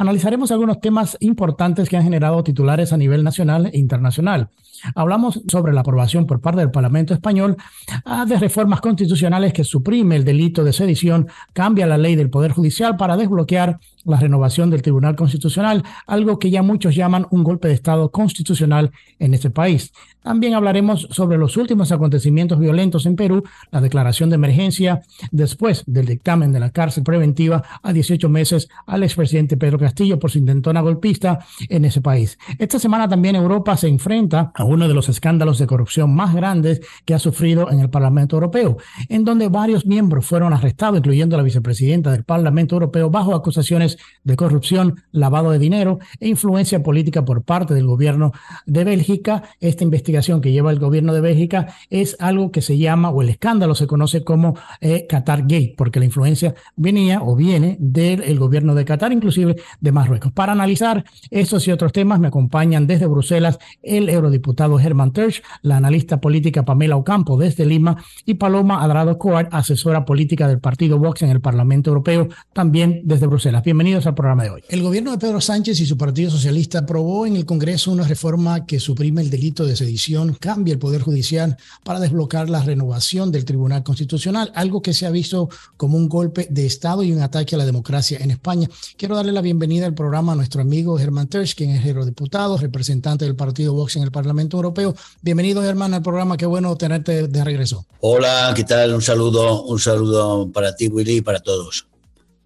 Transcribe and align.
Analizaremos 0.00 0.50
algunos 0.50 0.80
temas 0.80 1.18
importantes 1.20 1.90
que 1.90 1.94
han 1.98 2.04
generado 2.04 2.42
titulares 2.42 2.94
a 2.94 2.96
nivel 2.96 3.22
nacional 3.22 3.68
e 3.70 3.78
internacional. 3.78 4.48
Hablamos 4.94 5.42
sobre 5.46 5.74
la 5.74 5.82
aprobación 5.82 6.26
por 6.26 6.40
parte 6.40 6.60
del 6.60 6.70
Parlamento 6.70 7.12
español 7.12 7.58
ah, 8.06 8.24
de 8.24 8.38
reformas 8.38 8.80
constitucionales 8.80 9.52
que 9.52 9.62
suprime 9.62 10.16
el 10.16 10.24
delito 10.24 10.64
de 10.64 10.72
sedición, 10.72 11.28
cambia 11.52 11.86
la 11.86 11.98
ley 11.98 12.16
del 12.16 12.30
Poder 12.30 12.52
Judicial 12.52 12.96
para 12.96 13.18
desbloquear 13.18 13.78
la 14.04 14.18
renovación 14.18 14.70
del 14.70 14.82
Tribunal 14.82 15.16
Constitucional, 15.16 15.84
algo 16.06 16.38
que 16.38 16.50
ya 16.50 16.62
muchos 16.62 16.94
llaman 16.94 17.26
un 17.30 17.44
golpe 17.44 17.68
de 17.68 17.74
Estado 17.74 18.10
constitucional 18.10 18.90
en 19.18 19.34
este 19.34 19.50
país. 19.50 19.92
También 20.22 20.54
hablaremos 20.54 21.08
sobre 21.10 21.38
los 21.38 21.56
últimos 21.56 21.92
acontecimientos 21.92 22.58
violentos 22.58 23.06
en 23.06 23.16
Perú, 23.16 23.42
la 23.70 23.80
declaración 23.80 24.28
de 24.28 24.34
emergencia 24.34 25.00
después 25.30 25.82
del 25.86 26.06
dictamen 26.06 26.52
de 26.52 26.60
la 26.60 26.70
cárcel 26.70 27.04
preventiva 27.04 27.62
a 27.82 27.92
18 27.92 28.28
meses 28.28 28.68
al 28.86 29.02
expresidente 29.02 29.56
Pedro 29.56 29.78
Castillo 29.78 30.18
por 30.18 30.30
su 30.30 30.38
intentona 30.38 30.82
golpista 30.82 31.38
en 31.68 31.86
ese 31.86 32.02
país. 32.02 32.38
Esta 32.58 32.78
semana 32.78 33.08
también 33.08 33.34
Europa 33.34 33.76
se 33.78 33.88
enfrenta 33.88 34.52
a 34.54 34.64
uno 34.64 34.88
de 34.88 34.94
los 34.94 35.08
escándalos 35.08 35.58
de 35.58 35.66
corrupción 35.66 36.14
más 36.14 36.34
grandes 36.34 36.82
que 37.06 37.14
ha 37.14 37.18
sufrido 37.18 37.70
en 37.70 37.80
el 37.80 37.88
Parlamento 37.88 38.36
Europeo, 38.36 38.76
en 39.08 39.24
donde 39.24 39.48
varios 39.48 39.86
miembros 39.86 40.26
fueron 40.26 40.52
arrestados, 40.52 40.98
incluyendo 40.98 41.36
la 41.38 41.42
vicepresidenta 41.42 42.12
del 42.12 42.24
Parlamento 42.24 42.74
Europeo, 42.74 43.08
bajo 43.10 43.34
acusaciones 43.34 43.89
de 44.24 44.36
corrupción, 44.36 45.02
lavado 45.12 45.50
de 45.50 45.58
dinero 45.58 45.98
e 46.18 46.28
influencia 46.28 46.82
política 46.82 47.24
por 47.24 47.42
parte 47.42 47.74
del 47.74 47.86
gobierno 47.86 48.32
de 48.66 48.84
Bélgica. 48.84 49.42
Esta 49.60 49.84
investigación 49.84 50.40
que 50.40 50.52
lleva 50.52 50.70
el 50.70 50.78
gobierno 50.78 51.12
de 51.14 51.20
Bélgica 51.20 51.74
es 51.88 52.16
algo 52.20 52.50
que 52.50 52.62
se 52.62 52.78
llama, 52.78 53.10
o 53.10 53.22
el 53.22 53.28
escándalo 53.28 53.74
se 53.74 53.86
conoce 53.86 54.24
como 54.24 54.56
eh, 54.80 55.06
Qatar 55.08 55.42
Gate, 55.42 55.74
porque 55.76 55.98
la 55.98 56.06
influencia 56.06 56.54
venía 56.76 57.22
o 57.22 57.36
viene 57.36 57.76
del 57.80 58.38
gobierno 58.38 58.74
de 58.74 58.84
Qatar, 58.84 59.12
inclusive 59.12 59.56
de 59.80 59.92
Marruecos. 59.92 60.32
Para 60.32 60.52
analizar 60.52 61.04
estos 61.30 61.66
y 61.66 61.72
otros 61.72 61.92
temas 61.92 62.20
me 62.20 62.28
acompañan 62.28 62.86
desde 62.86 63.06
Bruselas 63.06 63.58
el 63.82 64.08
eurodiputado 64.08 64.78
Germán 64.78 65.12
Tersch, 65.12 65.42
la 65.62 65.76
analista 65.76 66.20
política 66.20 66.64
Pamela 66.64 66.96
Ocampo 66.96 67.36
desde 67.36 67.66
Lima 67.66 67.96
y 68.24 68.34
Paloma 68.34 68.82
Adrado 68.82 69.18
Coar, 69.18 69.48
asesora 69.52 70.04
política 70.04 70.48
del 70.48 70.60
partido 70.60 70.98
Vox 70.98 71.22
en 71.22 71.30
el 71.30 71.40
Parlamento 71.40 71.90
Europeo, 71.90 72.28
también 72.52 73.02
desde 73.04 73.26
Bruselas. 73.26 73.62
Bienvenidos 73.80 74.06
al 74.06 74.14
programa 74.14 74.42
de 74.42 74.50
hoy. 74.50 74.62
El 74.68 74.82
gobierno 74.82 75.10
de 75.10 75.16
Pedro 75.16 75.40
Sánchez 75.40 75.80
y 75.80 75.86
su 75.86 75.96
Partido 75.96 76.30
Socialista 76.30 76.80
aprobó 76.80 77.24
en 77.24 77.34
el 77.34 77.46
Congreso 77.46 77.90
una 77.90 78.06
reforma 78.06 78.66
que 78.66 78.78
suprime 78.78 79.22
el 79.22 79.30
delito 79.30 79.64
de 79.64 79.74
sedición, 79.74 80.36
cambia 80.38 80.72
el 80.72 80.78
Poder 80.78 81.00
Judicial 81.00 81.56
para 81.82 81.98
desbloquear 81.98 82.50
la 82.50 82.62
renovación 82.62 83.32
del 83.32 83.46
Tribunal 83.46 83.82
Constitucional, 83.82 84.52
algo 84.54 84.82
que 84.82 84.92
se 84.92 85.06
ha 85.06 85.10
visto 85.10 85.48
como 85.78 85.96
un 85.96 86.10
golpe 86.10 86.46
de 86.50 86.66
Estado 86.66 87.02
y 87.02 87.10
un 87.10 87.22
ataque 87.22 87.54
a 87.54 87.58
la 87.58 87.64
democracia 87.64 88.18
en 88.20 88.30
España. 88.30 88.68
Quiero 88.98 89.16
darle 89.16 89.32
la 89.32 89.40
bienvenida 89.40 89.86
al 89.86 89.94
programa 89.94 90.32
a 90.32 90.36
nuestro 90.36 90.60
amigo 90.60 90.98
Germán 90.98 91.28
Tersch, 91.28 91.54
quien 91.54 91.70
es 91.70 91.82
eurodiputado, 91.86 92.58
representante 92.58 93.24
del 93.24 93.34
partido 93.34 93.72
Vox 93.72 93.96
en 93.96 94.02
el 94.02 94.12
Parlamento 94.12 94.58
Europeo. 94.58 94.94
Bienvenido, 95.22 95.62
Germán, 95.62 95.94
al 95.94 96.02
programa. 96.02 96.36
Qué 96.36 96.44
bueno 96.44 96.76
tenerte 96.76 97.28
de 97.28 97.44
regreso. 97.44 97.86
Hola, 98.00 98.52
¿qué 98.54 98.64
tal? 98.64 98.92
Un 98.92 99.00
saludo, 99.00 99.62
un 99.62 99.78
saludo 99.78 100.52
para 100.52 100.76
ti, 100.76 100.88
Willy, 100.88 101.16
y 101.16 101.20
para 101.22 101.40
todos. 101.40 101.86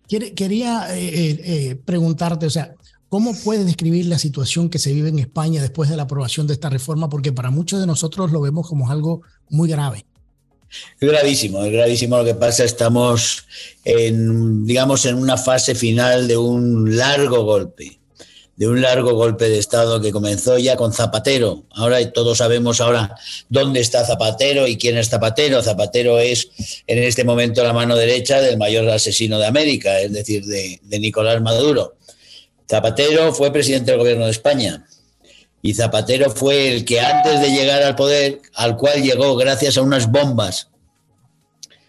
Quería 0.06 0.94
eh, 0.94 1.08
eh, 1.08 1.40
eh, 1.44 1.76
preguntarte, 1.82 2.46
o 2.46 2.50
sea, 2.50 2.74
¿cómo 3.08 3.34
puedes 3.42 3.64
describir 3.64 4.06
la 4.06 4.18
situación 4.18 4.68
que 4.68 4.78
se 4.78 4.92
vive 4.92 5.08
en 5.08 5.18
España 5.18 5.62
después 5.62 5.88
de 5.88 5.96
la 5.96 6.02
aprobación 6.02 6.46
de 6.46 6.52
esta 6.52 6.68
reforma? 6.68 7.08
Porque 7.08 7.32
para 7.32 7.50
muchos 7.50 7.80
de 7.80 7.86
nosotros 7.86 8.30
lo 8.30 8.40
vemos 8.40 8.68
como 8.68 8.90
algo 8.90 9.22
muy 9.48 9.68
grave. 9.68 10.04
Es 11.00 11.08
gravísimo, 11.08 11.62
es 11.64 11.72
gravísimo 11.72 12.18
lo 12.18 12.24
que 12.24 12.34
pasa. 12.34 12.64
Estamos 12.64 13.46
en, 13.84 14.66
digamos, 14.66 15.06
en 15.06 15.16
una 15.16 15.36
fase 15.36 15.74
final 15.74 16.28
de 16.28 16.36
un 16.36 16.96
largo 16.96 17.44
golpe 17.44 18.00
de 18.56 18.68
un 18.68 18.80
largo 18.80 19.14
golpe 19.14 19.48
de 19.48 19.58
Estado 19.58 20.00
que 20.00 20.12
comenzó 20.12 20.58
ya 20.58 20.76
con 20.76 20.92
Zapatero. 20.92 21.64
Ahora 21.70 22.12
todos 22.12 22.38
sabemos 22.38 22.80
ahora 22.80 23.16
dónde 23.48 23.80
está 23.80 24.04
Zapatero 24.04 24.66
y 24.66 24.76
quién 24.76 24.96
es 24.96 25.08
Zapatero. 25.08 25.62
Zapatero 25.62 26.18
es 26.18 26.50
en 26.86 27.02
este 27.02 27.24
momento 27.24 27.64
la 27.64 27.72
mano 27.72 27.96
derecha 27.96 28.40
del 28.40 28.56
mayor 28.56 28.88
asesino 28.90 29.38
de 29.38 29.46
América, 29.46 30.00
es 30.00 30.12
decir, 30.12 30.44
de, 30.44 30.80
Nicolás 30.98 31.40
Maduro. 31.42 31.96
Zapatero 32.68 33.34
fue 33.34 33.52
presidente 33.52 33.90
del 33.90 34.00
gobierno 34.00 34.26
de 34.26 34.30
España 34.30 34.86
y 35.60 35.74
Zapatero 35.74 36.30
fue 36.30 36.72
el 36.72 36.84
que 36.84 37.00
antes 37.00 37.40
de 37.40 37.50
llegar 37.50 37.82
al 37.82 37.96
poder, 37.96 38.40
al 38.54 38.76
cual 38.76 39.02
llegó 39.02 39.34
gracias 39.36 39.76
a 39.76 39.82
unas 39.82 40.10
bombas 40.10 40.68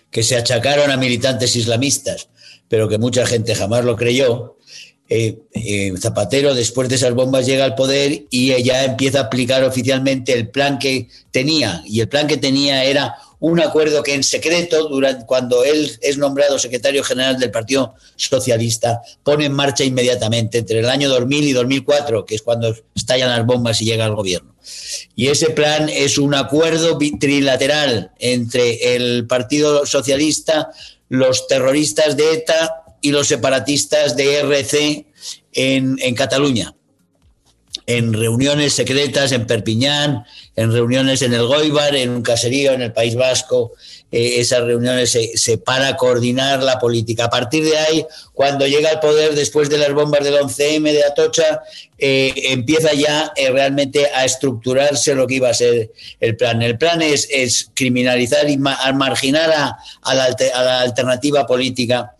que 0.09 0.23
se 0.23 0.37
achacaron 0.37 0.91
a 0.91 0.97
militantes 0.97 1.55
islamistas, 1.55 2.29
pero 2.69 2.87
que 2.87 2.97
mucha 2.97 3.25
gente 3.25 3.53
jamás 3.53 3.83
lo 3.83 3.95
creyó, 3.95 4.57
eh, 5.07 5.38
eh, 5.53 5.93
Zapatero, 5.99 6.55
después 6.55 6.89
de 6.89 6.95
esas 6.95 7.13
bombas, 7.13 7.45
llega 7.45 7.63
al 7.63 7.75
poder 7.75 8.25
y 8.31 8.53
ella 8.53 8.83
empieza 8.83 9.19
a 9.19 9.23
aplicar 9.23 9.63
oficialmente 9.63 10.33
el 10.33 10.49
plan 10.49 10.79
que 10.79 11.09
tenía. 11.31 11.83
Y 11.85 11.99
el 11.99 12.09
plan 12.09 12.27
que 12.27 12.38
tenía 12.38 12.83
era 12.83 13.16
un 13.39 13.59
acuerdo 13.59 14.01
que 14.01 14.16
en 14.16 14.23
secreto, 14.23 14.88
durante, 14.89 15.25
cuando 15.25 15.63
él 15.63 15.91
es 16.01 16.17
nombrado 16.17 16.57
secretario 16.57 17.03
general 17.03 17.38
del 17.38 17.51
Partido 17.51 17.93
Socialista, 18.16 19.01
pone 19.21 19.45
en 19.45 19.53
marcha 19.53 19.83
inmediatamente 19.83 20.59
entre 20.59 20.79
el 20.79 20.89
año 20.89 21.09
2000 21.09 21.43
y 21.43 21.53
2004, 21.53 22.25
que 22.25 22.35
es 22.35 22.41
cuando 22.41 22.75
estallan 22.95 23.29
las 23.29 23.45
bombas 23.45 23.81
y 23.81 23.85
llega 23.85 24.05
al 24.05 24.16
gobierno. 24.16 24.55
Y 25.16 25.27
ese 25.27 25.51
plan 25.51 25.89
es 25.89 26.17
un 26.17 26.33
acuerdo 26.33 26.97
trilateral 27.19 28.11
entre 28.17 28.95
el 28.95 29.27
Partido 29.27 29.85
Socialista, 29.85 30.72
los 31.09 31.47
terroristas 31.47 32.17
de 32.17 32.33
ETA 32.33 32.84
y 33.05 33.11
los 33.11 33.27
separatistas 33.27 34.16
de 34.16 34.39
RC 34.39 35.05
en, 35.53 35.97
en 35.99 36.16
Cataluña 36.16 36.75
en 37.88 38.13
reuniones 38.13 38.73
secretas 38.73 39.31
en 39.31 39.45
Perpiñán, 39.45 40.25
en 40.55 40.71
reuniones 40.71 41.21
en 41.21 41.33
el 41.33 41.45
Goibar, 41.45 41.95
en 41.95 42.09
un 42.09 42.21
caserío 42.21 42.71
en 42.71 42.81
el 42.81 42.93
País 42.93 43.16
Vasco. 43.16 43.73
Eh, 44.11 44.39
esas 44.39 44.61
reuniones 44.61 45.17
se, 45.35 45.57
para 45.57 45.95
coordinar 45.95 46.63
la 46.63 46.79
política. 46.79 47.25
A 47.25 47.29
partir 47.29 47.63
de 47.63 47.77
ahí, 47.77 48.05
cuando 48.33 48.66
llega 48.66 48.89
al 48.89 48.99
poder 48.99 49.35
después 49.35 49.69
de 49.69 49.77
las 49.77 49.93
bombas 49.93 50.23
del 50.23 50.35
11M 50.35 50.91
de 50.91 51.03
Atocha, 51.03 51.61
eh, 51.97 52.33
empieza 52.49 52.93
ya 52.93 53.31
eh, 53.35 53.51
realmente 53.51 54.07
a 54.13 54.25
estructurarse 54.25 55.13
lo 55.13 55.27
que 55.27 55.35
iba 55.35 55.49
a 55.49 55.53
ser 55.53 55.91
el 56.19 56.37
plan. 56.37 56.61
El 56.61 56.77
plan 56.77 57.01
es, 57.01 57.27
es 57.29 57.69
criminalizar 57.73 58.49
y 58.49 58.57
marginar 58.57 59.51
a, 59.51 59.77
a 60.01 60.16
la 60.16 60.81
alternativa 60.81 61.45
política 61.45 62.14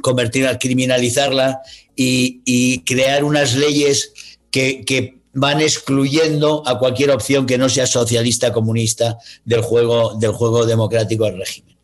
convertirla, 0.00 0.58
criminalizarla 0.58 1.60
y, 1.96 2.80
crear 2.80 3.24
unas 3.24 3.54
leyes 3.54 4.12
que, 4.50 5.16
van 5.32 5.60
excluyendo 5.60 6.64
a 6.66 6.76
cualquier 6.80 7.12
opción 7.12 7.46
que 7.46 7.56
no 7.56 7.68
sea 7.68 7.86
socialista 7.86 8.52
comunista 8.52 9.16
del 9.44 9.60
juego, 9.60 10.14
del 10.18 10.32
juego 10.32 10.66
democrático 10.66 11.24
del 11.24 11.38
régimen. 11.38 11.76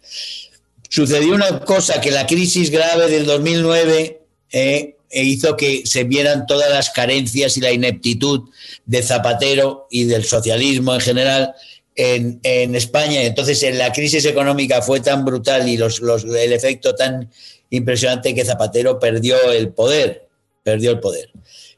Sucedió 0.88 1.32
una 1.32 1.60
cosa 1.60 2.00
que 2.00 2.10
la 2.10 2.26
crisis 2.26 2.70
grave 2.70 3.08
del 3.08 3.24
2009 3.24 4.20
eh, 4.50 4.96
e 5.10 5.22
hizo 5.22 5.56
que 5.56 5.82
se 5.86 6.02
vieran 6.02 6.46
todas 6.46 6.70
las 6.70 6.90
carencias 6.90 7.56
y 7.56 7.60
la 7.60 7.70
ineptitud 7.70 8.48
de 8.84 9.02
Zapatero 9.02 9.86
y 9.90 10.04
del 10.04 10.24
socialismo 10.24 10.94
en 10.94 11.00
general 11.00 11.54
en, 11.96 12.74
España. 12.74 13.22
Entonces, 13.22 13.62
en 13.62 13.78
la 13.78 13.92
crisis 13.92 14.24
económica 14.24 14.82
fue 14.82 15.00
tan 15.00 15.24
brutal 15.24 15.68
y 15.68 15.76
los, 15.76 16.00
el 16.00 16.52
efecto 16.52 16.94
tan 16.94 17.30
impresionante 17.70 18.34
que 18.34 18.44
Zapatero 18.44 18.98
perdió 18.98 19.50
el 19.50 19.70
poder, 19.70 20.28
perdió 20.62 20.90
el 20.90 21.00
poder, 21.00 21.30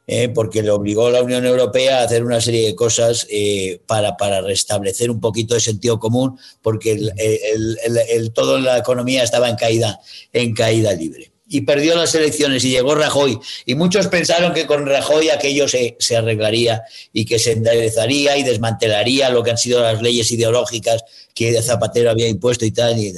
eh, 0.06 0.28
porque 0.30 0.62
le 0.62 0.70
obligó 0.70 1.06
a 1.06 1.10
la 1.10 1.22
Unión 1.22 1.44
Europea 1.44 2.00
a 2.00 2.04
hacer 2.04 2.24
una 2.24 2.40
serie 2.40 2.66
de 2.66 2.74
cosas 2.74 3.26
eh, 3.30 3.80
para, 3.86 4.16
para, 4.16 4.40
restablecer 4.40 5.10
un 5.10 5.20
poquito 5.20 5.54
de 5.54 5.60
sentido 5.60 5.98
común, 5.98 6.38
porque 6.62 6.92
el, 6.92 8.32
toda 8.32 8.58
la 8.60 8.78
economía 8.78 9.22
estaba 9.22 9.48
en 9.48 9.56
caída, 9.56 10.00
en 10.32 10.54
caída 10.54 10.92
libre. 10.94 11.30
y 11.50 11.62
perdió 11.62 11.96
las 11.96 12.14
elecciones 12.14 12.64
y 12.64 12.70
llegó 12.70 12.94
Rajoy. 12.94 13.38
Y 13.64 13.74
muchos 13.74 14.06
pensaron 14.08 14.52
que 14.52 14.66
con 14.66 14.86
Rajoy 14.86 15.30
aquello 15.30 15.66
se, 15.66 15.96
se, 15.98 16.16
arreglaría 16.16 16.82
y 17.12 17.24
que 17.24 17.38
se 17.38 17.52
enderezaría 17.52 18.36
y 18.36 18.42
desmantelaría 18.42 19.30
lo 19.30 19.42
que 19.42 19.50
han 19.52 19.58
sido 19.58 19.82
las 19.82 20.02
leyes 20.02 20.30
ideológicas 20.30 21.04
que 21.34 21.60
Zapatero 21.62 22.10
había 22.10 22.28
impuesto 22.28 22.64
y 22.64 22.70
tal. 22.70 22.98
Y, 22.98 23.14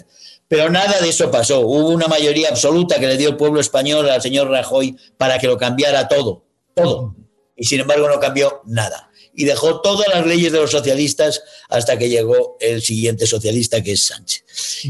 pero 0.50 0.68
nada 0.68 1.00
de 1.00 1.08
eso 1.08 1.30
pasó. 1.30 1.60
Hubo 1.60 1.90
una 1.90 2.08
mayoría 2.08 2.48
absoluta 2.48 2.98
que 2.98 3.06
le 3.06 3.16
dio 3.16 3.28
el 3.28 3.36
pueblo 3.36 3.60
español 3.60 4.10
al 4.10 4.20
señor 4.20 4.50
Rajoy 4.50 4.96
para 5.16 5.38
que 5.38 5.46
lo 5.46 5.56
cambiara 5.56 6.08
todo, 6.08 6.44
todo. 6.74 7.14
Y 7.54 7.66
sin 7.66 7.78
embargo 7.78 8.08
no 8.08 8.18
cambió 8.18 8.60
nada 8.66 9.10
y 9.32 9.44
dejó 9.44 9.80
todas 9.80 10.08
las 10.08 10.26
leyes 10.26 10.50
de 10.50 10.58
los 10.58 10.72
socialistas 10.72 11.40
hasta 11.68 11.96
que 11.96 12.08
llegó 12.08 12.56
el 12.58 12.82
siguiente 12.82 13.28
socialista, 13.28 13.80
que 13.80 13.92
es 13.92 14.06
Sánchez. 14.06 14.42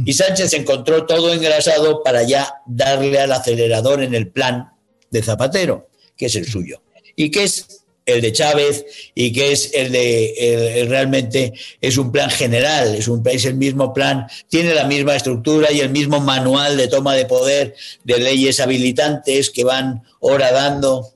Y 0.07 0.15
Sánchez 0.15 0.55
encontró 0.55 1.05
todo 1.05 1.31
engrasado 1.35 2.03
para 2.03 2.23
ya 2.23 2.55
darle 2.67 3.21
al 3.21 3.33
acelerador 3.33 4.03
en 4.03 4.15
el 4.15 4.31
plan 4.31 4.73
de 5.11 5.23
Zapatero, 5.23 5.91
que 6.17 6.27
es 6.27 6.37
el 6.37 6.47
suyo, 6.47 6.83
y 7.17 7.31
que 7.31 7.45
es 7.45 7.80
el 8.11 8.21
de 8.21 8.33
Chávez 8.33 8.85
y 9.15 9.33
que 9.33 9.53
es 9.53 9.71
el 9.75 9.93
de 9.93 10.87
realmente 10.89 11.53
es 11.81 11.97
un 11.99 12.13
plan 12.13 12.31
general, 12.31 12.95
es 12.95 13.09
un 13.09 13.23
es 13.27 13.45
el 13.45 13.55
mismo 13.55 13.93
plan, 13.93 14.27
tiene 14.49 14.75
la 14.75 14.85
misma 14.85 15.17
estructura 15.17 15.73
y 15.73 15.81
el 15.81 15.91
mismo 15.91 16.21
manual 16.21 16.77
de 16.77 16.89
toma 16.89 17.15
de 17.15 17.27
poder 17.27 17.75
de 18.05 18.19
leyes 18.19 18.61
habilitantes 18.61 19.51
que 19.51 19.65
van 19.65 20.03
horadando 20.21 21.15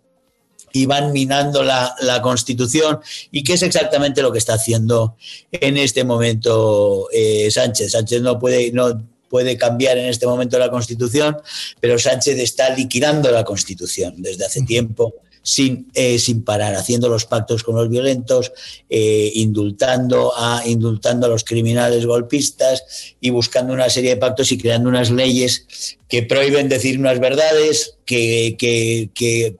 y 0.75 0.87
van 0.87 1.13
minando 1.13 1.63
la, 1.63 2.21
Constitución 2.21 3.01
y 3.31 3.45
qué 3.45 3.55
es 3.55 3.63
exactamente 3.63 4.23
lo 4.23 4.33
que 4.33 4.39
está 4.39 4.55
haciendo 4.55 5.17
en 5.53 5.77
este 5.77 6.05
momento 6.05 7.09
eh, 7.13 7.49
Sánchez. 7.51 7.93
Sánchez 7.93 8.23
no 8.23 8.39
puede, 8.39 8.73
no 8.73 9.01
puede 9.29 9.57
cambiar 9.57 9.99
en 9.99 10.07
este 10.07 10.27
momento 10.27 10.59
la 10.59 10.71
Constitución, 10.71 11.37
pero 11.81 11.99
Sánchez 11.99 12.39
está 12.39 12.75
liquidando 12.75 13.31
la 13.31 13.45
Constitución 13.45 14.15
desde 14.19 14.45
hace 14.47 14.63
tiempo. 14.63 15.15
Sin, 15.47 15.91
eh, 15.93 16.19
sin 16.19 16.43
parar, 16.43 16.75
haciendo 16.75 17.11
los 17.11 17.27
pactos 17.27 17.63
con 17.63 17.77
los 17.77 17.91
violentos, 17.91 18.51
eh, 18.89 19.31
indultando, 19.35 20.33
a, 20.35 20.63
indultando 20.65 21.27
a 21.27 21.29
los 21.29 21.45
criminales 21.45 22.07
golpistas 22.07 23.15
y 23.21 23.29
buscando 23.29 23.75
una 23.75 23.91
serie 23.91 24.11
de 24.11 24.17
pactos 24.17 24.51
y 24.53 24.59
creando 24.59 24.89
unas 24.89 25.11
leyes 25.11 25.99
que 26.09 26.23
prohíben 26.23 26.71
decir 26.71 26.99
unas 26.99 27.21
verdades, 27.21 27.99
que, 28.07 28.57
que, 28.59 29.11
que 29.13 29.57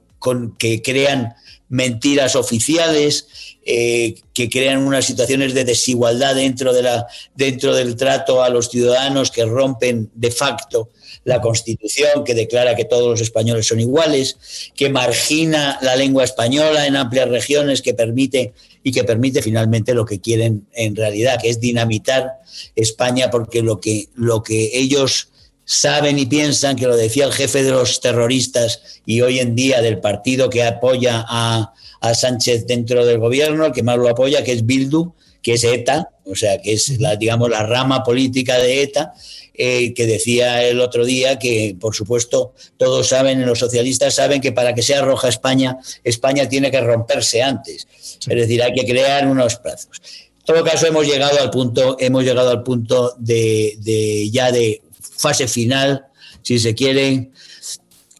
que 0.57 0.81
crean 0.81 1.33
mentiras 1.69 2.35
oficiales, 2.35 3.27
eh, 3.65 4.15
que 4.33 4.49
crean 4.49 4.85
unas 4.85 5.05
situaciones 5.05 5.53
de 5.53 5.65
desigualdad 5.65 6.35
dentro, 6.35 6.73
de 6.73 6.83
la, 6.83 7.07
dentro 7.35 7.75
del 7.75 7.95
trato 7.95 8.43
a 8.43 8.49
los 8.49 8.69
ciudadanos, 8.69 9.31
que 9.31 9.45
rompen 9.45 10.09
de 10.13 10.31
facto 10.31 10.89
la 11.25 11.41
Constitución, 11.41 12.23
que 12.23 12.35
declara 12.35 12.75
que 12.75 12.85
todos 12.85 13.09
los 13.09 13.21
españoles 13.21 13.67
son 13.67 13.79
iguales, 13.79 14.37
que 14.75 14.89
margina 14.89 15.77
la 15.81 15.95
lengua 15.95 16.23
española 16.23 16.87
en 16.87 16.95
amplias 16.95 17.27
regiones, 17.27 17.81
que 17.81 17.93
permite 17.93 18.53
y 18.83 18.91
que 18.91 19.03
permite 19.03 19.41
finalmente 19.41 19.95
lo 19.95 20.05
que 20.05 20.21
quieren 20.21 20.67
en 20.73 20.95
realidad, 20.95 21.39
que 21.41 21.49
es 21.49 21.59
dinamitar 21.59 22.33
España, 22.75 23.31
porque 23.31 23.63
lo 23.63 23.81
que, 23.81 24.07
lo 24.13 24.43
que 24.43 24.69
ellos 24.77 25.29
saben 25.65 26.19
y 26.19 26.27
piensan 26.27 26.75
que 26.75 26.85
lo 26.85 26.95
decía 26.95 27.25
el 27.25 27.33
jefe 27.33 27.63
de 27.63 27.71
los 27.71 27.99
terroristas 27.99 29.01
y 29.05 29.21
hoy 29.21 29.39
en 29.39 29.55
día 29.55 29.81
del 29.81 29.99
partido 29.99 30.49
que 30.49 30.63
apoya 30.63 31.25
a, 31.27 31.73
Sánchez 32.13 32.67
dentro 32.67 33.03
del 33.03 33.17
gobierno, 33.17 33.65
el 33.65 33.71
que 33.71 33.81
más 33.81 33.97
lo 33.97 34.07
apoya, 34.07 34.43
que 34.43 34.51
es 34.51 34.63
Bildu, 34.63 35.15
que 35.41 35.53
es 35.53 35.63
ETA, 35.63 36.11
o 36.23 36.35
sea, 36.35 36.61
que 36.61 36.73
es 36.73 36.99
la, 36.99 37.15
digamos, 37.15 37.49
la 37.49 37.63
rama 37.63 38.03
política 38.03 38.59
de 38.59 38.83
ETA, 38.83 39.11
eh, 39.57 39.93
que 39.93 40.05
decía 40.05 40.63
el 40.63 40.79
otro 40.79 41.05
día 41.05 41.39
que, 41.39 41.75
por 41.79 41.95
supuesto, 41.95 42.53
todos 42.77 43.07
saben, 43.07 43.45
los 43.45 43.59
socialistas 43.59 44.15
saben 44.15 44.41
que 44.41 44.51
para 44.51 44.73
que 44.73 44.81
sea 44.81 45.01
roja 45.01 45.29
España, 45.29 45.77
España 46.03 46.47
tiene 46.47 46.71
que 46.71 46.81
romperse 46.81 47.41
antes. 47.41 47.87
Es 48.19 48.25
decir, 48.25 48.61
hay 48.61 48.73
que 48.73 48.85
crear 48.85 49.27
unos 49.27 49.55
plazos. 49.57 50.01
En 50.39 50.45
todo 50.45 50.63
caso, 50.63 50.87
hemos 50.87 51.05
llegado 51.05 51.39
al 51.39 51.49
punto, 51.49 51.97
hemos 51.99 52.23
llegado 52.23 52.49
al 52.51 52.63
punto 52.63 53.15
de, 53.17 53.77
de 53.79 54.29
ya 54.29 54.51
de 54.51 54.81
fase 54.99 55.47
final, 55.47 56.05
si 56.43 56.59
se 56.59 56.75
quiere, 56.75 57.31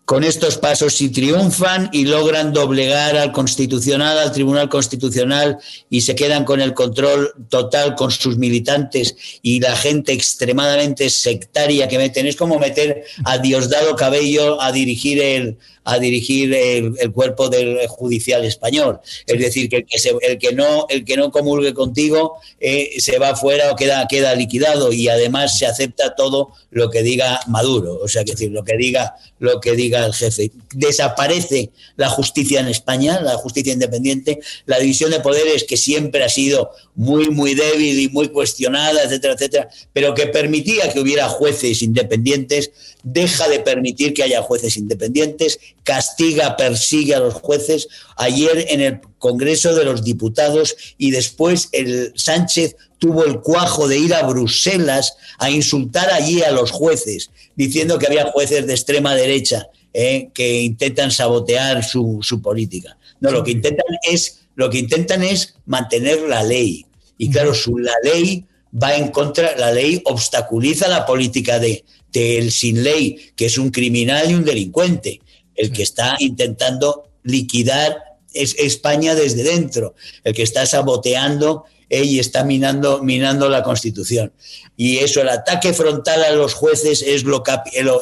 con 0.05 0.23
estos 0.23 0.57
pasos, 0.57 0.93
si 0.93 1.09
triunfan 1.09 1.89
y 1.91 2.05
logran 2.05 2.53
doblegar 2.53 3.17
al 3.17 3.31
constitucional, 3.31 4.19
al 4.19 4.31
Tribunal 4.31 4.69
Constitucional 4.69 5.57
y 5.89 6.01
se 6.01 6.13
quedan 6.13 6.45
con 6.45 6.61
el 6.61 6.75
control 6.75 7.33
total 7.49 7.95
con 7.95 8.11
sus 8.11 8.37
militantes 8.37 9.15
y 9.41 9.59
la 9.59 9.75
gente 9.75 10.13
extremadamente 10.13 11.09
sectaria 11.09 11.87
que 11.87 11.97
meten, 11.97 12.27
es 12.27 12.35
como 12.35 12.59
meter 12.59 13.03
a 13.23 13.39
Diosdado 13.39 13.95
Cabello 13.95 14.61
a 14.61 14.71
dirigir 14.71 15.19
el, 15.19 15.57
a 15.85 15.99
dirigir 15.99 16.53
el, 16.53 17.11
cuerpo 17.13 17.47
del 17.47 17.87
judicial 17.87 18.43
español. 18.43 18.99
Es 19.27 19.39
decir, 19.39 19.69
que 19.69 19.85
el 20.21 20.37
que, 20.39 20.51
no, 20.51 20.87
el 20.89 21.05
que 21.05 21.15
no 21.15 21.31
comulgue 21.31 21.73
contigo 21.73 22.37
eh, 22.59 22.99
se 22.99 23.19
va 23.19 23.35
fuera 23.35 23.71
o 23.71 23.75
queda, 23.75 24.07
queda 24.09 24.33
liquidado 24.35 24.91
y 24.91 25.07
además 25.07 25.57
se 25.57 25.67
acepta 25.67 26.15
todo 26.15 26.53
lo 26.71 26.89
que 26.89 27.03
diga 27.03 27.39
Maduro, 27.47 27.99
o 28.01 28.07
sea, 28.07 28.23
que 28.23 28.31
decir, 28.31 28.51
lo 28.51 28.63
que 28.63 28.75
diga, 28.75 29.15
lo 29.39 29.61
que 29.61 29.75
diga 29.75 30.05
el 30.05 30.13
jefe. 30.13 30.51
Desaparece 30.73 31.69
la 31.95 32.09
justicia 32.09 32.59
en 32.59 32.67
España, 32.67 33.21
la 33.21 33.35
justicia 33.35 33.71
independiente, 33.71 34.39
la 34.65 34.79
división 34.79 35.11
de 35.11 35.19
poderes 35.19 35.63
que 35.63 35.77
siempre 35.77 36.23
ha 36.23 36.29
sido 36.29 36.71
muy, 36.95 37.29
muy 37.29 37.53
débil 37.53 37.99
y 37.99 38.09
muy 38.09 38.29
cuestionada, 38.29 39.03
etcétera, 39.03 39.35
etcétera, 39.35 39.69
pero 39.93 40.13
que 40.15 40.27
permitía 40.27 40.91
que 40.91 40.99
hubiera 40.99 41.29
jueces 41.29 41.81
independientes, 41.81 42.71
deja 43.03 43.47
de 43.47 43.59
permitir 43.59 44.13
que 44.13 44.23
haya 44.23 44.41
jueces 44.41 44.77
independientes 44.77 45.59
castiga, 45.85 46.57
persigue 46.57 47.15
a 47.15 47.19
los 47.19 47.35
jueces. 47.35 47.87
Ayer 48.17 48.65
en 48.69 48.81
el 48.81 48.99
Congreso 49.19 49.73
de 49.73 49.85
los 49.85 50.03
Diputados 50.03 50.75
y 50.97 51.11
después 51.11 51.69
el 51.71 52.11
Sánchez 52.15 52.75
tuvo 52.97 53.23
el 53.23 53.39
cuajo 53.39 53.87
de 53.87 53.99
ir 53.99 54.13
a 54.13 54.23
Bruselas 54.23 55.15
a 55.37 55.49
insultar 55.49 56.11
allí 56.11 56.41
a 56.41 56.51
los 56.51 56.71
jueces, 56.71 57.29
diciendo 57.55 57.97
que 57.99 58.07
había 58.07 58.31
jueces 58.31 58.67
de 58.67 58.73
extrema 58.73 59.15
derecha 59.15 59.67
eh, 59.93 60.29
que 60.33 60.61
intentan 60.61 61.11
sabotear 61.11 61.83
su, 61.83 62.19
política. 62.43 62.97
No, 63.21 63.31
lo 63.31 63.43
que 63.43 63.51
intentan 63.51 63.85
es 64.03 64.41
lo 64.55 64.69
que 64.69 64.79
intentan 64.79 65.21
es 65.21 65.55
mantener 65.65 66.21
la 66.21 66.41
ley. 66.43 66.85
Y 67.17 67.29
claro, 67.29 67.53
su, 67.53 67.77
la 67.77 67.93
ley 68.03 68.45
va 68.81 68.95
en 68.95 69.09
contra, 69.09 69.55
la 69.57 69.71
ley 69.71 70.01
obstaculiza 70.05 70.87
la 70.87 71.05
política 71.05 71.59
de, 71.59 71.83
del 72.11 72.51
sin 72.51 72.83
ley, 72.83 73.33
que 73.35 73.45
es 73.47 73.57
un 73.57 73.69
criminal 73.69 74.31
y 74.31 74.33
un 74.33 74.45
delincuente 74.45 75.19
el 75.55 75.71
que 75.71 75.83
está 75.83 76.15
intentando 76.19 77.09
liquidar 77.23 77.97
es 78.33 78.55
España 78.59 79.15
desde 79.15 79.43
dentro, 79.43 79.95
el 80.23 80.33
que 80.33 80.43
está 80.43 80.65
saboteando 80.65 81.65
y 81.89 82.19
está 82.19 82.43
minando, 82.43 83.01
minando 83.01 83.47
la 83.47 83.63
Constitución. 83.63 84.33
Y 84.75 84.97
eso, 84.97 85.21
el 85.21 85.29
ataque 85.29 85.73
frontal 85.73 86.23
a 86.23 86.31
los 86.31 86.53
jueces 86.53 87.01
es 87.01 87.23
lo, 87.23 87.43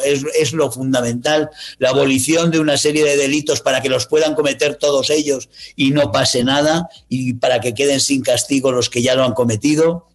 es, 0.03 0.23
es 0.39 0.53
lo 0.53 0.71
fundamental, 0.71 1.49
la 1.77 1.89
abolición 1.89 2.49
de 2.49 2.59
una 2.59 2.77
serie 2.77 3.03
de 3.03 3.17
delitos 3.17 3.61
para 3.61 3.81
que 3.81 3.89
los 3.89 4.07
puedan 4.07 4.35
cometer 4.35 4.75
todos 4.75 5.09
ellos 5.09 5.49
y 5.75 5.91
no 5.91 6.11
pase 6.11 6.43
nada, 6.43 6.89
y 7.09 7.33
para 7.33 7.59
que 7.59 7.73
queden 7.73 7.99
sin 7.99 8.21
castigo 8.21 8.71
los 8.71 8.89
que 8.89 9.01
ya 9.01 9.15
lo 9.15 9.23
han 9.23 9.33
cometido 9.33 10.07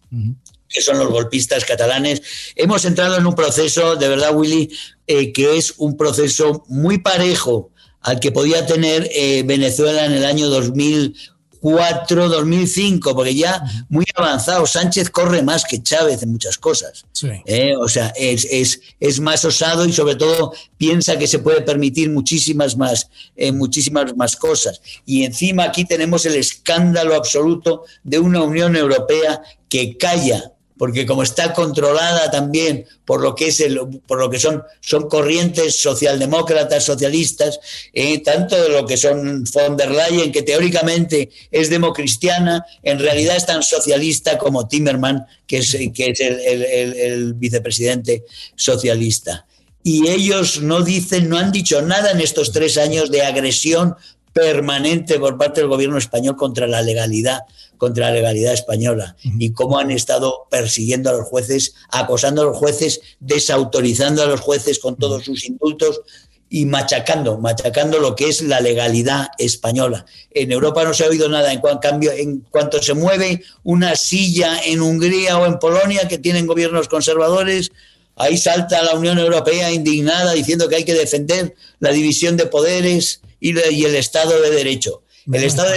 que 0.69 0.81
son 0.81 0.99
los 0.99 1.09
golpistas 1.09 1.65
catalanes. 1.65 2.21
Hemos 2.55 2.85
entrado 2.85 3.17
en 3.17 3.25
un 3.25 3.35
proceso, 3.35 3.95
de 3.95 4.07
verdad, 4.07 4.35
Willy, 4.35 4.69
eh, 5.07 5.33
que 5.33 5.57
es 5.57 5.73
un 5.77 5.97
proceso 5.97 6.63
muy 6.67 6.99
parejo 6.99 7.71
al 8.01 8.19
que 8.19 8.31
podía 8.31 8.65
tener 8.65 9.09
eh, 9.13 9.43
Venezuela 9.45 10.05
en 10.05 10.13
el 10.13 10.23
año 10.23 10.47
2004, 10.47 12.29
2005, 12.29 13.15
porque 13.15 13.33
ya 13.35 13.61
muy 13.89 14.05
avanzado. 14.15 14.65
Sánchez 14.67 15.09
corre 15.09 15.41
más 15.41 15.65
que 15.65 15.81
Chávez 15.81 16.21
en 16.21 16.31
muchas 16.31 16.57
cosas. 16.57 17.03
Eh, 17.45 17.75
o 17.75 17.89
sea, 17.89 18.13
es, 18.15 18.47
es, 18.49 18.79
es, 18.99 19.19
más 19.19 19.43
osado 19.43 19.85
y 19.85 19.91
sobre 19.91 20.15
todo 20.15 20.53
piensa 20.77 21.17
que 21.17 21.27
se 21.27 21.39
puede 21.39 21.61
permitir 21.61 22.09
muchísimas 22.09 22.77
más, 22.77 23.09
muchísimas 23.53 24.15
más 24.15 24.37
cosas. 24.37 24.79
Y 25.05 25.25
encima 25.25 25.63
aquí 25.63 25.83
tenemos 25.83 26.25
el 26.25 26.35
escándalo 26.35 27.15
absoluto 27.15 27.83
de 28.03 28.19
una 28.19 28.41
Unión 28.41 28.77
Europea 28.77 29.41
que 29.67 29.97
calla 29.97 30.53
porque 30.79 31.05
como 31.05 31.23
está 31.23 31.51
controlada 31.51 32.31
también 32.31 32.85
por 33.03 33.21
lo 33.21 33.35
que 33.35 33.47
es 33.47 33.59
el, 33.59 33.81
por 34.07 34.17
lo 34.17 34.29
que 34.29 34.39
son, 34.39 34.63
son 34.79 35.09
corrientes 35.09 35.81
socialdemócratas, 35.81 36.85
socialistas, 36.85 37.59
eh, 37.93 38.23
tanto 38.23 38.55
de 38.55 38.69
lo 38.69 38.85
que 38.85 38.95
son 38.95 39.43
von 39.43 39.75
der 39.75 39.91
Leyen, 39.91 40.31
que 40.31 40.41
teóricamente 40.41 41.31
es 41.51 41.69
democristiana, 41.69 42.65
en 42.81 42.97
realidad 42.97 43.35
es 43.35 43.45
tan 43.45 43.61
socialista 43.61 44.37
como 44.37 44.69
Timmerman, 44.69 45.25
que 45.45 45.57
es, 45.57 45.77
que 45.93 46.11
es 46.11 46.21
el, 46.21 47.33
vicepresidente 47.33 48.23
socialista. 48.55 49.45
Y 49.83 50.07
ellos 50.07 50.61
no 50.61 50.81
dicen, 50.81 51.27
no 51.27 51.37
han 51.37 51.51
dicho 51.51 51.81
nada 51.81 52.11
en 52.11 52.21
estos 52.21 52.53
tres 52.53 52.77
años 52.77 53.11
de 53.11 53.23
agresión 53.23 53.95
permanente 54.31 55.19
por 55.19 55.37
parte 55.37 55.59
del 55.59 55.69
gobierno 55.69 55.97
español 55.97 56.37
contra 56.37 56.67
la 56.67 56.81
legalidad 56.81 57.39
contra 57.79 58.09
la 58.09 58.15
legalidad 58.15 58.53
española 58.53 59.15
y 59.23 59.53
cómo 59.53 59.79
han 59.79 59.89
estado 59.89 60.45
persiguiendo 60.51 61.09
a 61.09 61.13
los 61.13 61.25
jueces, 61.25 61.73
acosando 61.89 62.43
a 62.43 62.45
los 62.45 62.57
jueces, 62.57 63.01
desautorizando 63.19 64.21
a 64.21 64.27
los 64.27 64.41
jueces 64.41 64.77
con 64.77 64.97
todos 64.97 65.23
sus 65.23 65.45
indultos 65.45 66.01
y 66.49 66.65
machacando, 66.65 67.37
machacando 67.37 67.99
lo 67.99 68.15
que 68.15 68.27
es 68.27 68.41
la 68.41 68.59
legalidad 68.59 69.29
española. 69.37 70.05
En 70.31 70.51
Europa 70.51 70.83
no 70.83 70.93
se 70.93 71.05
ha 71.05 71.07
oído 71.07 71.29
nada, 71.29 71.53
en 71.53 71.61
cambio, 71.81 72.11
en 72.11 72.41
cuanto 72.51 72.81
se 72.81 72.93
mueve 72.93 73.43
una 73.63 73.95
silla 73.95 74.59
en 74.65 74.81
Hungría 74.81 75.37
o 75.37 75.45
en 75.45 75.57
Polonia 75.57 76.07
que 76.07 76.17
tienen 76.17 76.47
gobiernos 76.47 76.89
conservadores, 76.89 77.71
ahí 78.15 78.37
salta 78.37 78.83
la 78.83 78.95
Unión 78.95 79.19
Europea 79.19 79.71
indignada 79.71 80.33
diciendo 80.33 80.67
que 80.67 80.75
hay 80.75 80.83
que 80.83 80.93
defender 80.93 81.55
la 81.79 81.91
división 81.91 82.35
de 82.35 82.47
poderes 82.47 83.21
y, 83.39 83.57
el 83.57 83.95
Estado 83.95 84.41
de 84.41 84.49
Derecho. 84.49 85.03
El 85.31 85.43
Estado 85.43 85.71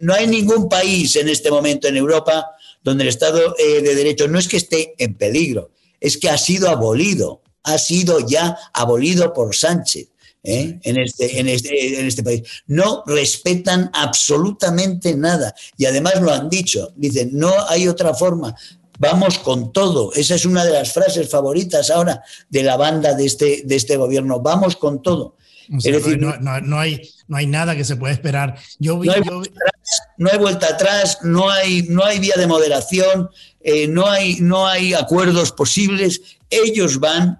no 0.00 0.14
hay 0.14 0.26
ningún 0.26 0.68
país 0.68 1.14
en 1.16 1.28
este 1.28 1.50
momento 1.50 1.88
en 1.88 1.96
Europa 1.96 2.46
donde 2.82 3.04
el 3.04 3.08
Estado 3.08 3.54
eh, 3.58 3.82
de 3.82 3.94
Derecho 3.94 4.28
no 4.28 4.38
es 4.38 4.48
que 4.48 4.56
esté 4.56 4.94
en 4.98 5.14
peligro, 5.14 5.70
es 6.00 6.16
que 6.16 6.28
ha 6.28 6.38
sido 6.38 6.68
abolido 6.68 7.42
ha 7.64 7.78
sido 7.78 8.26
ya 8.26 8.56
abolido 8.72 9.32
por 9.32 9.54
Sánchez. 9.54 10.08
¿eh? 10.42 10.78
En, 10.82 10.98
este, 10.98 11.38
en, 11.38 11.48
este, 11.48 12.00
en 12.00 12.06
este 12.06 12.22
país. 12.22 12.42
No 12.66 13.02
respetan 13.06 13.90
absolutamente 13.92 15.14
nada. 15.14 15.54
Y 15.76 15.84
además 15.86 16.20
lo 16.20 16.32
han 16.32 16.48
dicho. 16.48 16.92
Dicen, 16.96 17.30
no 17.32 17.52
hay 17.68 17.88
otra 17.88 18.14
forma. 18.14 18.54
Vamos 18.98 19.38
con 19.38 19.72
todo. 19.72 20.12
Esa 20.12 20.34
es 20.34 20.44
una 20.44 20.64
de 20.64 20.72
las 20.72 20.92
frases 20.92 21.28
favoritas 21.28 21.90
ahora 21.90 22.22
de 22.48 22.62
la 22.62 22.76
banda 22.76 23.14
de 23.14 23.26
este, 23.26 23.62
de 23.64 23.76
este 23.76 23.96
gobierno. 23.96 24.40
Vamos 24.40 24.76
con 24.76 25.02
todo. 25.02 25.36
es 25.70 25.84
decir, 25.84 26.18
no, 26.18 26.38
no, 26.38 26.78
hay, 26.78 27.00
no 27.28 27.36
hay 27.36 27.46
nada 27.46 27.74
que 27.76 27.84
se 27.84 27.96
pueda 27.96 28.12
esperar. 28.12 28.58
Yo 28.78 29.02
no, 29.02 29.12
hay 29.12 29.22
vuelta 30.38 30.68
atrás, 30.68 31.18
no 31.22 31.50
hay, 31.50 31.82
no 31.88 32.04
hay 32.04 32.18
vía 32.18 32.34
de 32.36 32.46
moderación, 32.46 33.30
eh, 33.62 33.88
no, 33.88 34.06
hay, 34.06 34.36
no 34.40 34.66
hay 34.66 34.92
acuerdos 34.92 35.50
posibles. 35.52 36.20
Ellos 36.50 37.00
van 37.00 37.38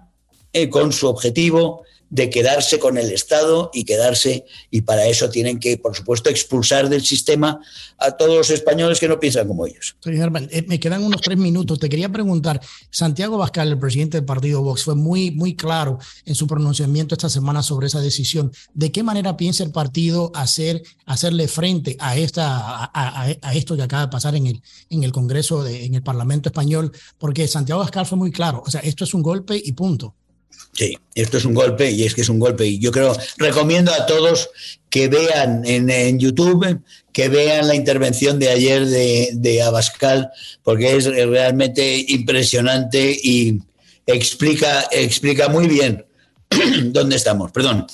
eh, 0.51 0.69
con 0.69 0.91
su 0.91 1.07
objetivo 1.07 1.83
de 2.11 2.29
quedarse 2.29 2.77
con 2.77 2.97
el 2.97 3.09
Estado 3.09 3.71
y 3.73 3.85
quedarse, 3.85 4.45
y 4.69 4.81
para 4.81 5.07
eso 5.07 5.29
tienen 5.29 5.59
que, 5.59 5.77
por 5.77 5.95
supuesto, 5.95 6.29
expulsar 6.29 6.89
del 6.89 7.03
sistema 7.03 7.61
a 7.97 8.11
todos 8.11 8.35
los 8.35 8.49
españoles 8.49 8.99
que 8.99 9.07
no 9.07 9.17
piensan 9.17 9.47
como 9.47 9.65
ellos. 9.65 9.95
Eh, 10.05 10.65
me 10.67 10.79
quedan 10.79 11.03
unos 11.03 11.21
tres 11.21 11.37
minutos. 11.37 11.79
Te 11.79 11.87
quería 11.87 12.09
preguntar, 12.09 12.59
Santiago 12.89 13.37
Bascal, 13.37 13.69
el 13.69 13.79
presidente 13.79 14.17
del 14.17 14.25
partido 14.25 14.61
Vox, 14.61 14.83
fue 14.83 14.95
muy, 14.95 15.31
muy 15.31 15.55
claro 15.55 15.99
en 16.25 16.35
su 16.35 16.47
pronunciamiento 16.47 17.15
esta 17.15 17.29
semana 17.29 17.63
sobre 17.63 17.87
esa 17.87 18.01
decisión. 18.01 18.51
¿De 18.73 18.91
qué 18.91 19.03
manera 19.03 19.37
piensa 19.37 19.63
el 19.63 19.71
partido 19.71 20.33
hacer, 20.35 20.83
hacerle 21.05 21.47
frente 21.47 21.95
a, 21.97 22.17
esta, 22.17 22.91
a, 22.93 23.53
esto 23.53 23.77
que 23.77 23.83
acaba 23.83 24.07
de 24.07 24.11
pasar 24.11 24.35
en 24.35 24.47
el, 24.47 24.61
en 24.89 25.05
el 25.05 25.13
Congreso, 25.13 25.65
en 25.65 25.95
el 25.95 26.03
Parlamento 26.03 26.49
español? 26.49 26.91
Porque 27.17 27.47
Santiago 27.47 27.79
Bascal 27.79 28.05
fue 28.05 28.17
muy 28.17 28.31
claro. 28.31 28.63
O 28.65 28.69
sea, 28.69 28.81
esto 28.81 29.05
es 29.05 29.13
un 29.13 29.21
golpe 29.21 29.55
y 29.63 29.71
punto. 29.71 30.13
Sí, 30.73 30.97
esto 31.15 31.37
es 31.37 31.45
un 31.45 31.53
golpe 31.53 31.91
y 31.91 32.03
es 32.03 32.15
que 32.15 32.21
es 32.21 32.29
un 32.29 32.39
golpe. 32.39 32.65
Y 32.65 32.79
yo 32.79 32.91
creo, 32.91 33.15
recomiendo 33.37 33.91
a 33.91 34.05
todos 34.05 34.49
que 34.89 35.07
vean 35.07 35.63
en, 35.65 36.19
YouTube, 36.19 36.81
que 37.11 37.29
vean 37.29 37.67
la 37.67 37.75
intervención 37.75 38.39
de 38.39 38.49
ayer 38.49 38.85
de, 38.85 39.61
Abascal, 39.63 40.31
porque 40.63 40.95
es 40.95 41.05
realmente 41.05 42.05
impresionante 42.09 43.17
y 43.21 43.59
explica, 44.05 44.87
explica 44.91 45.49
muy 45.49 45.67
bien 45.67 46.05
dónde 46.85 47.15
estamos. 47.15 47.51
Perdón. 47.51 47.87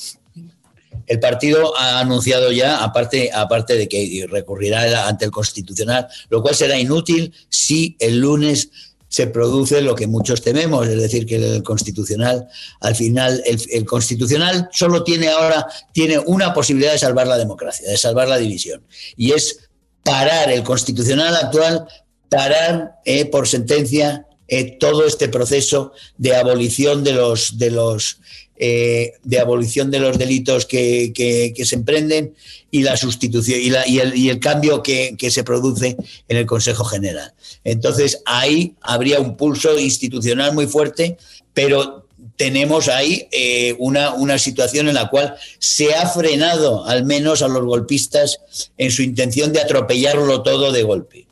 El 1.05 1.19
partido 1.21 1.77
ha 1.77 2.01
anunciado 2.01 2.51
ya, 2.51 2.83
aparte, 2.83 3.31
aparte 3.33 3.75
de 3.75 3.87
que 3.87 4.27
recurrirá 4.29 5.07
ante 5.07 5.23
el 5.23 5.31
Constitucional, 5.31 6.07
lo 6.29 6.41
cual 6.41 6.53
será 6.53 6.77
inútil 6.77 7.33
si 7.47 7.95
el 7.99 8.19
lunes 8.19 8.69
se 9.09 9.27
produce 9.27 9.81
lo 9.81 9.95
que 9.95 10.07
muchos 10.07 10.41
tememos, 10.41 10.87
es 10.87 11.01
decir, 11.01 11.25
que 11.25 11.35
el 11.35 11.63
constitucional, 11.63 12.47
al 12.81 12.95
final, 12.95 13.41
el, 13.45 13.85
constitucional 13.85 14.69
solo 14.71 15.03
tiene 15.03 15.29
ahora 15.29 15.65
tiene 15.93 16.19
una 16.19 16.53
posibilidad 16.53 16.91
de 16.91 16.99
salvar 16.99 17.27
la 17.27 17.37
democracia, 17.37 17.89
de 17.89 17.97
salvar 17.97 18.27
la 18.27 18.37
división, 18.37 18.83
y 19.15 19.31
es 19.31 19.69
parar 20.03 20.51
el 20.51 20.63
constitucional 20.63 21.35
actual, 21.35 21.87
parar 22.29 22.95
eh, 23.05 23.25
por 23.25 23.47
sentencia 23.47 24.25
eh, 24.49 24.77
todo 24.77 25.05
este 25.05 25.27
proceso 25.27 25.91
de 26.17 26.35
abolición 26.35 27.03
de 27.03 27.13
los 27.13 27.57
de 27.57 27.71
los 27.71 28.19
eh, 28.59 29.13
de 29.23 29.39
abolición 29.39 29.91
de 29.91 29.99
los 29.99 30.17
delitos 30.17 30.65
que, 30.65 31.53
se 31.63 31.75
emprenden 31.75 32.33
y 32.71 32.81
la 32.81 32.97
sustitución 32.97 33.59
y, 33.61 33.69
la, 33.69 33.87
y 33.87 34.29
el, 34.29 34.39
cambio 34.39 34.81
que, 34.81 35.15
se 35.29 35.43
produce 35.43 35.95
en 36.27 36.37
el 36.37 36.45
Consejo 36.45 36.83
General. 36.83 37.33
Entonces 37.63 38.21
ahí 38.25 38.75
habría 38.81 39.19
un 39.19 39.37
pulso 39.37 39.77
institucional 39.77 40.53
muy 40.53 40.65
fuerte, 40.65 41.17
pero 41.53 42.07
tenemos 42.35 42.87
ahí 42.87 43.27
eh, 43.31 43.75
una, 43.77 44.13
una 44.13 44.39
situación 44.39 44.87
en 44.87 44.95
la 44.95 45.09
cual 45.09 45.35
se 45.59 45.93
ha 45.93 46.07
frenado 46.07 46.85
al 46.85 47.05
menos 47.05 47.41
a 47.41 47.47
los 47.47 47.63
golpistas 47.63 48.39
en 48.77 48.91
su 48.91 49.03
intención 49.03 49.53
de 49.53 49.61
atropellarlo 49.61 50.41
todo 50.41 50.71
de 50.71 50.83
golpe. 50.83 51.27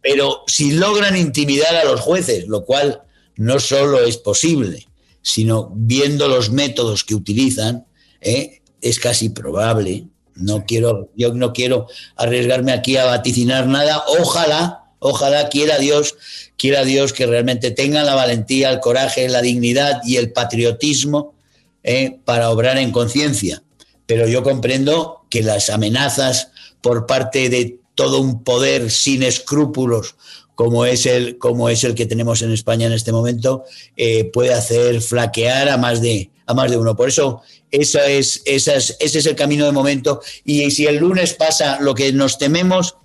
Pero 0.00 0.44
si 0.46 0.72
logran 0.72 1.16
intimidar 1.16 1.76
a 1.76 1.84
los 1.84 2.00
jueces, 2.00 2.46
lo 2.46 2.64
cual 2.64 3.02
no 3.36 3.60
solo 3.60 4.02
es 4.04 4.16
posible, 4.16 4.86
sino 5.26 5.72
viendo 5.74 6.28
los 6.28 6.52
métodos 6.52 7.02
que 7.02 7.16
utilizan, 7.16 7.84
¿eh? 8.20 8.62
es 8.80 9.00
casi 9.00 9.28
probable. 9.28 10.06
No 10.36 10.64
quiero, 10.66 11.10
yo 11.16 11.34
no 11.34 11.52
quiero 11.52 11.88
arriesgarme 12.14 12.70
aquí 12.70 12.96
a 12.96 13.06
vaticinar 13.06 13.66
nada. 13.66 14.04
Ojalá, 14.20 14.84
ojalá 15.00 15.48
quiera 15.48 15.78
Dios, 15.78 16.14
quiera 16.56 16.84
Dios 16.84 17.12
que 17.12 17.26
realmente 17.26 17.72
tengan 17.72 18.06
la 18.06 18.14
valentía, 18.14 18.70
el 18.70 18.78
coraje, 18.78 19.28
la 19.28 19.42
dignidad 19.42 20.00
y 20.04 20.14
el 20.14 20.30
patriotismo 20.30 21.34
¿eh? 21.82 22.20
para 22.24 22.50
obrar 22.50 22.78
en 22.78 22.92
conciencia. 22.92 23.64
Pero 24.06 24.28
yo 24.28 24.44
comprendo 24.44 25.26
que 25.28 25.42
las 25.42 25.70
amenazas 25.70 26.52
por 26.80 27.06
parte 27.06 27.48
de 27.48 27.80
todo 27.96 28.20
un 28.20 28.44
poder 28.44 28.92
sin 28.92 29.24
escrúpulos 29.24 30.14
como 30.56 30.86
es 30.86 31.04
el, 31.06 31.38
es 31.70 31.84
el 31.84 31.94
que 31.94 32.06
tenemos 32.06 32.42
en 32.42 32.50
España 32.50 32.86
en 32.86 32.94
este 32.94 33.12
momento, 33.12 33.64
eh, 33.96 34.24
puede 34.24 34.54
hacer 34.54 35.00
flaquear 35.02 35.68
a 35.68 35.76
más 35.76 36.00
de, 36.00 36.30
a 36.46 36.54
más 36.54 36.70
de 36.70 36.78
uno. 36.78 36.96
Por 36.96 37.08
eso, 37.08 37.42
esa 37.70 38.06
es, 38.06 38.42
ese 38.46 38.74
es 38.98 39.26
el 39.26 39.36
camino 39.36 39.66
de 39.66 39.72
momento. 39.72 40.22
Y 40.44 40.70
si 40.70 40.86
el 40.86 40.96
lunes 40.96 41.34
pasa 41.34 41.78
lo 41.80 41.94
que 41.94 42.10
nos 42.14 42.38
tememos, 42.38 42.96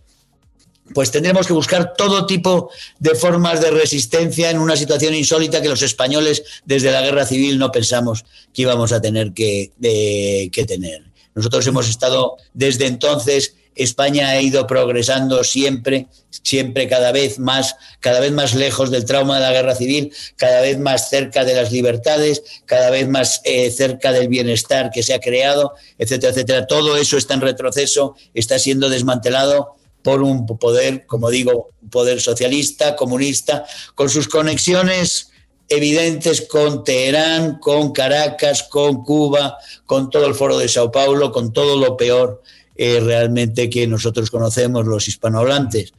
pues 0.93 1.12
tendremos 1.12 1.46
que 1.46 1.51
buscar 1.51 1.93
todo 1.98 2.25
tipo 2.25 2.70
de 3.00 3.15
formas 3.15 3.60
de 3.60 3.72
resistencia 3.72 4.50
en 4.50 4.58
una 4.58 4.77
situación 4.77 5.13
insólita 5.13 5.62
que 5.62 5.70
los 5.70 5.81
españoles 5.81 6.43
desde 6.65 6.91
la 6.91 7.01
guerra 7.01 7.25
civil 7.25 7.60
no 7.60 7.70
pensamos 7.72 8.24
que 8.53 8.62
íbamos 8.62 8.93
a 8.93 9.01
tener 9.01 9.34
que, 9.34 9.72
que 9.81 10.65
tener. 10.65 11.03
Nosotros 11.36 11.67
hemos 11.67 11.89
estado 11.89 12.38
desde 12.53 12.88
entonces 12.88 13.55
España 13.75 14.29
ha 14.29 14.41
ido 14.41 14.67
progresando 14.67 15.43
siempre, 15.43 16.07
siempre 16.29 16.87
cada 16.87 17.11
vez 17.11 17.39
más, 17.39 17.75
cada 17.99 18.19
vez 18.19 18.31
más 18.31 18.53
lejos 18.53 18.91
del 18.91 19.05
trauma 19.05 19.35
de 19.35 19.41
la 19.41 19.51
guerra 19.51 19.75
civil, 19.75 20.13
cada 20.35 20.61
vez 20.61 20.77
más 20.77 21.09
cerca 21.09 21.45
de 21.45 21.55
las 21.55 21.71
libertades, 21.71 22.43
cada 22.65 22.89
vez 22.89 23.07
más 23.07 23.41
eh, 23.45 23.71
cerca 23.71 24.11
del 24.11 24.27
bienestar 24.27 24.91
que 24.91 25.03
se 25.03 25.13
ha 25.13 25.19
creado, 25.19 25.73
etcétera, 25.97 26.31
etcétera. 26.31 26.67
Todo 26.67 26.97
eso 26.97 27.17
está 27.17 27.33
en 27.33 27.41
retroceso, 27.41 28.15
está 28.33 28.59
siendo 28.59 28.89
desmantelado 28.89 29.75
por 30.03 30.21
un 30.21 30.45
poder, 30.45 31.05
como 31.05 31.29
digo, 31.29 31.69
un 31.81 31.89
poder 31.89 32.19
socialista, 32.21 32.95
comunista, 32.95 33.65
con 33.95 34.09
sus 34.09 34.27
conexiones 34.27 35.31
evidentes 35.71 36.41
con 36.41 36.83
Teherán, 36.83 37.57
con 37.59 37.93
Caracas, 37.93 38.63
con 38.63 39.05
Cuba, 39.05 39.57
con 39.85 40.09
todo 40.09 40.25
el 40.25 40.35
foro 40.35 40.57
de 40.57 40.67
Sao 40.67 40.91
Paulo, 40.91 41.31
con 41.31 41.53
todo 41.53 41.77
lo 41.77 41.95
peor 41.95 42.41
eh, 42.83 43.00
realmente 43.00 43.69
que 43.69 43.85
nosotros 43.85 44.31
conocemos, 44.31 44.88
los 44.88 45.07
hispanohablantes. 45.07 45.93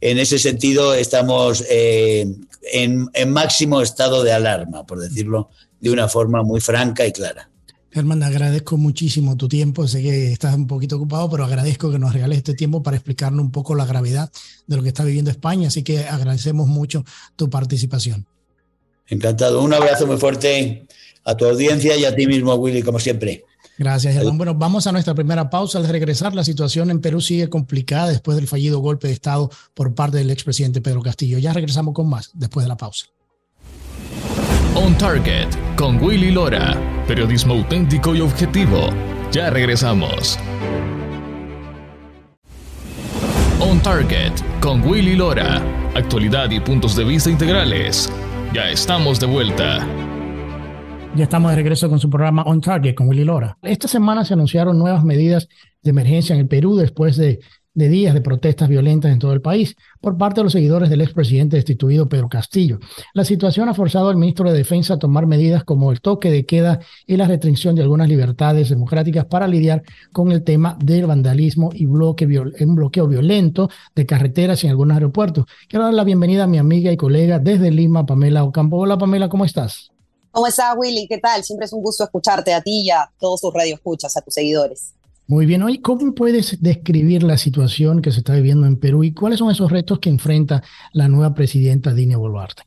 En 0.00 0.20
ese 0.20 0.38
sentido, 0.38 0.94
estamos 0.94 1.64
eh, 1.68 2.32
en, 2.72 3.10
máximo 3.32 3.82
estado 3.82 4.22
de 4.22 4.30
alarma, 4.30 4.86
por 4.86 5.00
decirlo 5.00 5.50
de 5.80 5.90
una 5.90 6.06
forma 6.06 6.44
muy 6.44 6.60
franca 6.60 7.04
y 7.04 7.10
clara. 7.10 7.50
Germán, 7.90 8.22
agradezco 8.22 8.76
muchísimo 8.76 9.36
tu 9.36 9.48
tiempo. 9.48 9.88
Sé 9.88 10.00
que 10.00 10.30
estás 10.30 10.54
un 10.54 10.68
poquito 10.68 10.94
ocupado, 10.94 11.28
pero 11.28 11.44
agradezco 11.44 11.90
que 11.90 11.98
nos 11.98 12.12
regales 12.12 12.38
este 12.38 12.54
tiempo 12.54 12.84
para 12.84 12.96
explicarnos 12.96 13.42
un 13.42 13.50
poco 13.50 13.74
la 13.74 13.84
gravedad 13.84 14.30
de 14.68 14.76
lo 14.76 14.84
que 14.84 14.90
está 14.90 15.02
viviendo 15.02 15.32
España. 15.32 15.66
Así 15.66 15.82
que 15.82 16.06
agradecemos 16.06 16.68
mucho 16.68 17.04
tu 17.34 17.50
participación. 17.50 18.28
Encantado. 19.08 19.60
Un 19.60 19.74
abrazo 19.74 20.06
muy 20.06 20.18
fuerte 20.18 20.86
a 21.24 21.36
tu 21.36 21.46
audiencia 21.46 21.96
y 21.96 22.04
a 22.04 22.14
ti 22.14 22.28
mismo, 22.28 22.54
Willy, 22.54 22.84
como 22.84 23.00
siempre. 23.00 23.44
Gracias, 23.78 24.12
Germán. 24.14 24.36
Bueno, 24.36 24.54
vamos 24.54 24.88
a 24.88 24.92
nuestra 24.92 25.14
primera 25.14 25.48
pausa. 25.48 25.78
Al 25.78 25.88
regresar, 25.88 26.34
la 26.34 26.42
situación 26.42 26.90
en 26.90 27.00
Perú 27.00 27.20
sigue 27.20 27.48
complicada 27.48 28.08
después 28.08 28.36
del 28.36 28.48
fallido 28.48 28.80
golpe 28.80 29.06
de 29.06 29.14
Estado 29.14 29.50
por 29.72 29.94
parte 29.94 30.18
del 30.18 30.30
expresidente 30.30 30.80
Pedro 30.80 31.00
Castillo. 31.00 31.38
Ya 31.38 31.52
regresamos 31.52 31.94
con 31.94 32.08
más 32.08 32.30
después 32.34 32.64
de 32.64 32.68
la 32.68 32.76
pausa. 32.76 33.06
On 34.74 34.98
Target 34.98 35.48
con 35.76 36.02
Willy 36.02 36.32
Lora. 36.32 36.76
Periodismo 37.06 37.54
auténtico 37.54 38.16
y 38.16 38.20
objetivo. 38.20 38.90
Ya 39.30 39.48
regresamos. 39.50 40.38
On 43.60 43.70
On 43.70 43.82
Target 43.82 44.32
con 44.60 44.82
Willy 44.82 45.14
Lora. 45.14 45.62
Actualidad 45.94 46.50
y 46.50 46.58
puntos 46.58 46.96
de 46.96 47.04
vista 47.04 47.30
integrales. 47.30 48.10
Ya 48.52 48.70
estamos 48.70 49.20
de 49.20 49.26
vuelta. 49.26 49.86
Ya 51.16 51.24
estamos 51.24 51.50
de 51.50 51.56
regreso 51.56 51.88
con 51.88 51.98
su 51.98 52.08
programa 52.08 52.42
On 52.44 52.60
Target 52.60 52.94
con 52.94 53.08
Willy 53.08 53.24
Lora. 53.24 53.58
Esta 53.62 53.88
semana 53.88 54.24
se 54.24 54.34
anunciaron 54.34 54.78
nuevas 54.78 55.02
medidas 55.02 55.48
de 55.82 55.90
emergencia 55.90 56.34
en 56.34 56.40
el 56.40 56.48
Perú 56.48 56.76
después 56.76 57.16
de 57.16 57.40
días 57.74 58.14
de 58.14 58.20
protestas 58.20 58.68
violentas 58.68 59.12
en 59.12 59.18
todo 59.18 59.32
el 59.32 59.40
país 59.40 59.76
por 60.00 60.16
parte 60.16 60.40
de 60.40 60.44
los 60.44 60.52
seguidores 60.52 60.90
del 60.90 61.00
expresidente 61.00 61.56
destituido 61.56 62.08
Pedro 62.08 62.28
Castillo. 62.28 62.78
La 63.14 63.24
situación 63.24 63.68
ha 63.68 63.74
forzado 63.74 64.08
al 64.08 64.16
ministro 64.16 64.50
de 64.50 64.58
Defensa 64.58 64.94
a 64.94 64.98
tomar 64.98 65.26
medidas 65.26 65.64
como 65.64 65.90
el 65.90 66.00
toque 66.00 66.30
de 66.30 66.44
queda 66.44 66.80
y 67.06 67.16
la 67.16 67.26
restricción 67.26 67.74
de 67.74 67.82
algunas 67.82 68.08
libertades 68.08 68.68
democráticas 68.68 69.24
para 69.26 69.48
lidiar 69.48 69.82
con 70.12 70.30
el 70.30 70.44
tema 70.44 70.76
del 70.80 71.06
vandalismo 71.06 71.70
y 71.72 71.86
un 71.86 71.94
bloqueo 72.74 73.08
violento 73.08 73.70
de 73.94 74.06
carreteras 74.06 74.62
en 74.62 74.70
algunos 74.70 74.94
aeropuertos. 74.94 75.46
Quiero 75.68 75.84
dar 75.84 75.94
la 75.94 76.04
bienvenida 76.04 76.44
a 76.44 76.48
mi 76.48 76.58
amiga 76.58 76.92
y 76.92 76.96
colega 76.96 77.38
desde 77.38 77.70
Lima, 77.70 78.06
Pamela 78.06 78.44
Ocampo. 78.44 78.76
Hola 78.76 78.98
Pamela, 78.98 79.28
¿cómo 79.28 79.44
estás? 79.44 79.90
¿Cómo 80.38 80.46
estás, 80.46 80.76
Willy? 80.76 81.08
¿Qué 81.08 81.18
tal? 81.18 81.42
Siempre 81.42 81.66
es 81.66 81.72
un 81.72 81.82
gusto 81.82 82.04
escucharte 82.04 82.54
a 82.54 82.62
ti 82.62 82.82
y 82.82 82.90
a 82.90 83.10
todos 83.18 83.40
tus 83.40 83.52
radioescuchas, 83.52 84.16
a 84.16 84.20
tus 84.20 84.34
seguidores. 84.34 84.94
Muy 85.26 85.46
bien, 85.46 85.64
hoy, 85.64 85.80
¿cómo 85.80 86.14
puedes 86.14 86.62
describir 86.62 87.24
la 87.24 87.36
situación 87.36 88.00
que 88.00 88.12
se 88.12 88.18
está 88.18 88.34
viviendo 88.34 88.64
en 88.64 88.78
Perú 88.78 89.02
y 89.02 89.12
cuáles 89.12 89.40
son 89.40 89.50
esos 89.50 89.68
retos 89.68 89.98
que 89.98 90.10
enfrenta 90.10 90.62
la 90.92 91.08
nueva 91.08 91.34
presidenta 91.34 91.92
Dina 91.92 92.16
Boluarte? 92.16 92.62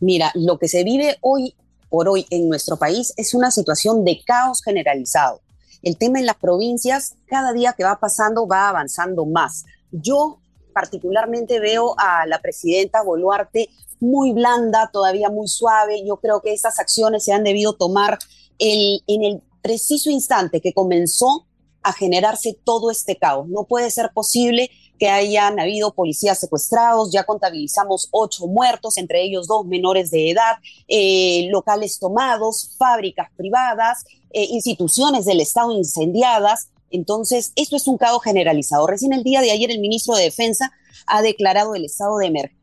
Mira, 0.00 0.32
lo 0.34 0.58
que 0.58 0.66
se 0.66 0.82
vive 0.82 1.18
hoy 1.20 1.54
por 1.90 2.08
hoy 2.08 2.26
en 2.28 2.48
nuestro 2.48 2.76
país 2.76 3.14
es 3.16 3.34
una 3.34 3.52
situación 3.52 4.04
de 4.04 4.20
caos 4.26 4.60
generalizado. 4.64 5.40
El 5.84 5.96
tema 5.96 6.18
en 6.18 6.26
las 6.26 6.38
provincias, 6.38 7.14
cada 7.26 7.52
día 7.52 7.76
que 7.78 7.84
va 7.84 8.00
pasando, 8.00 8.48
va 8.48 8.68
avanzando 8.68 9.26
más. 9.26 9.64
Yo 9.92 10.40
particularmente 10.74 11.60
veo 11.60 11.94
a 11.98 12.26
la 12.26 12.40
presidenta 12.40 13.04
Boluarte 13.04 13.68
muy 14.00 14.32
blanda, 14.32 14.90
todavía 14.92 15.30
muy 15.30 15.48
suave. 15.48 16.04
Yo 16.06 16.16
creo 16.18 16.40
que 16.40 16.52
esas 16.52 16.78
acciones 16.78 17.24
se 17.24 17.32
han 17.32 17.44
debido 17.44 17.74
tomar 17.74 18.18
en 18.58 19.22
el 19.22 19.42
preciso 19.62 20.10
instante 20.10 20.60
que 20.60 20.72
comenzó 20.72 21.46
a 21.82 21.92
generarse 21.92 22.58
todo 22.64 22.90
este 22.90 23.16
caos. 23.16 23.48
No 23.48 23.64
puede 23.64 23.90
ser 23.90 24.10
posible 24.12 24.70
que 24.98 25.08
hayan 25.08 25.60
habido 25.60 25.94
policías 25.94 26.38
secuestrados, 26.38 27.12
ya 27.12 27.24
contabilizamos 27.24 28.08
ocho 28.10 28.46
muertos, 28.46 28.96
entre 28.98 29.22
ellos 29.22 29.46
dos 29.46 29.64
menores 29.64 30.10
de 30.10 30.30
edad, 30.30 30.56
eh, 30.88 31.48
locales 31.50 31.98
tomados, 31.98 32.74
fábricas 32.76 33.28
privadas, 33.36 34.04
eh, 34.30 34.44
instituciones 34.50 35.24
del 35.24 35.40
Estado 35.40 35.72
incendiadas. 35.72 36.70
Entonces, 36.90 37.52
esto 37.54 37.76
es 37.76 37.86
un 37.86 37.96
caos 37.96 38.22
generalizado. 38.22 38.86
Recién 38.86 39.12
el 39.12 39.22
día 39.22 39.40
de 39.40 39.52
ayer 39.52 39.70
el 39.70 39.80
ministro 39.80 40.14
de 40.14 40.24
Defensa 40.24 40.72
ha 41.06 41.22
declarado 41.22 41.74
el 41.74 41.84
estado 41.84 42.18
de 42.18 42.26
emergencia 42.26 42.57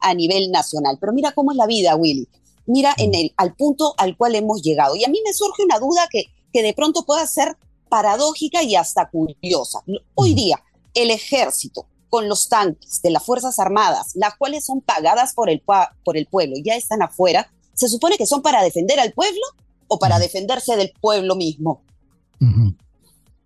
a 0.00 0.14
nivel 0.14 0.50
nacional. 0.50 0.98
Pero 1.00 1.12
mira 1.12 1.32
cómo 1.32 1.52
es 1.52 1.56
la 1.56 1.66
vida, 1.66 1.96
Willy 1.96 2.28
mira 2.70 2.94
en 2.96 3.14
el, 3.14 3.32
al 3.36 3.54
punto 3.54 3.94
al 3.98 4.16
cual 4.16 4.34
hemos 4.34 4.62
llegado. 4.62 4.96
Y 4.96 5.04
a 5.04 5.08
mí 5.08 5.20
me 5.24 5.32
surge 5.32 5.62
una 5.62 5.78
duda 5.78 6.08
que, 6.10 6.26
que 6.52 6.62
de 6.62 6.72
pronto 6.72 7.04
pueda 7.04 7.26
ser 7.26 7.56
paradójica 7.88 8.62
y 8.62 8.76
hasta 8.76 9.08
curiosa. 9.10 9.82
Hoy 10.14 10.34
día, 10.34 10.62
el 10.94 11.10
ejército 11.10 11.86
con 12.08 12.28
los 12.28 12.48
tanques 12.48 13.02
de 13.02 13.10
las 13.10 13.24
Fuerzas 13.24 13.58
Armadas, 13.58 14.12
las 14.14 14.36
cuales 14.36 14.64
son 14.64 14.80
pagadas 14.80 15.34
por 15.34 15.50
el, 15.50 15.62
por 16.04 16.16
el 16.16 16.26
pueblo, 16.26 16.56
ya 16.62 16.74
están 16.74 17.02
afuera, 17.02 17.52
¿se 17.74 17.88
supone 17.88 18.16
que 18.16 18.26
son 18.26 18.42
para 18.42 18.62
defender 18.62 18.98
al 18.98 19.12
pueblo 19.12 19.42
o 19.86 19.98
para 19.98 20.18
defenderse 20.18 20.76
del 20.76 20.92
pueblo 21.00 21.36
mismo? 21.36 21.82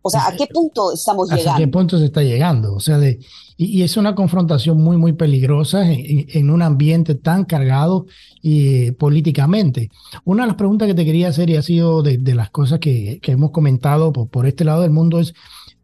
O 0.07 0.11
sea, 0.11 0.27
¿a 0.27 0.37
qué 0.37 0.47
punto 0.47 0.93
estamos 0.93 1.31
llegando? 1.31 1.53
¿A 1.53 1.57
qué 1.57 1.67
punto 1.67 1.99
se 1.99 2.05
está 2.05 2.23
llegando? 2.23 2.75
O 2.75 2.81
sea, 2.81 2.99
de, 2.99 3.21
y, 3.57 3.81
es 3.81 3.97
una 3.97 4.15
confrontación 4.15 4.77
muy, 4.77 4.99
muy 4.99 5.15
peligrosa 5.15 5.91
en, 5.91 6.51
un 6.51 6.61
ambiente 6.61 7.15
tan 7.15 7.45
cargado 7.45 8.05
y, 8.43 8.91
políticamente. 8.91 9.89
Una 10.25 10.43
de 10.43 10.49
las 10.49 10.57
preguntas 10.57 10.89
que 10.89 10.95
te 10.95 11.07
quería 11.07 11.29
hacer 11.29 11.49
y 11.49 11.57
ha 11.57 11.63
sido 11.63 12.03
de, 12.03 12.19
las 12.35 12.51
cosas 12.51 12.81
que, 12.81 13.19
que 13.23 13.33
hemos 13.33 13.51
comentado 13.51 14.13
por, 14.13 14.29
por, 14.29 14.47
este 14.47 14.67
lado 14.67 14.83
del 14.83 14.91
mundo 14.91 15.21
es, 15.21 15.33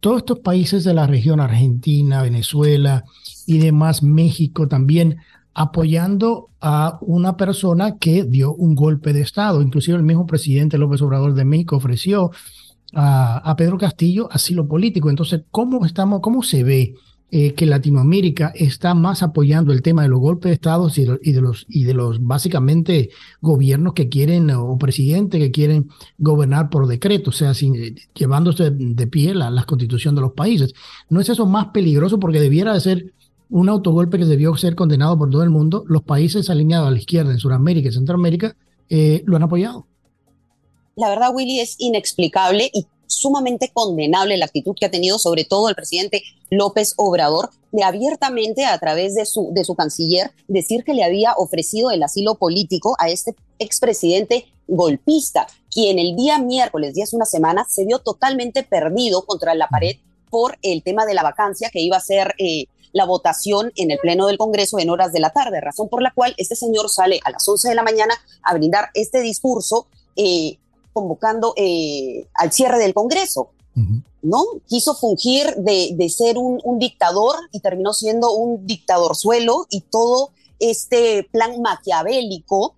todos 0.00 0.18
estos 0.18 0.40
países 0.40 0.84
de 0.84 0.92
la 0.92 1.06
región, 1.06 1.40
Argentina, 1.40 2.22
Venezuela 2.22 3.04
y 3.46 3.56
demás, 3.56 4.02
México 4.02 4.68
también, 4.68 5.16
apoyando 5.54 6.50
a 6.60 6.98
una 7.00 7.38
persona 7.38 7.96
que 7.96 8.24
dio 8.24 8.52
un 8.52 8.74
golpe 8.74 9.14
de 9.14 9.22
Estado. 9.22 9.62
Inclusive 9.62 9.96
el 9.96 10.04
mismo 10.04 10.26
presidente 10.26 10.76
López 10.76 11.00
Obrador 11.00 11.32
de 11.32 11.46
México 11.46 11.76
ofreció 11.76 12.32
a, 12.94 13.54
Pedro 13.56 13.78
Castillo 13.78 14.28
asilo 14.30 14.66
político. 14.66 15.10
Entonces, 15.10 15.42
¿cómo, 15.50 15.84
estamos, 15.84 16.20
cómo 16.20 16.42
se 16.42 16.64
ve 16.64 16.94
eh, 17.32 17.54
que 17.54 17.66
Latinoamérica 17.66 18.52
está 18.56 18.94
más 18.94 19.22
apoyando 19.22 19.72
el 19.72 19.82
tema 19.82 20.02
de 20.02 20.08
los 20.08 20.18
golpes 20.18 20.50
de 20.50 20.54
Estado 20.54 20.90
y 20.96 21.32
de, 21.32 21.40
los, 21.40 21.64
y 21.68 21.84
de 21.84 21.94
los 21.94 22.24
básicamente 22.24 23.10
gobiernos 23.40 23.94
que 23.94 24.08
quieren 24.08 24.50
o 24.50 24.76
presidentes 24.78 25.40
que 25.40 25.52
quieren 25.52 25.88
gobernar 26.18 26.70
por 26.70 26.88
decreto, 26.88 27.30
o 27.30 27.32
sea, 27.32 27.54
sin, 27.54 27.76
eh, 27.76 27.94
llevándose 28.14 28.70
de 28.70 29.06
pie 29.06 29.34
la, 29.34 29.50
la 29.50 29.64
constitución 29.64 30.16
de 30.16 30.22
los 30.22 30.32
países? 30.32 30.74
¿No 31.08 31.20
es 31.20 31.28
eso 31.28 31.46
más 31.46 31.68
peligroso 31.68 32.18
porque 32.18 32.40
debiera 32.40 32.74
de 32.74 32.80
ser 32.80 33.14
un 33.48 33.68
autogolpe 33.68 34.18
que 34.18 34.24
debió 34.24 34.56
ser 34.56 34.74
condenado 34.74 35.16
por 35.16 35.30
todo 35.30 35.44
el 35.44 35.50
mundo? 35.50 35.84
Los 35.86 36.02
países 36.02 36.50
alineados 36.50 36.88
a 36.88 36.90
la 36.90 36.98
izquierda 36.98 37.30
en 37.30 37.38
Sudamérica 37.38 37.90
y 37.90 37.92
Centroamérica 37.92 38.56
eh, 38.88 39.22
lo 39.24 39.36
han 39.36 39.44
apoyado 39.44 39.86
la 40.96 41.08
verdad, 41.08 41.34
Willy, 41.34 41.60
es 41.60 41.76
inexplicable 41.78 42.70
y 42.72 42.86
sumamente 43.06 43.70
condenable 43.72 44.36
la 44.36 44.46
actitud 44.46 44.74
que 44.78 44.86
ha 44.86 44.90
tenido 44.90 45.18
sobre 45.18 45.44
todo 45.44 45.68
el 45.68 45.74
presidente 45.74 46.22
López 46.48 46.94
Obrador 46.96 47.50
de 47.72 47.82
abiertamente 47.82 48.64
a 48.64 48.78
través 48.78 49.14
de 49.14 49.26
su, 49.26 49.50
de 49.52 49.64
su 49.64 49.74
canciller 49.74 50.30
decir 50.48 50.84
que 50.84 50.94
le 50.94 51.04
había 51.04 51.32
ofrecido 51.36 51.90
el 51.90 52.02
asilo 52.02 52.36
político 52.36 52.96
a 52.98 53.08
este 53.08 53.34
expresidente 53.58 54.46
golpista, 54.66 55.46
quien 55.70 55.98
el 55.98 56.16
día 56.16 56.38
miércoles, 56.38 56.94
día 56.94 57.04
hace 57.04 57.16
una 57.16 57.24
semana, 57.24 57.66
se 57.68 57.84
vio 57.84 57.98
totalmente 57.98 58.62
perdido 58.62 59.22
contra 59.22 59.54
la 59.54 59.68
pared 59.68 59.96
por 60.30 60.58
el 60.62 60.82
tema 60.82 61.06
de 61.06 61.14
la 61.14 61.22
vacancia 61.22 61.70
que 61.70 61.80
iba 61.80 61.96
a 61.96 62.00
ser 62.00 62.34
eh, 62.38 62.66
la 62.92 63.04
votación 63.04 63.72
en 63.76 63.90
el 63.90 63.98
Pleno 63.98 64.26
del 64.26 64.38
Congreso 64.38 64.78
en 64.78 64.90
horas 64.90 65.12
de 65.12 65.20
la 65.20 65.30
tarde, 65.30 65.60
razón 65.60 65.88
por 65.88 66.02
la 66.02 66.12
cual 66.12 66.34
este 66.38 66.56
señor 66.56 66.88
sale 66.88 67.20
a 67.24 67.30
las 67.30 67.46
11 67.48 67.68
de 67.68 67.74
la 67.74 67.82
mañana 67.82 68.14
a 68.42 68.54
brindar 68.54 68.90
este 68.94 69.20
discurso 69.20 69.86
eh, 70.16 70.58
convocando 70.92 71.54
eh, 71.56 72.26
al 72.34 72.52
cierre 72.52 72.78
del 72.78 72.94
Congreso. 72.94 73.50
¿No? 74.22 74.44
Quiso 74.68 74.94
fungir 74.94 75.54
de, 75.56 76.12
ser 76.14 76.36
un, 76.36 76.78
dictador 76.78 77.36
y 77.50 77.60
terminó 77.60 77.94
siendo 77.94 78.32
un 78.32 78.66
dictador 78.66 79.16
suelo 79.16 79.66
y 79.70 79.80
todo 79.80 80.32
este 80.58 81.26
plan 81.32 81.62
maquiavélico 81.62 82.74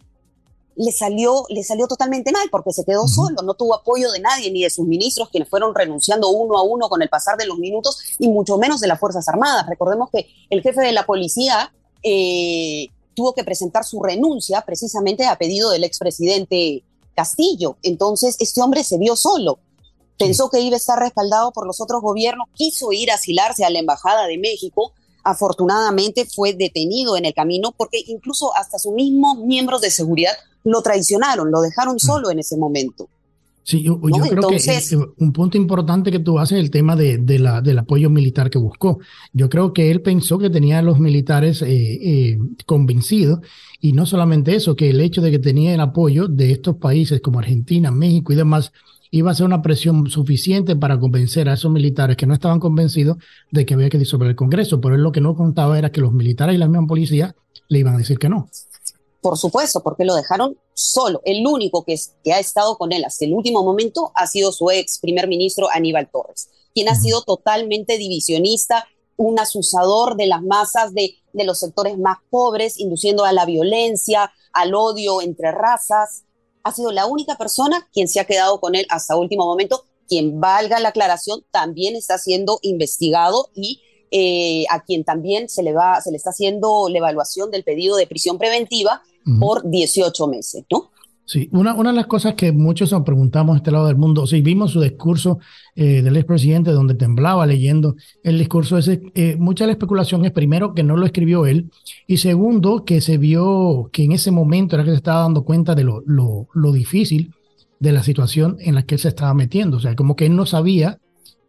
le 0.77 0.93
salió, 0.93 1.45
le 1.49 1.65
salió 1.65 1.89
totalmente 1.89 2.31
mal 2.31 2.49
porque 2.51 2.73
se 2.73 2.85
quedó 2.85 3.09
solo, 3.09 3.43
no 3.43 3.55
tuvo 3.55 3.75
apoyo 3.75 4.13
de 4.13 4.21
nadie, 4.21 4.51
ni 4.51 4.63
de 4.63 4.71
sus 4.71 4.87
ministros, 4.87 5.29
quienes 5.31 5.49
fueron 5.49 5.75
renunciando 5.75 6.29
uno 6.29 6.57
a 6.57 6.63
uno 6.63 6.89
con 6.89 7.03
el 7.03 7.09
pasar 7.09 7.37
de 7.37 7.47
los 7.47 7.59
minutos, 7.59 7.99
y 8.19 8.29
mucho 8.29 8.57
menos 8.59 8.81
de 8.81 8.87
las 8.87 9.01
Fuerzas 9.01 9.29
Armadas. 9.29 9.67
Recordemos 9.69 10.09
que 10.11 10.29
el 10.51 10.63
jefe 10.63 10.81
de 10.81 10.93
la 10.93 11.05
policía 11.05 11.73
eh, 12.03 12.89
tuvo 13.15 13.35
que 13.35 13.45
presentar 13.45 13.85
su 13.85 14.03
renuncia 14.03 14.63
precisamente 14.63 15.27
a 15.27 15.37
pedido 15.37 15.71
del 15.71 15.85
expresidente 15.85 16.85
Castillo. 17.15 17.77
Entonces, 17.83 18.37
este 18.41 18.61
hombre 18.63 18.85
se 18.85 18.99
vio 18.99 19.17
solo. 19.17 19.59
Pensó 20.19 20.49
que 20.51 20.61
iba 20.61 20.75
a 20.75 20.79
estar 20.79 20.99
respaldado 20.99 21.53
por 21.53 21.67
los 21.67 21.81
otros 21.81 22.01
gobiernos, 22.01 22.49
quiso 22.55 22.93
ir 22.93 23.11
a 23.11 23.15
asilarse 23.15 23.65
a 23.65 23.71
la 23.71 23.79
Embajada 23.79 24.27
de 24.27 24.39
México. 24.39 24.93
Afortunadamente 25.25 26.27
fue 26.27 26.53
detenido 26.53 27.17
en 27.17 27.25
el 27.25 27.35
camino 27.35 27.73
porque 27.77 28.03
incluso 28.07 28.55
hasta 28.57 28.79
sus 28.79 28.93
mismos 28.93 29.39
miembros 29.39 29.81
de 29.81 29.91
seguridad 29.91 30.33
lo 30.65 30.83
traicionaron, 30.83 31.51
lo 31.51 31.61
dejaron 31.61 31.99
solo 31.99 32.31
en 32.31 32.39
ese 32.39 32.57
momento. 32.57 33.09
Sí, 33.65 33.83
yo, 33.83 34.01
creo 34.01 34.49
que 34.49 34.59
un 35.19 35.33
punto 35.33 35.57
importante 35.57 36.11
que 36.11 36.19
tú 36.19 36.39
haces 36.41 36.59
es 36.59 36.65
el 36.65 36.71
tema 36.71 36.97
de, 36.97 37.39
la, 37.39 37.61
del 37.61 37.79
apoyo 37.79 38.11
militar 38.11 38.51
que 38.51 38.59
buscó. 38.59 38.99
Yo 39.33 39.49
creo 39.49 39.73
que 39.73 39.91
él 39.91 40.03
pensó 40.03 40.39
que 40.39 40.51
tenía 40.51 40.81
a 40.81 40.83
los 40.83 40.99
militares 40.99 41.63
eh, 41.63 41.69
eh, 41.71 42.39
convencidos 42.67 43.39
y 43.81 43.93
no 43.93 44.05
solamente 44.05 44.57
eso, 44.57 44.75
que 44.75 44.91
el 44.91 45.01
hecho 45.01 45.23
de 45.23 45.31
que 45.31 45.39
tenía 45.39 45.73
el 45.75 45.81
apoyo 45.81 46.27
de 46.27 46.51
estos 46.51 46.77
países 46.77 47.21
como 47.21 47.39
Argentina, 47.39 47.93
México 47.93 48.33
y 48.33 48.37
demás 48.37 48.73
iba 49.13 49.31
a 49.31 49.35
ser 49.35 49.47
una 49.47 49.63
presión 49.63 50.09
suficiente 50.09 50.75
para 50.75 50.99
convencer 50.99 51.49
a 51.49 51.53
esos 51.53 51.71
militares 51.71 52.17
que 52.17 52.27
no 52.27 52.35
estaban 52.35 52.59
convencidos 52.59 53.19
de 53.51 53.65
que 53.65 53.75
había 53.75 53.91
que 53.91 53.99
disolver 53.99 54.29
el 54.29 54.37
Congreso. 54.37 54.81
Pero 54.81 54.97
él 54.97 55.03
lo 55.03 55.13
que 55.13 55.21
no 55.21 55.37
contaba 55.37 55.79
era 55.79 55.93
que 55.93 56.01
los 56.01 56.13
militares 56.13 56.57
y 56.57 56.59
la 56.59 56.67
misma 56.67 56.87
policía 56.87 57.37
le 57.69 57.79
iban 57.79 57.95
a 57.95 57.99
decir 57.99 58.19
que 58.19 58.29
no. 58.29 58.49
Por 59.23 59.39
supuesto, 59.39 59.85
porque 59.85 60.05
lo 60.05 60.17
dejaron 60.17 60.59
solo. 60.75 61.23
El 61.25 61.47
único 61.47 61.85
que, 61.85 61.95
que 62.25 62.33
ha 62.33 62.41
estado 62.41 62.77
con 62.77 62.93
él 62.93 63.05
hasta 63.05 63.25
el 63.25 63.33
último 63.33 63.63
momento 63.63 64.11
ha 64.17 64.27
sido 64.27 64.51
su 64.51 64.69
ex 64.71 64.99
primer 64.99 65.29
ministro 65.29 65.69
Aníbal 65.73 66.11
Torres, 66.11 66.51
quien 66.75 66.89
ha 66.89 66.97
sido 66.97 67.23
totalmente 67.23 67.99
divisionista, 67.99 68.85
un 69.17 69.39
asusador 69.39 70.17
de 70.17 70.27
las 70.27 70.43
masas 70.43 70.93
de, 70.93 71.15
de 71.33 71.45
los 71.45 71.61
sectores 71.61 71.97
más 71.99 72.19
pobres, 72.31 72.81
induciendo 72.81 73.25
a 73.25 73.33
la 73.33 73.47
violencia, 73.47 74.33
al 74.53 74.75
odio 74.75 75.23
entre 75.23 75.53
razas. 75.53 76.25
Ha 76.65 76.73
sido 76.73 76.91
la 76.91 77.07
única 77.07 77.39
persona 77.39 77.89
quien 77.93 78.09
se 78.09 78.19
ha 78.19 78.25
quedado 78.25 78.61
con 78.61 78.75
él 78.75 78.87
hasta 78.89 79.17
último 79.17 79.45
momento, 79.45 79.85
quien 80.09 80.41
valga 80.41 80.81
la 80.81 80.89
aclaración, 80.89 81.45
también 81.53 81.95
está 81.95 82.19
siendo 82.19 82.59
investigado 82.63 83.51
y 83.55 83.83
eh, 84.13 84.65
a 84.71 84.85
quien 84.85 85.05
también 85.05 85.49
se 85.49 85.63
le, 85.63 85.73
va, 85.73 86.01
se 86.01 86.11
le 86.11 86.19
está 86.19 86.31
haciendo 86.31 86.89
la 86.91 86.99
evaluación 86.99 87.51
del 87.51 87.65
pedido 87.65 87.97
de 87.97 88.07
prisión 88.07 88.37
preventiva 88.39 89.03
por 89.41 89.69
18 89.69 90.27
meses, 90.27 90.65
¿no? 90.71 90.91
Sí, 91.25 91.49
una, 91.53 91.73
una 91.75 91.91
de 91.91 91.97
las 91.97 92.09
cosas 92.09 92.35
que 92.35 92.53
muchos 92.53 92.93
nos 92.93 93.05
preguntamos 93.05 93.55
a 93.55 93.57
este 93.59 93.71
lado 93.71 93.87
del 93.87 93.97
mundo, 93.97 94.27
sí, 94.27 94.43
vimos 94.43 94.73
su 94.73 94.81
discurso 94.81 95.39
eh, 95.75 96.03
del 96.03 96.17
expresidente 96.17 96.73
donde 96.73 96.95
temblaba 96.95 97.47
leyendo 97.47 97.95
el 98.23 98.39
discurso 98.39 98.77
ese, 98.77 99.01
eh, 99.15 99.37
mucha 99.39 99.65
de 99.65 99.69
la 99.69 99.73
especulación 99.73 100.25
es 100.27 100.33
primero 100.33 100.75
que 100.75 100.83
no 100.83 100.97
lo 100.97 101.07
escribió 101.07 101.47
él 101.47 101.71
y 102.07 102.19
segundo 102.19 102.85
que 102.85 103.01
se 103.01 103.19
vio 103.19 103.89
que 103.93 104.05
en 104.05 104.13
ese 104.13 104.31
momento 104.31 104.77
era 104.77 104.85
que 104.85 104.91
se 104.91 104.97
estaba 104.97 105.23
dando 105.23 105.45
cuenta 105.45 105.75
de 105.75 105.85
lo, 105.85 106.03
lo, 106.05 106.49
lo 106.53 106.73
difícil 106.73 107.33
de 107.79 107.93
la 107.93 108.03
situación 108.03 108.57
en 108.61 108.75
la 108.75 108.83
que 108.83 108.97
él 108.97 109.01
se 109.01 109.09
estaba 109.09 109.33
metiendo, 109.33 109.79
o 109.79 109.81
sea, 109.81 109.95
como 109.95 110.17
que 110.17 110.27
él 110.27 110.37
no 110.37 110.45
sabía 110.45 110.99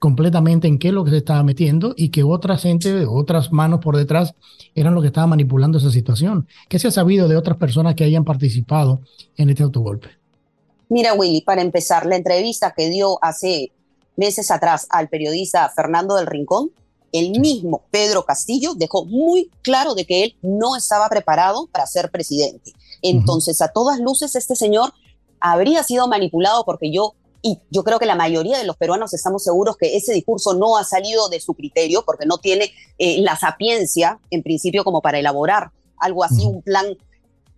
completamente 0.04 0.68
en 0.68 0.80
qué 0.80 0.90
es 0.90 0.94
lo 0.94 1.06
que 1.06 1.12
se 1.12 1.18
estaba 1.20 1.44
metiendo 1.44 1.94
y 1.96 2.10
que 2.10 2.24
otra 2.24 2.58
gente, 2.58 3.06
otras 3.06 3.54
manos 3.54 3.80
por 3.80 3.96
detrás 3.96 4.36
eran 4.76 4.94
los 4.94 5.02
que 5.02 5.08
estaban 5.08 5.30
manipulando 5.30 5.78
esa 5.78 5.92
situación. 5.92 6.46
¿Qué 6.68 6.78
se 6.78 6.90
ha 6.90 6.92
sabido 6.92 7.30
de 7.30 7.38
otras 7.38 7.56
personas 7.56 7.96
que 7.96 8.04
hayan 8.04 8.26
participado 8.26 9.00
en 9.38 9.50
este 9.50 9.64
autogolpe? 9.64 10.10
Mira, 10.90 11.14
Willy, 11.14 11.40
para 11.40 11.62
empezar, 11.62 12.06
la 12.06 12.18
entrevista 12.18 12.74
que 12.76 12.90
dio 12.90 13.18
hace 13.22 13.72
meses 14.18 14.52
atrás 14.52 14.88
al 14.90 15.08
periodista 15.08 15.72
Fernando 15.74 16.16
del 16.16 16.28
Rincón, 16.28 16.72
el 17.14 17.40
mismo 17.40 17.84
Pedro 17.90 18.26
Castillo 18.26 18.74
dejó 18.76 19.06
muy 19.06 19.52
claro 19.62 19.96
de 19.96 20.04
que 20.04 20.26
él 20.26 20.36
no 20.42 20.76
estaba 20.76 21.08
preparado 21.08 21.68
para 21.68 21.88
ser 21.88 22.12
presidente. 22.12 22.74
Entonces, 23.02 23.62
a 23.62 23.70
todas 23.70 24.02
luces, 24.02 24.36
este 24.36 24.58
señor 24.58 24.92
habría 25.40 25.82
sido 25.82 26.10
manipulado 26.10 26.66
porque 26.66 26.92
yo 26.92 27.14
y 27.46 27.60
yo 27.70 27.84
creo 27.84 28.00
que 28.00 28.06
la 28.06 28.16
mayoría 28.16 28.58
de 28.58 28.64
los 28.64 28.78
peruanos 28.78 29.14
estamos 29.14 29.44
seguros 29.44 29.76
que 29.76 29.98
ese 29.98 30.14
discurso 30.14 30.54
no 30.54 30.78
ha 30.78 30.86
salido 30.86 31.28
de 31.28 31.42
su 31.42 31.54
criterio 31.54 32.04
porque 32.06 32.26
no 32.26 32.38
tiene 32.38 32.72
eh, 32.98 33.22
la 33.22 33.38
sapiencia, 33.38 34.18
en 34.32 34.42
principio, 34.44 34.86
como 34.86 35.02
para 35.02 35.20
elaborar 35.20 35.72
algo 35.98 36.24
así, 36.24 36.46
un 36.46 36.62
plan 36.62 36.98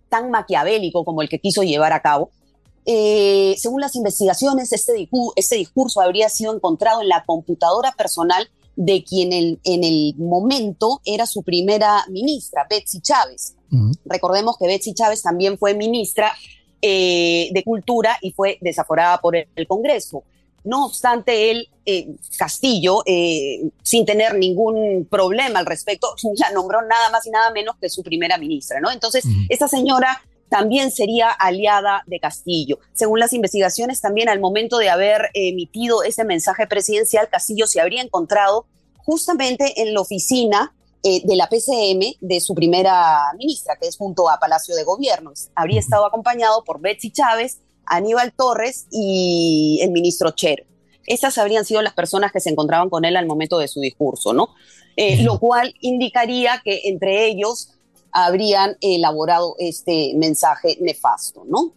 tan 0.08 0.32
maquiavélico 0.32 1.04
como 1.04 1.22
el 1.22 1.28
que 1.28 1.38
quiso 1.38 1.62
llevar 1.62 1.92
a 1.92 2.02
cabo. 2.02 2.30
Eh, 2.84 3.54
según 3.58 3.80
las 3.80 3.94
investigaciones, 3.94 4.72
este, 4.72 5.08
este, 5.36 5.56
discurso 5.56 6.00
habría 6.00 6.28
sido 6.30 6.52
encontrado 6.52 7.00
en 7.00 7.08
la 7.08 7.24
computadora 7.24 7.92
personal 7.92 8.48
de 8.74 9.04
quien 9.04 9.32
en 9.32 9.84
el 9.84 10.14
momento 10.18 11.00
era 11.04 11.26
su 11.26 11.44
primera 11.44 12.04
ministra, 12.08 12.66
Betsy 12.68 13.00
Chávez. 13.00 13.54
Recordemos 14.04 14.56
que 14.58 14.66
Betsy 14.66 14.94
Chávez 14.94 15.22
también 15.22 15.58
fue 15.58 15.74
ministra 15.74 16.32
eh, 16.88 17.48
de 17.50 17.64
Cultura 17.64 18.16
y 18.20 18.30
fue 18.30 18.58
desaforada 18.60 19.20
por 19.20 19.34
el, 19.34 19.66
Congreso. 19.66 20.22
No 20.62 20.84
obstante, 20.86 21.50
él, 21.50 21.68
eh, 21.84 22.14
Castillo, 22.38 23.02
eh, 23.06 23.68
sin 23.82 24.06
tener 24.06 24.36
ningún 24.36 25.04
problema 25.10 25.58
al 25.58 25.66
respecto, 25.66 26.14
la 26.38 26.52
nombró 26.52 26.82
nada 26.82 27.10
más 27.10 27.26
y 27.26 27.30
nada 27.30 27.50
menos 27.50 27.74
que 27.80 27.88
su 27.88 28.04
primera 28.04 28.38
ministra, 28.38 28.80
¿no? 28.80 28.92
Entonces, 28.92 29.24
esta 29.48 29.66
señora 29.66 30.22
también 30.48 30.92
sería 30.92 31.30
aliada 31.30 32.04
de 32.06 32.20
Castillo. 32.20 32.78
Según 32.92 33.18
las 33.18 33.32
investigaciones, 33.32 34.00
también 34.00 34.28
al 34.28 34.38
momento 34.38 34.78
de 34.78 34.88
haber 34.88 35.30
emitido 35.34 36.04
ese 36.04 36.22
mensaje 36.22 36.68
presidencial, 36.68 37.28
Castillo 37.28 37.66
se 37.66 37.80
habría 37.80 38.00
encontrado 38.00 38.66
justamente 38.98 39.82
en 39.82 39.92
la 39.92 40.02
oficina 40.02 40.72
eh, 41.02 41.22
de 41.24 41.36
la 41.36 41.48
PCM 41.48 42.16
de 42.20 42.40
su 42.40 42.54
primera 42.54 43.32
ministra, 43.38 43.76
que 43.80 43.88
es 43.88 43.96
junto 43.96 44.28
a 44.28 44.38
Palacio 44.38 44.74
de 44.74 44.84
Gobierno. 44.84 45.32
Habría 45.54 45.80
estado 45.80 46.06
acompañado 46.06 46.64
por 46.64 46.80
Betsy 46.80 47.10
Chávez, 47.10 47.60
Aníbal 47.84 48.32
Torres 48.32 48.86
y 48.90 49.78
el 49.82 49.90
ministro 49.90 50.30
Chero. 50.32 50.64
Esas 51.06 51.38
habrían 51.38 51.64
sido 51.64 51.82
las 51.82 51.94
personas 51.94 52.32
que 52.32 52.40
se 52.40 52.50
encontraban 52.50 52.90
con 52.90 53.04
él 53.04 53.16
al 53.16 53.26
momento 53.26 53.58
de 53.58 53.68
su 53.68 53.80
discurso, 53.80 54.32
¿no? 54.32 54.48
Eh, 54.96 55.22
lo 55.22 55.38
cual 55.38 55.74
indicaría 55.80 56.60
que 56.64 56.82
entre 56.84 57.26
ellos 57.26 57.75
habrían 58.16 58.76
elaborado 58.80 59.56
este 59.58 60.14
mensaje 60.16 60.78
nefasto, 60.80 61.44
¿no? 61.46 61.74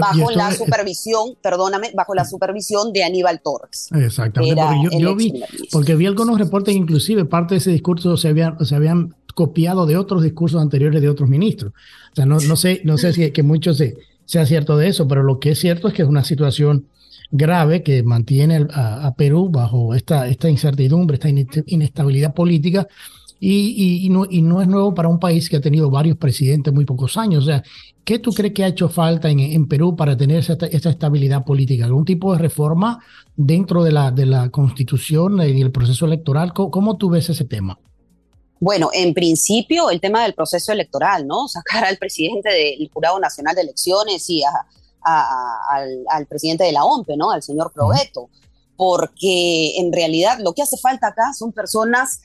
bajo 0.00 0.30
la 0.32 0.52
supervisión, 0.52 1.34
perdóname, 1.40 1.92
bajo 1.94 2.14
la 2.14 2.24
supervisión 2.24 2.92
de 2.92 3.04
Aníbal 3.04 3.40
Torres. 3.40 3.88
Exactamente, 3.94 4.60
porque 4.60 5.00
yo, 5.02 5.16
vi, 5.16 5.42
porque 5.70 5.94
vi 5.94 6.06
algunos 6.06 6.38
reportes, 6.38 6.74
inclusive 6.74 7.24
parte 7.24 7.54
de 7.54 7.58
ese 7.58 7.70
discurso 7.70 8.16
se 8.16 8.28
habían, 8.28 8.62
se 8.64 8.74
habían 8.74 9.14
copiado 9.34 9.86
de 9.86 9.96
otros 9.96 10.22
discursos 10.22 10.60
anteriores 10.60 11.00
de 11.00 11.08
otros 11.08 11.28
ministros. 11.28 11.72
O 12.12 12.16
sea, 12.16 12.26
no, 12.26 12.38
no 12.40 12.56
sé, 12.56 12.82
no 12.84 12.98
sé 12.98 13.12
si 13.12 13.30
que 13.30 13.42
mucho 13.42 13.72
se, 13.72 13.96
sea 14.26 14.44
cierto 14.44 14.76
de 14.76 14.88
eso, 14.88 15.08
pero 15.08 15.22
lo 15.22 15.38
que 15.38 15.52
es 15.52 15.58
cierto 15.58 15.88
es 15.88 15.94
que 15.94 16.02
es 16.02 16.08
una 16.08 16.24
situación 16.24 16.86
grave 17.30 17.82
que 17.82 18.02
mantiene 18.02 18.66
a, 18.72 19.06
a 19.06 19.14
Perú 19.14 19.48
bajo 19.50 19.94
esta, 19.94 20.28
esta 20.28 20.50
incertidumbre, 20.50 21.14
esta 21.14 21.30
inestabilidad 21.66 22.34
política 22.34 22.86
y, 23.44 24.06
y, 24.06 24.08
no, 24.08 24.24
y 24.30 24.40
no 24.40 24.62
es 24.62 24.68
nuevo 24.68 24.94
para 24.94 25.08
un 25.08 25.18
país 25.18 25.50
que 25.50 25.56
ha 25.56 25.60
tenido 25.60 25.90
varios 25.90 26.16
presidentes 26.16 26.72
muy 26.72 26.84
pocos 26.84 27.16
años. 27.16 27.42
O 27.42 27.46
sea, 27.48 27.60
¿qué 28.04 28.20
tú 28.20 28.32
crees 28.32 28.54
que 28.54 28.62
ha 28.62 28.68
hecho 28.68 28.88
falta 28.88 29.30
en, 29.30 29.40
en 29.40 29.66
Perú 29.66 29.96
para 29.96 30.16
tener 30.16 30.38
esa, 30.38 30.54
estabilidad 30.64 31.44
política? 31.44 31.86
¿Algún 31.86 32.04
tipo 32.04 32.32
de 32.32 32.38
reforma 32.38 33.04
dentro 33.34 33.82
de 33.82 33.90
la, 33.90 34.12
de 34.12 34.26
la 34.26 34.48
constitución 34.50 35.42
y 35.42 35.60
el 35.60 35.72
proceso 35.72 36.06
electoral? 36.06 36.52
¿Cómo, 36.52 36.96
tú 36.96 37.10
ves 37.10 37.30
ese 37.30 37.44
tema? 37.44 37.80
Bueno, 38.60 38.90
en 38.92 39.12
principio 39.12 39.90
el 39.90 40.00
tema 40.00 40.22
del 40.22 40.34
proceso 40.34 40.70
electoral, 40.70 41.26
¿no? 41.26 41.48
Sacar 41.48 41.84
al 41.84 41.96
presidente 41.98 42.48
del 42.48 42.88
Jurado 42.94 43.18
Nacional 43.18 43.56
de 43.56 43.62
Elecciones 43.62 44.30
y 44.30 44.44
a, 44.44 44.52
al, 45.02 46.26
presidente 46.28 46.62
de 46.62 46.70
la 46.70 46.84
OMPE, 46.84 47.16
¿no? 47.16 47.32
Al 47.32 47.42
señor 47.42 47.72
Proveto. 47.74 48.30
Porque 48.76 49.80
en 49.80 49.92
realidad 49.92 50.38
lo 50.38 50.52
que 50.52 50.62
hace 50.62 50.76
falta 50.76 51.08
acá 51.08 51.32
son 51.36 51.50
personas 51.50 52.20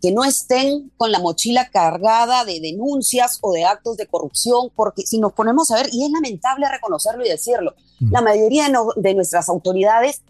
que 0.00 0.12
no 0.12 0.24
estén 0.24 0.92
con 0.96 1.10
la 1.10 1.18
mochila 1.18 1.70
cargada 1.70 2.44
de 2.44 2.60
denuncias 2.60 3.38
o 3.40 3.52
de 3.52 3.64
actos 3.64 3.96
de 3.96 4.06
corrupción, 4.06 4.70
porque 4.74 5.02
si 5.02 5.18
nos 5.18 5.32
ponemos 5.32 5.70
a 5.70 5.76
ver, 5.76 5.88
y 5.92 6.04
es 6.04 6.10
lamentable 6.10 6.68
reconocerlo 6.68 7.24
y 7.24 7.28
decirlo, 7.28 7.74
mm. 8.00 8.12
la 8.12 8.20
mayoría 8.20 8.68
de, 8.96 9.14
nuestras 9.14 9.48
autoridades, 9.48 10.22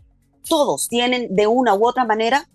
todos 0.49 0.89
tienen 0.89 1.35
de 1.35 1.47
una 1.47 1.75
u 1.75 1.87
otra 1.87 2.05
manera 2.05 2.49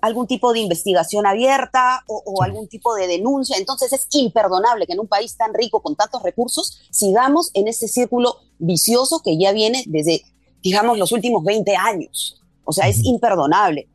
algún 0.00 0.26
tipo 0.26 0.52
de 0.52 0.60
investigación 0.60 1.26
abierta 1.26 2.04
o, 2.06 2.42
algún 2.42 2.68
tipo 2.68 2.94
de 2.94 3.08
denuncia. 3.08 3.56
Entonces 3.56 3.92
es 3.92 4.06
imperdonable 4.12 4.86
que 4.86 4.92
en 4.92 5.00
un 5.00 5.08
país 5.08 5.36
tan 5.36 5.54
rico 5.54 5.80
con 5.80 5.96
tantos 5.96 6.22
recursos 6.22 6.78
sigamos 6.90 7.50
en 7.54 7.66
este 7.66 7.88
círculo 7.88 8.36
vicioso 8.58 9.22
que 9.24 9.38
ya 9.38 9.52
viene 9.52 9.82
desde, 9.86 10.22
digamos, 10.62 10.98
los 10.98 11.10
últimos 11.10 11.42
20 11.42 11.74
años. 11.74 12.40
O 12.64 12.72
sea, 12.72 12.86
es 12.86 13.02
imperdonable. 13.02 13.88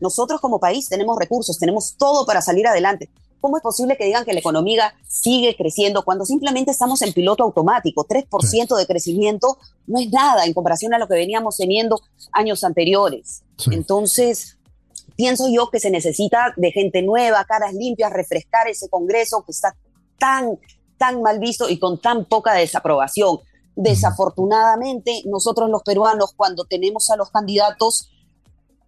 Nosotros 0.00 0.40
como 0.40 0.60
país 0.60 0.88
tenemos 0.88 1.18
recursos, 1.18 1.58
tenemos 1.58 1.96
todo 1.96 2.26
para 2.26 2.42
salir 2.42 2.66
adelante. 2.66 3.10
¿Cómo 3.40 3.58
es 3.58 3.62
posible 3.62 3.96
que 3.96 4.06
digan 4.06 4.24
que 4.24 4.32
la 4.32 4.40
economía 4.40 4.94
sigue 5.06 5.54
creciendo 5.56 6.04
cuando 6.04 6.24
simplemente 6.24 6.70
estamos 6.70 7.02
en 7.02 7.12
piloto 7.12 7.44
automático? 7.44 8.06
3% 8.06 8.76
de 8.76 8.86
crecimiento 8.86 9.58
no 9.86 10.00
es 10.00 10.10
nada 10.10 10.46
en 10.46 10.54
comparación 10.54 10.94
a 10.94 10.98
lo 10.98 11.06
que 11.06 11.14
veníamos 11.14 11.56
teniendo 11.56 12.00
años 12.32 12.64
anteriores. 12.64 13.42
Entonces, 13.70 14.56
pienso 15.16 15.48
yo 15.48 15.70
que 15.70 15.80
se 15.80 15.90
necesita 15.90 16.54
de 16.56 16.72
gente 16.72 17.02
nueva, 17.02 17.44
caras 17.44 17.74
limpias, 17.74 18.12
refrescar 18.12 18.68
ese 18.68 18.88
Congreso 18.88 19.44
que 19.44 19.52
está 19.52 19.76
tan, 20.18 20.58
tan 20.98 21.22
mal 21.22 21.38
visto 21.38 21.68
y 21.68 21.78
con 21.78 22.00
tan 22.00 22.24
poca 22.24 22.54
desaprobación. 22.54 23.38
Desafortunadamente, 23.76 25.22
nosotros 25.26 25.68
los 25.68 25.82
peruanos, 25.82 26.32
cuando 26.34 26.64
tenemos 26.64 27.10
a 27.10 27.16
los 27.16 27.30
candidatos, 27.30 28.10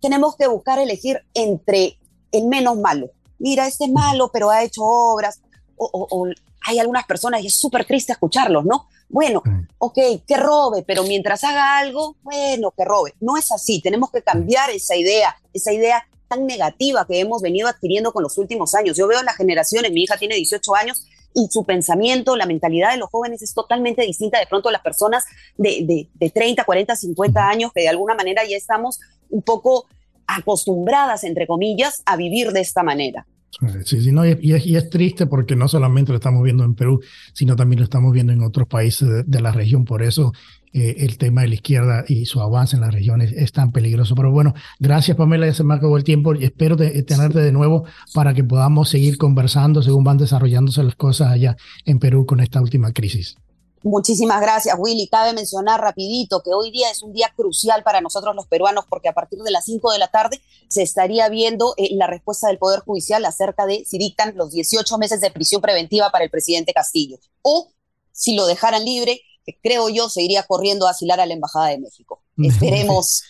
tenemos 0.01 0.37
que 0.37 0.47
buscar 0.47 0.79
elegir 0.79 1.23
entre 1.35 1.99
el 2.33 2.47
menos 2.47 2.77
malo. 2.77 3.11
Mira, 3.39 3.67
este 3.67 3.85
es 3.85 3.91
malo, 3.91 4.31
pero 4.33 4.51
ha 4.51 4.63
hecho 4.63 4.83
obras. 4.83 5.41
O, 5.77 6.27
hay 6.63 6.79
algunas 6.79 7.07
personas 7.07 7.43
y 7.43 7.47
es 7.47 7.55
súper 7.55 7.85
triste 7.85 8.13
escucharlos, 8.13 8.65
¿no? 8.65 8.89
Bueno, 9.09 9.43
ok, 9.79 9.99
que 10.27 10.37
robe, 10.37 10.83
pero 10.87 11.03
mientras 11.05 11.43
haga 11.45 11.79
algo, 11.79 12.17
bueno, 12.23 12.73
que 12.73 12.85
robe. 12.85 13.15
No 13.21 13.37
es 13.37 13.51
así, 13.53 13.81
tenemos 13.81 14.11
que 14.11 14.23
cambiar 14.23 14.69
esa 14.71 14.97
idea, 14.97 15.35
esa 15.55 15.73
idea 15.73 16.07
tan 16.27 16.47
negativa 16.47 17.07
que 17.07 17.21
hemos 17.21 17.41
venido 17.41 17.69
adquiriendo 17.69 18.13
con 18.13 18.23
los 18.23 18.37
últimos 18.37 18.75
años. 18.75 18.97
Yo 18.99 19.07
veo 19.07 19.23
las 19.23 19.37
generaciones, 19.37 19.93
mi 19.93 20.03
hija 20.03 20.19
tiene 20.19 20.35
18 20.35 20.75
años 20.75 21.07
y 21.33 21.49
su 21.51 21.65
pensamiento, 21.65 22.37
la 22.37 22.47
mentalidad 22.47 22.91
de 22.91 22.99
los 22.99 23.09
jóvenes 23.11 23.41
es 23.43 23.55
totalmente 23.55 24.03
distinta 24.03 24.39
de 24.39 24.47
pronto 24.47 24.69
a 24.69 24.73
las 24.73 24.83
personas 24.83 25.25
de, 25.57 25.85
de, 25.85 26.09
de 26.13 26.31
30, 26.31 26.65
40, 26.65 26.97
50 26.97 27.49
años 27.49 27.73
que 27.73 27.83
de 27.83 27.89
alguna 27.89 28.15
manera 28.15 28.43
ya 28.45 28.57
estamos 28.57 28.99
un 29.31 29.43
poco 29.43 29.87
acostumbradas, 30.27 31.25
entre 31.25 31.47
comillas, 31.47 32.03
a 32.07 32.17
vivir 32.17 32.53
de 32.53 32.61
esta 32.61 32.83
manera. 32.83 33.27
Sí, 33.85 34.01
sí, 34.01 34.12
no, 34.12 34.25
y, 34.27 34.53
es, 34.53 34.91
triste 34.91 35.27
porque 35.27 35.57
no 35.57 35.67
solamente 35.69 36.12
lo 36.12 36.17
estamos 36.17 36.43
viendo 36.43 36.64
en 36.64 36.75
Perú, 36.75 37.01
sino 37.33 37.57
también 37.57 37.81
lo 37.81 37.85
estamos 37.85 38.12
viendo 38.12 38.33
en 38.33 38.43
otros 38.43 38.69
países 38.69 39.27
de, 39.27 39.41
la 39.41 39.51
región. 39.51 39.85
Por 39.85 40.03
eso 40.03 40.33
eh, 40.73 40.97
el 40.99 41.17
tema 41.19 41.41
de 41.41 41.49
la 41.49 41.55
izquierda 41.55 42.05
y 42.07 42.27
su 42.27 42.41
avance 42.41 42.77
en 42.77 42.83
las 42.83 42.93
regiones 42.95 43.33
es 43.33 43.51
tan 43.51 43.73
peligroso. 43.73 44.14
Pero 44.14 44.31
bueno, 44.31 44.55
gracias 44.79 45.17
Pamela, 45.17 45.47
ya 45.47 45.55
se 45.55 45.64
me 45.64 45.75
acabó 45.75 45.97
el 45.97 46.05
tiempo 46.05 46.35
y 46.35 46.45
espero 46.45 46.77
tenerte 46.77 47.41
de 47.41 47.51
nuevo 47.51 47.85
para 48.14 48.35
que 48.35 48.45
podamos 48.45 48.91
seguir 48.91 49.17
conversando 49.17 49.83
según 49.83 50.05
van 50.05 50.19
desarrollándose 50.19 50.85
las 50.85 50.95
cosas 50.95 51.33
allá 51.33 51.57
en 51.85 51.99
Perú 51.99 52.27
con 52.27 52.41
esta 52.41 52.61
última 52.61 52.93
crisis. 52.93 53.38
Muchísimas 53.88 54.42
gracias, 54.42 54.77
Willy. 54.79 55.09
Cabe 55.09 55.33
mencionar 55.33 55.81
rapidito 55.81 56.42
que 56.42 56.53
hoy 56.53 56.70
día 56.70 56.90
es 56.90 57.03
un 57.03 57.14
día 57.14 57.33
crucial 57.35 57.83
para 57.83 58.03
nosotros 58.03 58.37
los 58.37 58.46
peruanos 58.46 58.85
porque 58.87 59.09
a 59.09 59.14
partir 59.14 59.38
de 59.38 59.51
las 59.51 59.64
5 59.64 59.92
de 59.92 59.98
la 59.98 60.09
tarde 60.09 60.42
se 60.68 60.83
estaría 60.83 61.29
viendo 61.31 61.72
eh, 61.79 61.88
la 61.92 62.07
respuesta 62.07 62.48
del 62.48 62.59
Poder 62.59 62.81
Judicial 62.81 63.24
acerca 63.24 63.64
de 63.64 63.87
si 63.87 63.96
dictan 63.96 64.37
los 64.37 64.53
18 64.53 64.98
meses 64.98 65.22
de 65.22 65.31
prisión 65.31 65.62
preventiva 65.62 66.11
para 66.11 66.24
el 66.24 66.31
presidente 66.31 66.74
Castillo 66.74 67.18
o 67.40 67.70
si 68.12 68.35
lo 68.35 68.46
dejaran 68.46 68.85
libre, 68.85 69.22
que 69.46 69.59
creo 69.62 69.88
yo 69.88 70.11
se 70.11 70.20
iría 70.20 70.42
corriendo 70.42 70.87
a 70.87 70.90
asilar 70.90 71.18
a 71.20 71.24
la 71.24 71.33
Embajada 71.33 71.68
de 71.68 71.79
México. 71.79 72.20
Esperemos, 72.42 73.22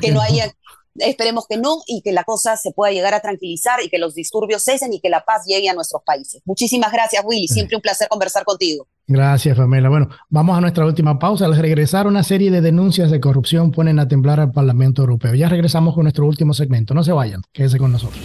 que, 0.00 0.10
no 0.10 0.20
haya 0.20 0.52
Esperemos 0.96 1.46
que 1.46 1.56
no 1.56 1.82
y 1.86 2.02
que 2.02 2.10
la 2.10 2.24
cosa 2.24 2.56
se 2.56 2.72
pueda 2.72 2.92
llegar 2.92 3.14
a 3.14 3.20
tranquilizar 3.20 3.80
y 3.80 3.88
que 3.88 3.98
los 3.98 4.16
disturbios 4.16 4.64
cesen 4.64 4.92
y 4.92 5.00
que 5.00 5.08
la 5.08 5.24
paz 5.24 5.46
llegue 5.46 5.68
a 5.68 5.74
nuestros 5.74 6.02
países. 6.02 6.42
Muchísimas 6.44 6.90
gracias, 6.90 7.22
Willy. 7.24 7.46
Siempre 7.46 7.76
un 7.76 7.82
placer 7.82 8.08
conversar 8.08 8.44
contigo. 8.44 8.88
Gracias, 9.08 9.56
Pamela. 9.56 9.88
Bueno, 9.88 10.08
vamos 10.28 10.56
a 10.56 10.60
nuestra 10.60 10.84
última 10.84 11.18
pausa. 11.18 11.46
Al 11.46 11.56
regresar, 11.56 12.06
una 12.06 12.22
serie 12.22 12.50
de 12.50 12.60
denuncias 12.60 13.10
de 13.10 13.20
corrupción 13.20 13.72
ponen 13.72 13.98
a 13.98 14.06
temblar 14.06 14.38
al 14.38 14.52
Parlamento 14.52 15.02
Europeo. 15.02 15.34
Ya 15.34 15.48
regresamos 15.48 15.94
con 15.94 16.04
nuestro 16.04 16.26
último 16.26 16.54
segmento. 16.54 16.94
No 16.94 17.02
se 17.02 17.12
vayan, 17.12 17.42
quédense 17.52 17.78
con 17.78 17.90
nosotros. 17.90 18.22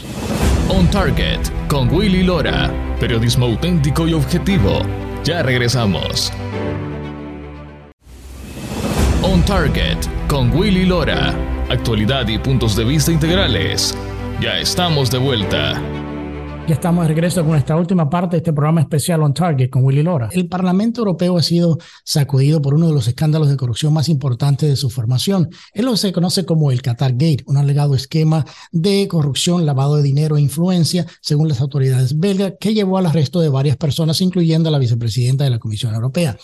On 0.70 0.86
Target 0.88 1.40
con 1.70 1.90
Willy 1.90 2.24
Lora. 2.24 2.70
Periodismo 3.00 3.46
auténtico 3.46 4.08
y 4.08 4.14
objetivo. 4.14 4.82
Ya 5.24 5.42
regresamos. 5.42 6.32
On 9.24 9.42
Target 9.44 9.98
con 10.28 10.52
Willy 10.52 10.86
Lora 10.86 11.34
actualidad 11.70 12.28
y 12.28 12.38
puntos 12.38 12.76
de 12.76 12.86
vista 12.86 13.12
integrales. 13.12 13.96
Ya 14.40 14.60
estamos 14.60 15.12
de 15.12 15.18
vuelta. 15.18 15.82
Ya 16.66 16.76
estamos 16.76 17.04
de 17.04 17.10
regreso 17.10 17.42
con 17.42 17.52
nuestra 17.52 17.76
última 17.76 18.10
parte 18.10 18.38
de 18.38 18.38
este 18.38 18.54
programa 18.54 18.80
especial 18.80 19.22
On 19.22 19.34
Target 19.34 19.70
con 19.70 19.84
Willy 19.84 20.02
Lora. 20.02 20.30
El 20.32 20.48
Parlamento 20.48 21.02
Europeo 21.02 21.38
ha 21.38 21.44
sido 21.44 21.78
sacudido 22.06 22.62
por 22.62 22.74
uno 22.74 22.88
de 22.88 22.94
los 22.94 23.06
escándalos 23.06 23.50
de 23.50 23.58
corrupción 23.58 23.94
más 23.94 24.08
importantes 24.08 24.70
de 24.70 24.78
su 24.78 24.90
formación. 24.90 25.50
Él 25.74 25.84
lo 25.84 25.98
se 25.98 26.14
conoce 26.14 26.46
como 26.46 26.72
el 26.72 26.82
Qatar 26.82 27.12
Gate, 27.12 27.44
un 27.48 27.58
alegado 27.58 27.96
esquema 27.96 28.46
de 28.72 29.10
corrupción, 29.10 29.66
lavado 29.66 29.98
de 29.98 30.04
dinero 30.04 30.38
e 30.38 30.42
influencia, 30.42 31.06
según 31.20 31.50
las 31.50 31.60
autoridades 31.60 32.18
belgas, 32.18 32.54
que 32.62 32.74
llevó 32.74 32.98
al 32.98 33.08
arresto 33.08 33.42
de 33.42 33.50
varias 33.50 33.76
personas, 33.76 34.22
incluyendo 34.22 34.70
a 34.70 34.72
la 34.72 34.80
vicepresidenta 34.80 35.44
de 35.44 35.50
la 35.50 35.60
Comisión 35.60 35.94
Europea. 35.94 36.38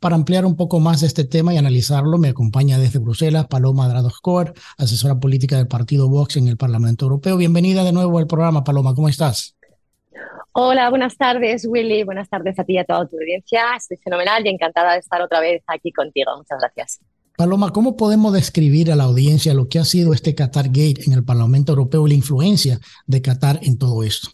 Para 0.00 0.14
ampliar 0.14 0.46
un 0.46 0.56
poco 0.56 0.80
más 0.80 1.02
este 1.02 1.24
tema 1.24 1.52
y 1.52 1.58
analizarlo, 1.58 2.16
me 2.16 2.28
acompaña 2.28 2.78
desde 2.78 2.98
Bruselas 2.98 3.46
Paloma 3.46 3.88
Dradoscoer, 3.88 4.54
asesora 4.78 5.20
política 5.20 5.56
del 5.56 5.68
partido 5.68 6.08
Vox 6.08 6.36
en 6.36 6.48
el 6.48 6.56
Parlamento 6.56 7.04
Europeo. 7.04 7.36
Bienvenida 7.36 7.84
de 7.84 7.92
nuevo 7.92 8.18
al 8.18 8.26
programa, 8.26 8.64
Paloma. 8.64 8.94
¿Cómo 8.94 9.08
estás? 9.08 9.55
Hola, 10.58 10.88
buenas 10.88 11.18
tardes, 11.18 11.66
Willy. 11.68 12.02
Buenas 12.02 12.30
tardes 12.30 12.58
a 12.58 12.64
ti 12.64 12.72
y 12.72 12.78
a 12.78 12.84
toda 12.84 13.06
tu 13.06 13.18
audiencia. 13.18 13.76
Estoy 13.76 13.98
fenomenal 13.98 14.46
y 14.46 14.48
encantada 14.48 14.94
de 14.94 15.00
estar 15.00 15.20
otra 15.20 15.38
vez 15.38 15.62
aquí 15.66 15.92
contigo. 15.92 16.34
Muchas 16.34 16.58
gracias. 16.58 17.00
Paloma, 17.36 17.74
¿cómo 17.74 17.94
podemos 17.94 18.32
describir 18.32 18.90
a 18.90 18.96
la 18.96 19.04
audiencia 19.04 19.52
lo 19.52 19.68
que 19.68 19.78
ha 19.78 19.84
sido 19.84 20.14
este 20.14 20.34
Qatar 20.34 20.68
Gate 20.68 21.02
en 21.06 21.12
el 21.12 21.26
Parlamento 21.26 21.72
Europeo 21.72 22.06
y 22.06 22.10
la 22.12 22.16
influencia 22.16 22.78
de 23.06 23.20
Qatar 23.20 23.58
en 23.64 23.76
todo 23.76 24.02
esto? 24.02 24.30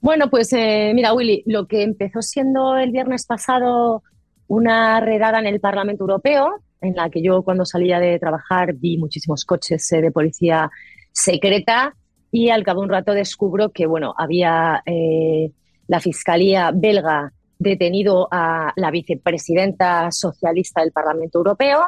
Bueno, 0.00 0.28
pues 0.30 0.52
eh, 0.52 0.90
mira, 0.96 1.14
Willy, 1.14 1.44
lo 1.46 1.68
que 1.68 1.84
empezó 1.84 2.20
siendo 2.20 2.76
el 2.76 2.90
viernes 2.90 3.26
pasado 3.26 4.02
una 4.48 4.98
redada 4.98 5.38
en 5.38 5.46
el 5.46 5.60
Parlamento 5.60 6.02
Europeo, 6.02 6.56
en 6.80 6.96
la 6.96 7.08
que 7.08 7.22
yo 7.22 7.44
cuando 7.44 7.64
salía 7.64 8.00
de 8.00 8.18
trabajar 8.18 8.74
vi 8.74 8.98
muchísimos 8.98 9.44
coches 9.44 9.92
eh, 9.92 10.00
de 10.02 10.10
policía 10.10 10.68
secreta 11.12 11.94
y 12.32 12.50
al 12.50 12.62
cabo 12.62 12.80
de 12.80 12.84
un 12.86 12.90
rato 12.90 13.12
descubro 13.12 13.70
que, 13.70 13.86
bueno, 13.86 14.14
había 14.16 14.82
eh, 14.86 15.50
la 15.88 16.00
Fiscalía 16.00 16.70
belga 16.72 17.32
detenido 17.58 18.28
a 18.30 18.72
la 18.76 18.90
vicepresidenta 18.90 20.10
socialista 20.10 20.80
del 20.80 20.92
Parlamento 20.92 21.38
Europeo, 21.38 21.80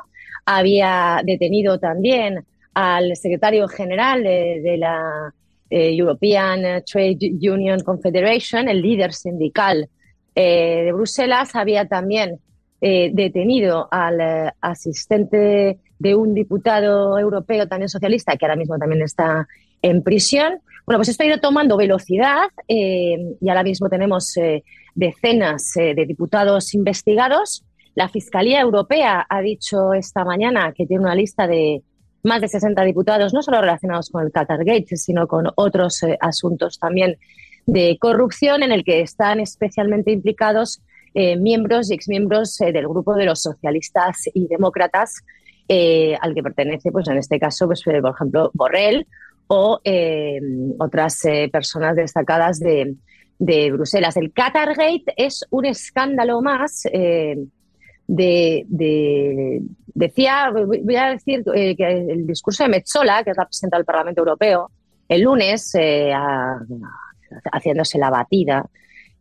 había 0.44 1.20
detenido 1.24 1.78
también 1.78 2.44
al 2.74 3.16
secretario 3.16 3.68
general 3.68 4.22
de, 4.22 4.76
la 4.78 5.33
eh, 5.70 5.94
European 5.94 6.83
Trade 6.85 7.18
Union 7.40 7.81
Confederation, 7.81 8.68
el 8.68 8.83
líder 8.83 9.12
sindical 9.14 9.88
eh, 10.35 10.83
de 10.85 10.92
Bruselas, 10.92 11.55
había 11.55 11.87
también 11.87 12.38
detenido 12.85 13.87
al 13.92 14.52
asistente 14.61 15.78
de 16.00 16.14
un 16.16 16.35
diputado 16.35 17.16
europeo 17.16 17.68
también 17.68 17.88
socialista, 17.88 18.37
que 18.37 18.44
ahora 18.44 18.57
mismo 18.57 18.76
también 18.76 19.02
está 19.02 19.46
en 19.83 20.03
prisión. 20.03 20.61
Bueno, 20.87 20.99
pues 20.99 21.11
esto 21.11 21.23
ha 21.23 21.27
ido 21.27 21.38
tomando 21.38 21.77
velocidad 21.77 22.49
eh, 22.66 23.16
y 23.40 23.49
ahora 23.49 23.62
mismo 23.62 23.88
tenemos 23.88 24.37
eh, 24.37 24.64
decenas 24.95 25.77
eh, 25.77 25.95
de 25.95 26.07
diputados 26.07 26.75
investigados. 26.75 27.64
La 27.95 28.09
Fiscalía 28.09 28.61
Europea 28.61 29.27
ha 29.29 29.40
dicho 29.42 29.92
esta 29.92 30.25
mañana 30.25 30.73
que 30.73 30.87
tiene 30.87 31.05
una 31.05 31.14
lista 31.14 31.47
de 31.47 31.83
más 32.25 32.40
de 32.40 32.49
60 32.49 32.83
diputados, 32.85 33.35
no 33.35 33.42
solo 33.42 33.61
relacionados 33.61 34.09
con 34.11 34.25
el 34.25 34.33
Qatar 34.33 34.64
Gate, 34.64 34.97
sino 34.97 35.27
con 35.27 35.49
otros 35.57 36.01
asuntos 36.21 36.79
también 36.79 37.16
de 37.66 37.99
corrupción, 38.01 38.62
en 38.62 38.73
el 38.73 38.85
que 38.85 39.01
están 39.01 39.40
especialmente 39.40 40.12
implicados 40.12 40.81
miembros 41.14 41.90
y 41.90 41.95
exmiembros 41.95 42.57
del 42.59 42.88
grupo 42.88 43.14
de 43.14 43.27
los 43.27 43.42
socialistas 43.42 44.23
y 44.33 44.47
demócratas, 44.47 45.23
al 45.68 46.35
que 46.35 46.42
pertenece, 46.45 46.92
pues 46.92 47.09
en 47.09 47.18
este 47.18 47.40
caso, 47.40 47.66
pues, 47.66 47.83
por 47.83 48.14
ejemplo, 48.14 48.53
Borrell 48.55 49.05
o 49.55 49.81
eh, 49.85 50.41
otras 50.79 51.23
eh, 51.27 51.51
personas 51.53 51.95
destacadas 51.95 52.59
de, 52.59 52.97
Bruselas. 53.71 54.17
El 54.17 54.33
Qatargate 54.33 55.12
es 55.15 55.45
un 55.51 55.67
escándalo 55.67 56.41
más. 56.41 56.87
Eh, 56.91 57.37
de, 58.07 58.65
decía, 59.88 60.51
voy 60.51 60.97
a 60.97 61.11
decir 61.11 61.45
que 61.45 62.07
el 62.09 62.27
discurso 62.27 62.62
de 62.62 62.71
Metzola, 62.71 63.23
que 63.23 63.33
es 63.33 63.37
la 63.37 63.45
presidenta 63.45 63.77
del 63.77 63.85
Parlamento 63.85 64.23
Europeo, 64.23 64.71
el 65.09 65.21
lunes, 65.23 65.73
haciéndose 67.53 67.99
la 67.99 68.11
batida, 68.11 68.65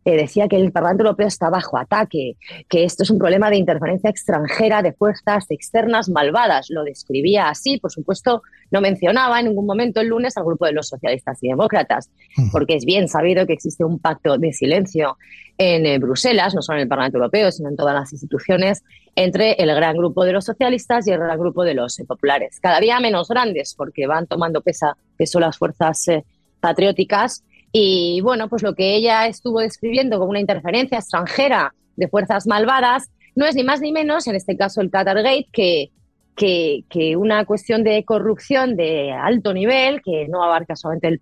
decía 0.04 0.48
que 0.48 0.56
el 0.56 0.72
Parlamento 0.72 1.04
Europeo 1.04 1.28
está 1.28 1.48
bajo 1.48 1.78
ataque, 1.78 2.36
que 2.68 2.84
esto 2.84 3.02
es 3.04 3.10
un 3.10 3.18
problema 3.18 3.50
de 3.50 3.56
interferencia 3.56 4.10
extranjera 4.10 4.82
de 4.82 4.92
fuerzas 4.92 5.46
externas 5.50 6.08
malvadas. 6.08 6.70
Lo 6.70 6.84
describía 6.84 7.48
así, 7.48 7.78
por 7.78 7.92
supuesto, 7.92 8.42
no 8.70 8.80
mencionaba 8.80 9.38
en 9.38 9.46
ningún 9.46 9.66
momento 9.66 10.00
el 10.00 10.08
lunes 10.08 10.36
al 10.36 10.44
grupo 10.44 10.66
de 10.66 10.72
los 10.72 10.88
socialistas 10.88 11.38
y 11.42 11.48
demócratas, 11.48 12.10
porque 12.50 12.74
es 12.74 12.84
bien 12.84 13.08
sabido 13.08 13.46
que 13.46 13.52
existe 13.52 13.84
un 13.84 13.98
pacto 13.98 14.38
de 14.38 14.52
silencio 14.52 15.18
en 15.58 15.86
eh, 15.86 15.98
Bruselas, 15.98 16.54
no 16.54 16.62
solo 16.62 16.78
en 16.78 16.82
el 16.82 16.88
Parlamento 16.88 17.18
Europeo, 17.18 17.52
sino 17.52 17.68
en 17.68 17.76
todas 17.76 17.94
las 17.94 18.12
instituciones, 18.12 18.82
entre 19.14 19.52
el 19.52 19.74
gran 19.74 19.96
grupo 19.96 20.24
de 20.24 20.32
los 20.32 20.44
socialistas 20.44 21.06
y 21.06 21.12
el 21.12 21.18
gran 21.18 21.38
grupo 21.38 21.64
de 21.64 21.74
los 21.74 21.98
eh, 21.98 22.04
populares. 22.04 22.58
Cada 22.60 22.80
día 22.80 22.98
menos 23.00 23.28
grandes, 23.28 23.74
porque 23.74 24.06
van 24.06 24.26
tomando 24.26 24.62
pesa, 24.62 24.96
peso 25.16 25.38
las 25.38 25.58
fuerzas 25.58 26.08
eh, 26.08 26.24
patrióticas 26.60 27.44
y 27.72 28.20
bueno, 28.22 28.48
pues 28.48 28.62
lo 28.62 28.74
que 28.74 28.94
ella 28.94 29.26
estuvo 29.26 29.60
describiendo 29.60 30.18
como 30.18 30.30
una 30.30 30.40
interferencia 30.40 30.98
extranjera 30.98 31.74
de 31.96 32.08
fuerzas 32.08 32.46
malvadas 32.46 33.10
no 33.34 33.46
es 33.46 33.54
ni 33.54 33.64
más 33.64 33.80
ni 33.80 33.92
menos, 33.92 34.26
en 34.26 34.36
este 34.36 34.56
caso 34.56 34.80
el 34.80 34.90
Qatargate, 34.90 35.48
que, 35.52 35.90
que, 36.36 36.84
que 36.90 37.16
una 37.16 37.44
cuestión 37.44 37.82
de 37.82 38.04
corrupción 38.04 38.76
de 38.76 39.10
alto 39.12 39.54
nivel, 39.54 40.02
que 40.02 40.28
no 40.28 40.42
abarca 40.42 40.76
solamente 40.76 41.08
el, 41.08 41.20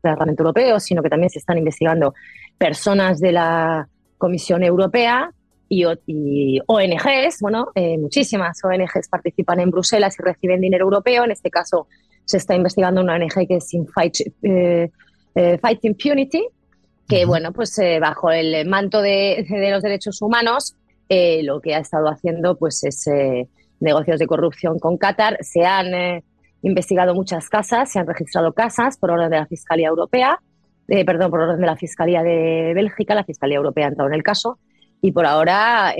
Parlamento 0.00 0.42
Europeo, 0.42 0.80
sino 0.80 1.02
que 1.02 1.08
también 1.08 1.30
se 1.30 1.38
están 1.38 1.56
investigando 1.58 2.14
personas 2.58 3.20
de 3.20 3.32
la 3.32 3.88
Comisión 4.18 4.62
Europea 4.62 5.32
y, 5.68 6.60
ONGs, 6.66 7.38
bueno, 7.40 7.68
eh, 7.74 7.96
muchísimas 7.96 8.62
ONGs 8.62 9.08
participan 9.08 9.60
en 9.60 9.70
Bruselas 9.70 10.14
y 10.18 10.22
reciben 10.22 10.60
dinero 10.60 10.84
europeo. 10.84 11.24
En 11.24 11.30
este 11.30 11.48
caso 11.48 11.86
se 12.26 12.36
está 12.36 12.54
investigando 12.54 13.00
una 13.00 13.14
ONG 13.14 13.48
que 13.48 13.56
es 13.56 13.72
Infight 13.72 14.16
eh, 14.42 14.90
eh, 15.34 15.58
Fight 15.58 15.84
Impunity, 15.84 16.46
que 17.08 17.24
bueno, 17.24 17.52
pues 17.52 17.78
eh, 17.78 17.98
bajo 18.00 18.30
el 18.30 18.66
manto 18.68 19.00
de, 19.02 19.46
los 19.70 19.82
derechos 19.82 20.20
humanos, 20.22 20.76
eh, 21.08 21.42
lo 21.42 21.60
que 21.60 21.74
ha 21.74 21.78
estado 21.78 22.08
haciendo 22.08 22.56
pues 22.56 22.84
es 22.84 23.06
negocios 23.80 24.18
de 24.18 24.26
corrupción 24.26 24.78
con 24.78 24.96
Qatar. 24.96 25.38
Se 25.40 25.64
han 25.64 26.22
investigado 26.62 27.14
muchas 27.14 27.48
casas, 27.48 27.90
se 27.90 27.98
han 27.98 28.06
registrado 28.06 28.52
casas 28.52 28.96
por 28.96 29.10
orden 29.10 29.30
de 29.30 29.36
la 29.38 29.46
Fiscalía 29.46 29.88
Europea, 29.88 30.40
perdón, 30.86 31.30
por 31.30 31.40
orden 31.40 31.60
de 31.60 31.66
la 31.66 31.76
Fiscalía 31.76 32.22
de 32.22 32.72
Bélgica, 32.74 33.14
la 33.14 33.24
Fiscalía 33.24 33.56
Europea 33.56 33.86
ha 33.86 33.88
entrado 33.88 34.08
en 34.08 34.14
el 34.14 34.22
caso, 34.22 34.58
y 35.00 35.10
por 35.10 35.26
ahora 35.26 35.94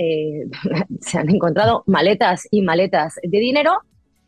se 1.01 1.17
han 1.17 1.29
encontrado 1.29 1.83
maletas 1.85 2.47
y 2.49 2.61
maletas 2.61 3.15
de 3.21 3.39
dinero 3.39 3.81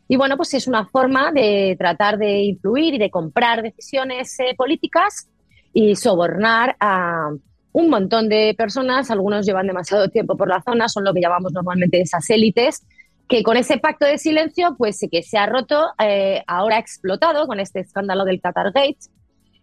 y 0.08 0.16
bueno, 0.16 0.36
pues 0.36 0.54
es 0.54 0.66
una 0.66 0.86
forma 0.86 1.32
de 1.32 1.76
tratar 1.78 2.18
de 2.18 2.42
influir 2.42 2.94
y 2.94 2.98
de 2.98 3.10
comprar 3.10 3.62
decisiones 3.62 4.38
eh, 4.40 4.54
políticas 4.56 5.28
y 5.72 5.96
sobornar 5.96 6.76
a 6.78 7.30
un 7.72 7.90
montón 7.90 8.28
de 8.28 8.54
personas. 8.56 9.10
Algunos 9.10 9.44
llevan 9.44 9.66
demasiado 9.66 10.08
tiempo 10.08 10.36
por 10.36 10.48
la 10.48 10.62
zona, 10.62 10.88
son 10.88 11.04
lo 11.04 11.12
que 11.12 11.20
llamamos 11.20 11.52
normalmente 11.52 12.00
esas 12.00 12.28
élites, 12.30 12.86
que 13.28 13.42
con 13.42 13.56
ese 13.56 13.78
pacto 13.78 14.06
de 14.06 14.18
silencio, 14.18 14.76
pues 14.78 15.00
que 15.10 15.22
se 15.22 15.38
ha 15.38 15.46
roto, 15.46 15.88
eh, 15.98 16.42
ahora 16.46 16.76
ha 16.76 16.80
explotado 16.80 17.46
con 17.46 17.58
este 17.58 17.80
escándalo 17.80 18.24
del 18.24 18.40
Qatar 18.40 18.72
Gate, 18.72 18.98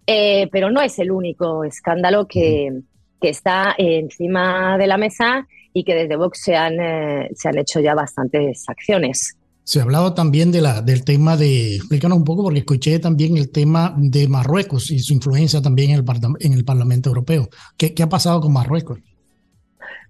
eh, 0.06 0.50
pero 0.52 0.70
no 0.70 0.82
es 0.82 1.00
el 1.00 1.12
único 1.12 1.64
escándalo 1.64 2.28
que, 2.28 2.82
que 3.22 3.30
está 3.30 3.74
encima 3.78 4.78
de 4.78 4.88
la 4.88 4.98
mesa 4.98 5.48
y 5.72 5.86
que 5.86 5.96
desde 5.96 6.18
Vox 6.18 6.42
se 6.44 6.56
han, 6.56 6.80
eh, 6.80 7.30
se 7.34 7.48
han 7.48 7.58
hecho 7.58 7.80
ya 7.80 7.96
bastantes 7.96 8.66
acciones. 8.68 9.38
Se 9.64 9.80
ha 9.80 9.84
hablado 9.84 10.14
también 10.14 10.52
de 10.52 10.62
la, 10.62 10.82
del 10.82 11.06
tema 11.06 11.38
de, 11.38 11.78
explícanos 11.78 12.18
un 12.18 12.26
poco, 12.26 12.44
porque 12.44 12.60
escuché 12.60 13.00
también 13.00 13.38
el 13.38 13.50
tema 13.50 13.96
de 13.98 14.28
Marruecos 14.28 14.92
y 14.92 15.00
su 15.00 15.14
influencia 15.14 15.62
también 15.62 15.92
en 15.92 15.98
el, 15.98 16.06
en 16.40 16.54
el 16.54 16.66
Parlamento 16.66 17.10
Europeo. 17.10 17.48
¿Qué, 17.78 17.94
¿Qué 17.94 18.04
ha 18.04 18.10
pasado 18.10 18.42
con 18.42 18.52
Marruecos? 18.52 19.00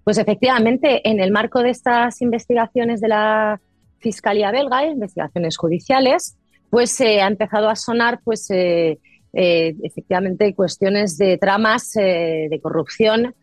Pues 0.02 0.18
efectivamente, 0.18 1.08
en 1.08 1.20
el 1.20 1.30
marco 1.30 1.62
de 1.62 1.70
estas 1.70 2.20
investigaciones 2.20 3.00
de 3.00 3.08
la 3.08 3.60
Fiscalía 4.00 4.50
belga, 4.50 4.84
investigaciones 4.84 5.56
judiciales, 5.56 6.36
pues 6.68 6.90
se 6.90 7.22
ha 7.22 7.26
empezado 7.26 7.70
a 7.70 7.76
sonar, 7.76 8.20
pues 8.22 8.50
eh, 8.50 8.98
eh, 9.32 9.74
efectivamente, 9.82 10.54
cuestiones 10.54 11.16
de 11.16 11.38
tramas 11.38 11.96
eh, 11.96 12.48
de 12.50 12.60
corrupción 12.60 13.34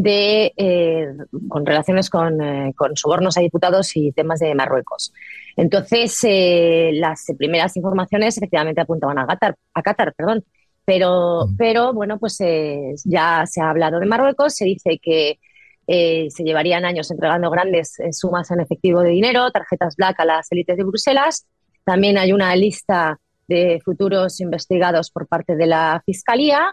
de, 0.00 1.16
con 1.48 1.66
relaciones 1.66 2.08
con, 2.08 2.38
con, 2.74 2.96
sobornos 2.96 3.36
a 3.36 3.40
diputados 3.40 3.96
y 3.96 4.12
temas 4.12 4.38
de 4.38 4.54
Marruecos. 4.54 5.12
Entonces, 5.56 6.20
las 6.92 7.26
primeras 7.36 7.76
informaciones 7.76 8.36
efectivamente 8.36 8.80
apuntaban 8.80 9.18
a 9.18 9.26
Qatar, 9.26 9.56
a 9.74 9.82
Qatar 9.82 10.14
perdón, 10.14 10.44
pero, 10.84 11.46
mm. 11.46 11.56
pero 11.56 11.92
bueno, 11.92 12.18
pues 12.18 12.38
ya 13.04 13.44
se 13.46 13.60
ha 13.60 13.70
hablado 13.70 13.98
de 13.98 14.06
Marruecos, 14.06 14.54
se 14.54 14.64
dice 14.64 15.00
que 15.02 15.38
eh, 15.90 16.28
se 16.30 16.44
llevarían 16.44 16.84
años 16.84 17.10
entregando 17.10 17.50
grandes 17.50 17.98
eh, 17.98 18.12
sumas 18.12 18.50
en 18.50 18.60
efectivo 18.60 19.00
de 19.00 19.10
dinero, 19.10 19.50
tarjetas 19.50 19.96
black 19.96 20.20
a 20.20 20.26
las 20.26 20.52
élites 20.52 20.76
de 20.76 20.84
Bruselas. 20.84 21.46
También 21.84 22.18
hay 22.18 22.32
una 22.32 22.54
lista 22.54 23.18
de 23.48 23.80
futuros 23.84 24.38
investigados 24.40 25.10
por 25.10 25.26
parte 25.26 25.56
de 25.56 25.66
la 25.66 26.02
Fiscalía. 26.06 26.70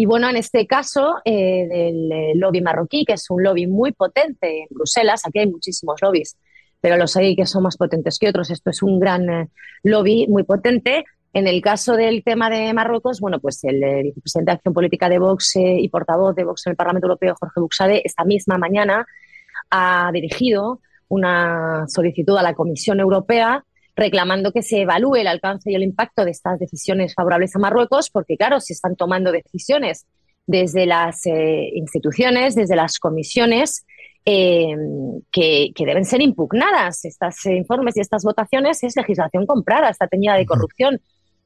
Y 0.00 0.06
bueno, 0.06 0.30
en 0.30 0.36
este 0.36 0.64
caso 0.68 1.16
eh, 1.24 1.66
del 1.68 2.38
lobby 2.38 2.60
marroquí, 2.60 3.04
que 3.04 3.14
es 3.14 3.28
un 3.30 3.42
lobby 3.42 3.66
muy 3.66 3.90
potente 3.90 4.60
en 4.60 4.68
Bruselas, 4.70 5.22
aquí 5.26 5.40
hay 5.40 5.48
muchísimos 5.48 6.00
lobbies, 6.00 6.36
pero 6.80 6.96
los 6.96 7.16
hay 7.16 7.34
que 7.34 7.46
son 7.46 7.64
más 7.64 7.76
potentes 7.76 8.16
que 8.16 8.28
otros. 8.28 8.48
Esto 8.52 8.70
es 8.70 8.80
un 8.84 9.00
gran 9.00 9.50
lobby 9.82 10.28
muy 10.28 10.44
potente. 10.44 11.04
En 11.32 11.48
el 11.48 11.60
caso 11.60 11.96
del 11.96 12.22
tema 12.22 12.48
de 12.48 12.72
Marruecos, 12.72 13.18
bueno, 13.18 13.40
pues 13.40 13.64
el 13.64 13.82
eh, 13.82 14.02
vicepresidente 14.04 14.52
de 14.52 14.54
Acción 14.54 14.72
Política 14.72 15.08
de 15.08 15.18
Vox 15.18 15.56
eh, 15.56 15.78
y 15.80 15.88
portavoz 15.88 16.36
de 16.36 16.44
Vox 16.44 16.64
en 16.68 16.70
el 16.70 16.76
Parlamento 16.76 17.08
Europeo, 17.08 17.34
Jorge 17.34 17.60
Buxade, 17.60 18.02
esta 18.04 18.22
misma 18.22 18.56
mañana 18.56 19.04
ha 19.68 20.10
dirigido 20.12 20.80
una 21.08 21.86
solicitud 21.88 22.36
a 22.36 22.42
la 22.44 22.54
Comisión 22.54 23.00
Europea 23.00 23.64
reclamando 23.98 24.52
que 24.52 24.62
se 24.62 24.82
evalúe 24.82 25.16
el 25.16 25.26
alcance 25.26 25.70
y 25.70 25.74
el 25.74 25.82
impacto 25.82 26.24
de 26.24 26.30
estas 26.30 26.58
decisiones 26.58 27.14
favorables 27.14 27.54
a 27.56 27.58
Marruecos, 27.58 28.10
porque 28.10 28.36
claro, 28.36 28.60
se 28.60 28.72
están 28.72 28.96
tomando 28.96 29.32
decisiones 29.32 30.06
desde 30.46 30.86
las 30.86 31.26
eh, 31.26 31.70
instituciones, 31.74 32.54
desde 32.54 32.76
las 32.76 32.98
comisiones, 32.98 33.84
que, 34.24 35.70
que, 35.74 35.86
deben 35.86 36.04
ser 36.04 36.20
impugnadas. 36.20 37.06
Estos 37.06 37.46
informes 37.46 37.96
y 37.96 38.00
estas 38.00 38.24
votaciones 38.24 38.82
es 38.84 38.94
legislación 38.94 39.46
comprada, 39.46 39.88
está 39.88 40.06
teñida 40.06 40.34
de 40.34 40.44
corrupción 40.44 41.00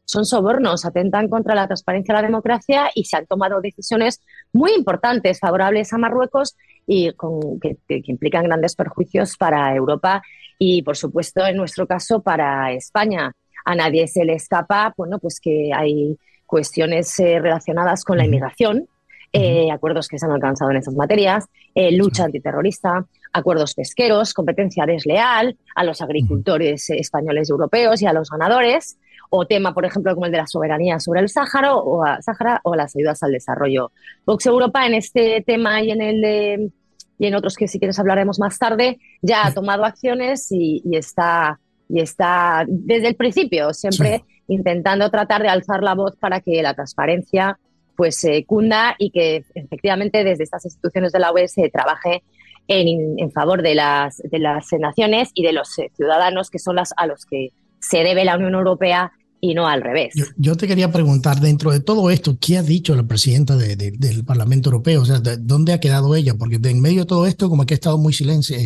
son 0.04 0.24
sobornos, 0.24 0.84
atentan 0.84 1.28
contra 1.28 1.54
la 1.54 1.66
transparencia 1.66 2.12
y 2.12 2.16
la 2.16 2.22
democracia 2.22 2.90
y 2.94 3.04
se 3.04 3.16
han 3.16 3.26
tomado 3.26 3.60
decisiones 3.60 4.20
muy 4.52 4.72
importantes 4.72 5.38
favorables 5.40 5.92
a 5.92 5.98
Marruecos 5.98 6.56
y 6.86 7.12
con, 7.12 7.60
que, 7.60 7.76
implican 7.88 8.44
grandes 8.44 8.74
perjuicios 8.74 9.36
para 9.36 9.74
Europa 9.74 10.22
y, 10.58 10.82
por 10.82 10.96
supuesto, 10.96 11.46
en 11.46 11.56
nuestro 11.56 11.86
caso, 11.86 12.22
para 12.22 12.72
España. 12.72 13.32
A 13.64 13.74
nadie 13.74 14.08
se 14.08 14.24
le 14.24 14.34
escapa, 14.34 14.92
bueno, 14.96 15.18
pues 15.18 15.40
que 15.40 15.70
hay 15.74 16.16
cuestiones 16.46 17.18
eh, 17.20 17.38
relacionadas 17.38 18.04
con 18.04 18.18
la 18.18 18.24
inmigración, 18.24 18.86
eh, 19.32 19.70
acuerdos 19.72 20.08
que 20.08 20.18
se 20.18 20.26
han 20.26 20.32
alcanzado 20.32 20.70
en 20.70 20.76
esas 20.76 20.94
materias, 20.94 21.46
eh, 21.74 21.96
lucha 21.96 22.24
antiterrorista, 22.24 23.06
acuerdos 23.32 23.74
pesqueros, 23.74 24.34
competencia 24.34 24.84
desleal 24.84 25.56
a 25.74 25.84
los 25.84 26.02
agricultores 26.02 26.90
españoles 26.90 27.48
y 27.48 27.52
europeos 27.52 28.02
y 28.02 28.06
a 28.06 28.12
los 28.12 28.28
ganadores, 28.28 28.98
o 29.34 29.46
tema, 29.46 29.72
por 29.72 29.86
ejemplo, 29.86 30.12
como 30.14 30.26
el 30.26 30.32
de 30.32 30.36
la 30.36 30.46
soberanía 30.46 31.00
sobre 31.00 31.20
el 31.20 31.30
Sáhara 31.30 31.74
o, 31.74 32.04
a 32.04 32.20
Sáhara, 32.20 32.60
o 32.64 32.76
las 32.76 32.94
ayudas 32.94 33.22
al 33.22 33.32
desarrollo. 33.32 33.90
Vox 34.26 34.44
Europa 34.44 34.84
en 34.84 34.92
este 34.92 35.42
tema 35.46 35.82
y 35.82 35.90
en 35.90 36.02
el 36.02 36.20
de, 36.20 36.70
y 37.18 37.26
en 37.26 37.34
otros 37.34 37.56
que 37.56 37.66
si 37.66 37.78
quieres 37.78 37.98
hablaremos 37.98 38.38
más 38.38 38.58
tarde, 38.58 39.00
ya 39.22 39.46
ha 39.46 39.54
tomado 39.54 39.86
acciones 39.86 40.48
y, 40.50 40.82
está 40.92 41.58
y 41.88 42.00
está 42.00 42.66
desde 42.68 43.08
el 43.08 43.16
principio 43.16 43.72
siempre 43.72 44.22
intentando 44.48 45.10
tratar 45.10 45.40
de 45.40 45.48
alzar 45.48 45.82
la 45.82 45.94
voz 45.94 46.14
para 46.16 46.40
que 46.40 46.62
la 46.62 46.74
transparencia 46.74 47.58
pues 47.96 48.16
se 48.16 48.44
cunda 48.44 48.96
y 48.98 49.10
que 49.12 49.44
efectivamente 49.54 50.24
desde 50.24 50.44
estas 50.44 50.66
instituciones 50.66 51.10
de 51.10 51.20
la 51.20 51.32
UE 51.32 51.48
se 51.48 51.70
trabaje 51.70 52.22
en, 52.68 53.18
en 53.18 53.32
favor 53.32 53.62
de 53.62 53.76
las, 53.76 54.18
de 54.18 54.38
las 54.38 54.70
naciones 54.78 55.30
y 55.32 55.42
de 55.42 55.54
los 55.54 55.70
ciudadanos 55.96 56.50
que 56.50 56.58
son 56.58 56.76
las 56.76 56.92
a 56.98 57.06
los 57.06 57.24
que 57.24 57.48
se 57.80 58.04
debe 58.04 58.26
la 58.26 58.36
Unión 58.36 58.54
Europea 58.54 59.10
y 59.44 59.54
no 59.54 59.66
al 59.66 59.82
revés. 59.82 60.14
Yo, 60.36 60.56
te 60.56 60.68
quería 60.68 60.92
preguntar, 60.92 61.40
dentro 61.40 61.72
de 61.72 61.80
todo 61.80 62.10
esto, 62.10 62.36
¿qué 62.40 62.58
ha 62.58 62.62
dicho 62.62 62.94
la 62.94 63.02
presidenta 63.02 63.56
del 63.56 64.24
Parlamento 64.24 64.68
Europeo? 64.68 65.02
O 65.02 65.04
sea, 65.04 65.18
¿dónde 65.18 65.72
ha 65.72 65.80
quedado 65.80 66.14
ella? 66.14 66.34
Porque 66.38 66.60
en 66.62 66.80
medio 66.80 67.00
de 67.00 67.06
todo 67.06 67.26
esto, 67.26 67.50
como 67.50 67.66
que 67.66 67.74
ha 67.74 67.80
estado 67.82 67.98
muy, 67.98 68.12
silencio, 68.12 68.56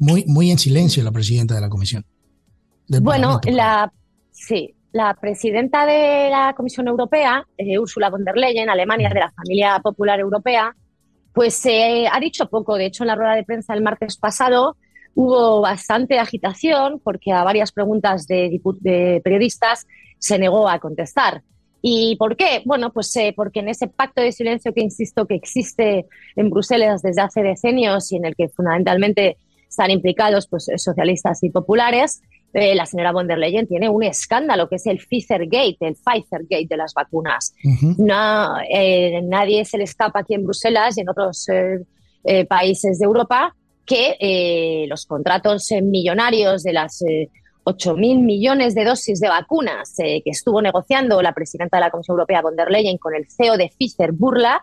muy, 0.00 0.24
muy 0.26 0.50
en 0.50 0.58
silencio 0.58 1.04
la 1.04 1.12
presidenta 1.12 1.54
de 1.54 1.60
la 1.60 1.68
Comisión. 1.68 2.04
Bueno, 2.88 3.40
la, 3.44 3.92
sí, 4.32 4.74
la 4.90 5.14
presidenta 5.14 5.86
de 5.86 6.30
la 6.30 6.52
Comisión 6.56 6.88
Europea, 6.88 7.46
eh, 7.56 7.78
Ursula 7.78 8.10
von 8.10 8.24
der 8.24 8.36
Leyen, 8.36 8.68
Alemania, 8.68 9.10
de 9.10 9.20
la 9.20 9.30
familia 9.30 9.78
popular 9.84 10.18
europea, 10.18 10.74
pues 11.32 11.64
eh, 11.66 12.08
ha 12.10 12.18
dicho 12.18 12.50
poco. 12.50 12.74
De 12.74 12.86
hecho, 12.86 13.04
en 13.04 13.08
la 13.08 13.14
rueda 13.14 13.36
de 13.36 13.44
prensa 13.44 13.72
el 13.72 13.84
martes 13.84 14.16
pasado 14.16 14.76
hubo 15.14 15.60
bastante 15.60 16.18
agitación 16.18 17.00
porque 17.04 17.30
a 17.30 17.44
varias 17.44 17.70
preguntas 17.70 18.26
de, 18.26 18.60
de 18.80 19.20
periodistas 19.22 19.86
se 20.18 20.38
negó 20.38 20.68
a 20.68 20.78
contestar. 20.78 21.42
¿Y 21.86 22.16
por 22.16 22.34
qué? 22.34 22.62
Bueno, 22.64 22.90
pues 22.94 23.14
eh, 23.16 23.34
porque 23.36 23.60
en 23.60 23.68
ese 23.68 23.88
pacto 23.88 24.22
de 24.22 24.32
silencio 24.32 24.72
que 24.72 24.80
insisto 24.80 25.26
que 25.26 25.34
existe 25.34 26.06
en 26.34 26.48
Bruselas 26.48 27.02
desde 27.02 27.20
hace 27.20 27.42
decenios 27.42 28.10
y 28.10 28.16
en 28.16 28.24
el 28.24 28.34
que 28.34 28.48
fundamentalmente 28.48 29.36
están 29.68 29.90
implicados 29.90 30.46
pues, 30.46 30.70
socialistas 30.78 31.42
y 31.42 31.50
populares, 31.50 32.22
eh, 32.54 32.74
la 32.74 32.86
señora 32.86 33.12
von 33.12 33.26
der 33.26 33.36
Leyen 33.36 33.66
tiene 33.66 33.90
un 33.90 34.02
escándalo 34.02 34.66
que 34.66 34.76
es 34.76 34.86
el 34.86 34.96
Pfizer 34.96 35.44
Gate, 35.44 35.76
el 35.80 35.94
Pfizer 35.96 36.46
Gate 36.48 36.68
de 36.70 36.76
las 36.78 36.94
vacunas. 36.94 37.52
no, 37.98 38.56
eh, 38.66 39.20
nadie 39.22 39.66
se 39.66 39.76
le 39.76 39.84
escapa 39.84 40.20
aquí 40.20 40.32
en 40.32 40.44
Bruselas 40.44 40.96
y 40.96 41.02
en 41.02 41.10
otros 41.10 41.46
países 42.48 42.98
de 42.98 43.04
Europa 43.04 43.54
que 43.84 44.86
los 44.88 45.04
contratos 45.04 45.68
millonarios 45.82 46.62
de 46.62 46.72
las 46.72 47.04
8.000 47.64 48.20
millones 48.20 48.74
de 48.74 48.84
dosis 48.84 49.20
de 49.20 49.28
vacunas 49.28 49.98
eh, 49.98 50.20
que 50.22 50.30
estuvo 50.30 50.60
negociando 50.60 51.22
la 51.22 51.32
presidenta 51.32 51.78
de 51.78 51.82
la 51.82 51.90
Comisión 51.90 52.14
Europea, 52.14 52.42
von 52.42 52.56
der 52.56 52.70
Leyen, 52.70 52.98
con 52.98 53.14
el 53.14 53.26
CEO 53.28 53.56
de 53.56 53.70
Pfizer, 53.76 54.12
Burla, 54.12 54.62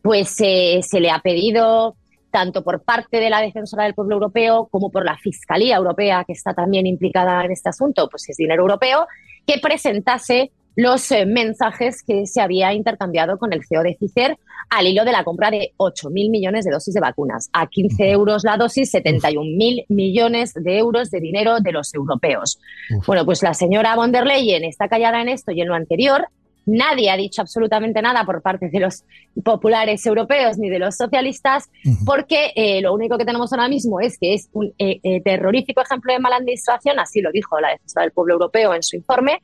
pues 0.00 0.36
eh, 0.40 0.80
se 0.82 1.00
le 1.00 1.10
ha 1.10 1.18
pedido 1.18 1.96
tanto 2.30 2.62
por 2.62 2.82
parte 2.82 3.18
de 3.18 3.30
la 3.30 3.40
defensora 3.40 3.84
del 3.84 3.94
pueblo 3.94 4.14
europeo 4.14 4.68
como 4.70 4.90
por 4.90 5.04
la 5.04 5.16
Fiscalía 5.16 5.76
Europea, 5.76 6.22
que 6.24 6.34
está 6.34 6.54
también 6.54 6.86
implicada 6.86 7.44
en 7.44 7.50
este 7.50 7.70
asunto, 7.70 8.08
pues 8.10 8.28
es 8.28 8.36
dinero 8.36 8.62
europeo, 8.62 9.06
que 9.46 9.58
presentase 9.58 10.52
los 10.76 11.10
eh, 11.10 11.24
mensajes 11.24 12.02
que 12.02 12.26
se 12.26 12.40
había 12.40 12.72
intercambiado 12.74 13.38
con 13.38 13.52
el 13.52 13.64
CEO 13.66 13.82
de 13.82 13.96
Pfizer 13.98 14.38
al 14.68 14.86
hilo 14.86 15.04
de 15.04 15.12
la 15.12 15.24
compra 15.24 15.50
de 15.50 15.72
8.000 15.78 16.30
millones 16.30 16.64
de 16.64 16.70
dosis 16.70 16.92
de 16.92 17.00
vacunas. 17.00 17.48
A 17.52 17.66
15 17.66 18.10
euros 18.10 18.44
la 18.44 18.56
dosis, 18.56 18.92
71.000 18.92 19.86
millones 19.88 20.52
de 20.54 20.78
euros 20.78 21.10
de 21.10 21.20
dinero 21.20 21.60
de 21.60 21.72
los 21.72 21.94
europeos. 21.94 22.58
Bueno, 23.06 23.24
pues 23.24 23.42
la 23.42 23.54
señora 23.54 23.96
von 23.96 24.12
der 24.12 24.26
Leyen 24.26 24.64
está 24.64 24.88
callada 24.88 25.22
en 25.22 25.28
esto 25.28 25.52
y 25.52 25.62
en 25.62 25.68
lo 25.68 25.74
anterior. 25.74 26.28
Nadie 26.66 27.10
ha 27.10 27.16
dicho 27.16 27.42
absolutamente 27.42 28.02
nada 28.02 28.24
por 28.24 28.42
parte 28.42 28.68
de 28.68 28.80
los 28.80 29.04
populares 29.44 30.04
europeos 30.04 30.58
ni 30.58 30.68
de 30.68 30.80
los 30.80 30.96
socialistas, 30.96 31.70
porque 32.04 32.52
eh, 32.56 32.80
lo 32.80 32.92
único 32.92 33.16
que 33.16 33.24
tenemos 33.24 33.52
ahora 33.52 33.68
mismo 33.68 34.00
es 34.00 34.18
que 34.18 34.34
es 34.34 34.48
un 34.52 34.74
eh, 34.78 35.22
terrorífico 35.22 35.80
ejemplo 35.80 36.12
de 36.12 36.18
mala 36.18 36.36
administración, 36.36 36.98
así 36.98 37.20
lo 37.20 37.30
dijo 37.30 37.60
la 37.60 37.70
defensora 37.70 38.02
del 38.02 38.10
pueblo 38.10 38.34
europeo 38.34 38.74
en 38.74 38.82
su 38.82 38.96
informe, 38.96 39.40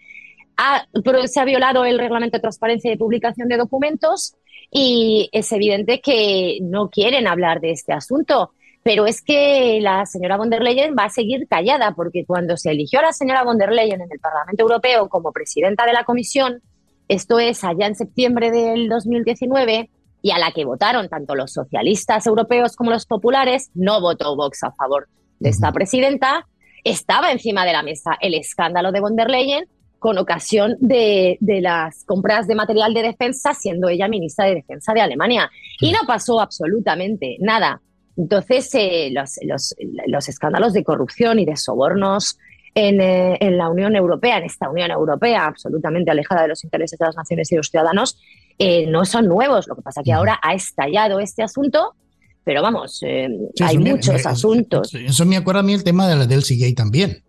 se 1.27 1.41
ha 1.41 1.45
violado 1.45 1.85
el 1.85 1.99
reglamento 1.99 2.37
de 2.37 2.43
transparencia 2.43 2.93
y 2.93 2.97
publicación 2.97 3.49
de 3.49 3.57
documentos 3.57 4.35
y 4.71 5.29
es 5.33 5.53
evidente 5.53 6.01
que 6.01 6.59
no 6.63 6.89
quieren 6.91 7.27
hablar 7.27 7.61
de 7.61 7.73
este 7.73 7.93
asunto. 7.93 8.53
Pero 8.83 9.07
es 9.07 9.23
que 9.23 9.79
la 9.81 10.07
señora 10.07 10.37
von 10.37 10.51
der 10.51 10.63
Leyen 10.63 10.97
va 10.99 11.05
a 11.05 11.11
seguir 11.11 11.47
callada 11.47 11.93
porque 11.95 12.25
cuando 12.27 12.57
se 12.57 12.73
eligió 12.73 12.99
a 12.99 13.03
la 13.03 13.13
señora 13.13 13.45
von 13.45 13.59
der 13.59 13.71
Leyen 13.71 14.01
en 14.01 14.09
el 14.11 14.19
Parlamento 14.19 14.63
Europeo 14.63 15.09
como 15.09 15.31
presidenta 15.31 15.87
de 15.87 15.93
la 15.93 16.05
Comisión, 16.05 16.63
esto 17.07 17.39
es 17.39 17.63
allá 17.63 17.87
en 17.87 17.95
septiembre 17.95 18.51
del 18.51 18.89
2019, 18.89 19.89
y 20.23 20.31
a 20.31 20.39
la 20.39 20.53
que 20.53 20.65
votaron 20.65 21.09
tanto 21.09 21.35
los 21.35 21.53
socialistas 21.53 22.27
europeos 22.27 22.77
como 22.77 22.91
los 22.91 23.07
populares, 23.07 23.71
no 23.75 24.01
votó 24.01 24.37
Vox 24.37 24.63
a 24.63 24.73
favor 24.73 25.09
de 25.41 25.51
esta 25.51 25.73
presidenta, 25.73 26.47
estaba 26.85 27.33
encima 27.33 27.65
de 27.65 27.73
la 27.73 27.83
mesa 27.83 28.17
el 28.21 28.35
escándalo 28.35 28.93
de 28.93 29.01
von 29.01 29.17
der 29.17 29.29
Leyen 29.29 29.67
con 30.03 30.19
ocasión 30.19 30.77
de, 30.81 31.39
las 31.41 32.05
compras 32.05 32.49
de 32.49 32.57
material 32.57 32.93
de 32.93 33.03
defensa, 33.03 33.55
siendo 33.55 33.89
ella 33.89 34.09
ministra 34.09 34.47
de 34.47 34.57
Defensa 34.57 34.93
de 34.93 35.01
Alemania. 35.01 35.49
Y 35.81 35.93
no 35.93 36.01
pasó 36.09 36.41
absolutamente 36.41 37.37
nada. 37.39 37.81
Entonces, 38.17 38.69
eh, 38.75 39.13
los, 39.13 40.29
escándalos 40.29 40.73
de 40.73 40.83
corrupción 40.83 41.39
y 41.39 41.45
de 41.45 41.57
sobornos 41.57 42.37
eh, 42.75 43.37
en, 43.39 43.57
la 43.57 43.69
Unión 43.69 43.95
Europea, 43.95 44.39
en 44.39 44.45
esta 44.45 44.69
Unión 44.69 44.91
Europea 44.91 45.47
absolutamente 45.47 46.11
alejada 46.11 46.43
de 46.43 46.49
los 46.49 46.65
intereses 46.65 46.99
de 46.99 47.07
las 47.07 47.17
naciones 47.17 47.53
y 47.53 47.57
los 47.57 47.69
ciudadanos, 47.69 48.21
eh, 48.59 48.89
no 48.89 49.05
son 49.05 49.29
nuevos. 49.29 49.69
Lo 49.69 49.77
que 49.77 49.83
pasa 49.83 50.01
es 50.01 50.05
que 50.05 50.13
ahora 50.13 50.41
ha 50.43 50.53
estallado 50.53 51.21
este 51.21 51.45
asunto, 51.45 51.95
pero 52.43 52.61
vamos, 52.61 53.01
hay 53.05 53.79
muchos 53.79 54.27
asuntos. 54.27 54.93
Eso 54.95 55.25
me 55.27 55.37
acuerda 55.37 55.61
a 55.61 55.63
mí 55.63 55.75
el 55.75 55.85
tema 55.85 56.09
de 56.09 56.17
la 56.17 56.27
del 56.27 56.43
Seagate 56.43 56.75
también. 56.75 57.23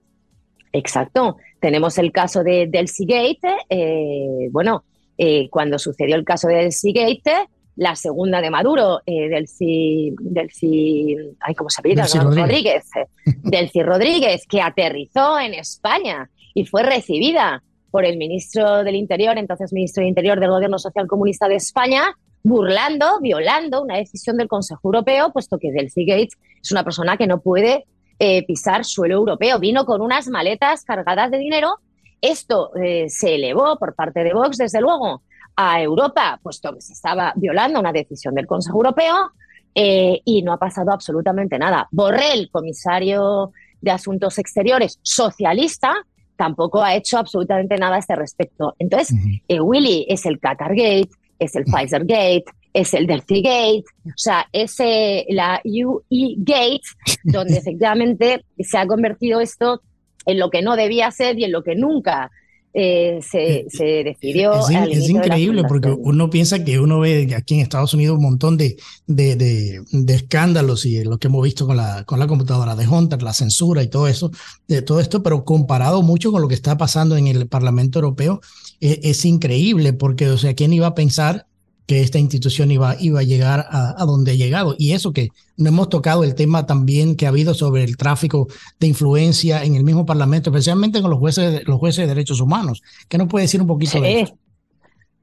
Exacto. 0.71 1.38
Tenemos 1.64 1.97
el 1.97 2.11
caso 2.11 2.43
de 2.43 2.68
Delcy 2.68 3.05
Gate. 3.05 3.55
Eh, 3.70 4.49
bueno, 4.51 4.84
eh, 5.18 5.47
cuando 5.49 5.80
sucedió 5.80 6.18
el 6.18 6.26
caso 6.26 6.49
de 6.49 6.55
Delcy 6.55 6.91
Gate, 6.91 7.47
la 7.78 7.95
segunda 7.95 8.41
de 8.41 8.49
Maduro, 8.49 8.99
eh, 9.05 9.30
Delcy, 9.30 10.14
Delcy, 10.20 11.16
ay, 11.39 11.55
¿cómo 11.55 11.70
se 11.70 11.82
llama? 11.82 12.36
Rodríguez. 12.36 12.84
Delcy 13.43 13.82
Rodríguez, 13.82 14.45
que 14.45 14.61
aterrizó 14.61 15.39
en 15.39 15.53
España 15.53 16.30
y 16.53 16.66
fue 16.66 16.84
recibida 16.84 17.64
por 17.91 18.03
el 18.03 18.18
ministro 18.18 18.84
del 18.84 18.95
Interior, 18.95 19.38
entonces 19.38 19.72
ministro 19.72 20.01
del 20.01 20.09
Interior 20.09 20.41
del 20.41 20.49
Gobierno 20.49 20.78
Social 20.78 21.07
Comunista 21.07 21.47
de 21.47 21.55
España, 21.55 22.14
burlando, 22.43 23.22
violando 23.22 23.84
una 23.84 23.95
decisión 23.95 24.36
del 24.36 24.49
Consejo 24.49 24.82
Europeo, 24.84 25.32
puesto 25.32 25.57
que 25.57 25.72
Delcy 25.72 26.05
Gates 26.05 26.38
es 26.61 26.72
una 26.74 26.84
persona 26.84 27.16
que 27.16 27.26
no 27.26 27.39
puede 27.39 27.86
eh, 28.20 28.45
pisar 28.45 28.86
suelo 28.86 29.16
europeo. 29.16 29.59
Vino 29.59 29.86
con 29.86 30.01
unas 30.01 30.28
maletas 30.28 30.84
cargadas 30.84 31.32
de 31.32 31.38
dinero. 31.38 31.80
Esto 32.22 32.72
eh, 32.76 33.09
se 33.09 33.36
elevó 33.36 33.78
por 33.78 33.95
parte 33.95 34.24
de 34.24 34.34
Vox, 34.34 34.57
desde 34.57 34.82
luego, 34.82 35.24
a 35.55 35.82
Europa, 35.82 36.39
puesto 36.41 36.74
que 36.74 36.82
se 36.82 36.93
estaba 36.93 37.34
violando 37.36 37.80
una 37.80 37.91
decisión 37.91 38.34
del 38.34 38.47
Consejo 38.47 38.78
Europeo 38.78 39.32
eh, 39.76 40.22
y 40.24 40.41
no 40.41 40.53
ha 40.53 40.57
pasado 40.57 40.91
absolutamente 40.91 41.59
nada. 41.59 41.88
Borrell, 41.91 42.49
comisario 42.51 43.51
de 43.82 43.91
Asuntos 43.91 44.39
Exteriores, 44.39 44.99
socialista, 45.01 45.93
tampoco 46.36 46.82
ha 46.82 46.95
hecho 46.95 47.18
absolutamente 47.18 47.78
nada 47.78 47.97
a 47.97 47.99
este 47.99 48.16
respecto. 48.16 48.76
Entonces, 48.80 49.16
Willy 49.49 50.05
es 50.07 50.26
el 50.26 50.39
Qatar 50.39 50.76
Gate, 50.76 51.09
es 51.39 51.55
el 51.55 51.66
Pfizer 51.66 52.05
Gate, 52.05 52.45
es 52.74 52.93
el 52.93 53.05
del 53.07 53.21
Gate, 53.21 53.84
o 54.05 54.17
sea, 54.17 54.47
es 54.51 54.80
eh, 54.80 55.26
la 55.30 55.61
UE 55.63 56.36
Gate, 56.38 56.82
donde 57.24 57.57
efectivamente 57.57 58.43
se 58.59 58.78
ha 58.78 58.88
convertido 58.88 59.39
esto 59.39 59.82
en 60.26 60.39
lo 60.39 60.49
que 60.49 60.61
no 60.61 60.76
debía 60.76 61.11
ser 61.11 61.38
y 61.38 61.43
en 61.43 61.51
lo 61.51 61.63
que 61.63 61.76
nunca 61.76 62.32
eh, 62.76 63.19
se, 63.21 63.65
decidió. 64.03 64.53
Es, 64.67 65.07
increíble 65.07 65.63
porque 65.67 65.89
uno 65.89 66.32
piensa 66.32 66.63
que 66.63 66.80
uno 66.80 66.99
ve 66.99 67.36
aquí 67.38 67.55
en 67.55 67.59
Estados 67.59 67.93
Unidos 67.93 68.17
un 68.17 68.24
montón 68.24 68.57
de, 68.57 68.78
de, 69.05 69.84
escándalos 70.07 70.86
y 70.88 71.03
lo 71.03 71.19
que 71.19 71.28
hemos 71.28 71.43
visto 71.43 71.67
con 71.67 71.78
la, 71.78 72.03
con 72.05 72.17
la 72.17 72.26
computadora 72.26 72.76
de 72.76 72.88
Hunter, 72.88 73.21
la 73.21 73.34
censura 73.34 73.84
y 73.84 73.89
todo 73.89 74.07
eso, 74.07 74.32
de 74.67 74.82
todo 74.82 74.99
esto, 74.99 75.21
pero 75.21 75.45
comparado 75.45 76.01
mucho 76.01 76.32
con 76.32 76.41
lo 76.41 76.47
que 76.47 76.55
está 76.55 76.76
pasando 76.76 77.15
en 77.15 77.28
el 77.28 77.47
Parlamento 77.47 77.99
Europeo, 77.99 78.41
es, 78.80 78.99
es 79.03 79.26
increíble 79.26 79.93
porque, 79.93 80.30
o 80.30 80.38
sea, 80.39 80.55
¿quién 80.55 80.74
iba 80.74 80.88
a 80.88 80.95
pensar? 80.95 81.45
Que 81.86 82.02
esta 82.02 82.18
institución 82.18 82.72
iba, 82.72 82.96
iba 83.00 83.20
a 83.20 83.24
llegar 83.24 83.66
a, 83.70 84.04
donde 84.06 84.32
ha 84.32 84.36
llegado. 84.36 84.76
Y 84.78 84.94
eso 84.94 85.12
que 85.12 85.30
no 85.58 85.70
hemos 85.70 85.90
tocado 85.90 86.24
el 86.24 86.36
tema 86.36 86.66
también 86.66 87.16
que 87.16 87.26
ha 87.26 87.30
habido 87.30 87.54
sobre 87.54 87.84
el 87.84 87.98
tráfico 87.98 88.48
de 88.80 88.88
influencia 88.88 89.64
en 89.64 89.76
el 89.76 89.84
mismo 89.84 90.06
Parlamento, 90.06 90.50
especialmente 90.50 91.02
con 91.02 91.12
los 91.12 91.20
jueces, 91.20 91.68
los 91.68 91.80
jueces 91.80 92.08
de 92.08 92.14
derechos 92.14 92.40
humanos. 92.40 92.82
¿Qué 93.10 93.18
nos 93.18 93.28
puede 93.28 93.44
decir 93.44 93.62
un 93.62 93.68
poquito 93.68 94.00
de 94.00 94.22
eso? 94.22 94.38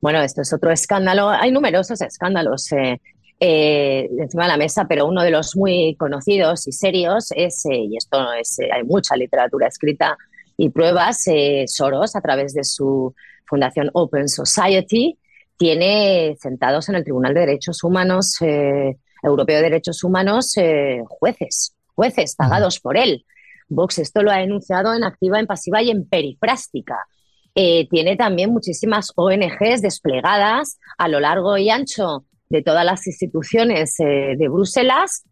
Bueno, 0.01 0.21
esto 0.23 0.43
es 0.43 0.53
otro 0.53 0.71
escándalo. 0.71 1.29
Hay 1.29 1.51
numerosos 1.51 2.01
escándalos 2.01 2.73
eh, 2.73 3.01
eh, 3.39 4.09
encima 4.19 4.45
de 4.45 4.49
la 4.49 4.57
mesa, 4.57 4.87
pero 4.89 5.07
uno 5.07 5.23
de 5.23 5.31
los 5.31 5.57
muy 5.57 5.95
conocidos 5.99 6.67
y 6.67 6.73
serios 6.73 7.33
es, 7.37 7.65
eh, 7.67 7.87
y 7.91 7.97
esto 7.97 8.33
es, 8.33 8.59
hay 8.73 8.83
mucha 8.83 9.17
literatura 9.17 9.67
escrita 9.67 10.17
y 10.57 10.69
pruebas, 10.71 11.25
Soros, 11.67 12.17
a 12.17 12.21
través 12.21 12.53
de 12.53 12.65
su 12.65 13.15
fundación 13.47 13.91
Open 13.95 14.29
Society, 14.29 15.19
tiene 15.61 16.37
sentados 16.41 16.89
en 16.89 16.95
el 16.95 17.05
Tribunal 17.05 17.35
de 17.35 17.41
Derechos 17.41 17.85
Humanos, 17.85 18.41
eh, 18.41 18.97
Europeo 19.23 19.59
de 19.59 19.65
Derechos 19.65 20.03
Humanos, 20.03 20.57
eh, 20.57 21.03
jueces, 21.07 21.77
jueces 21.95 22.35
pagados 22.35 22.81
por 22.81 22.97
él. 22.97 23.27
Vox 23.69 23.99
esto 23.99 24.23
lo 24.23 24.31
ha 24.31 24.39
denunciado 24.39 24.95
en 24.95 25.05
activa, 25.05 25.39
en 25.39 25.47
pasiva 25.47 25.83
y 25.83 25.91
en 25.91 26.09
perifrástica. 26.09 26.97
Eh, 27.55 27.87
tiene 27.91 28.17
también 28.17 28.51
muchísimas 28.51 29.13
ONGs 29.17 29.83
desplegadas 29.83 30.79
a 30.97 31.09
lo 31.09 31.21
largo 31.21 31.59
y 31.59 31.69
ancho 31.69 32.25
de 32.49 32.63
todas 32.63 32.87
las 32.87 33.07
instituciones 33.07 33.95
de 33.99 34.49
Bruselas, 34.49 35.25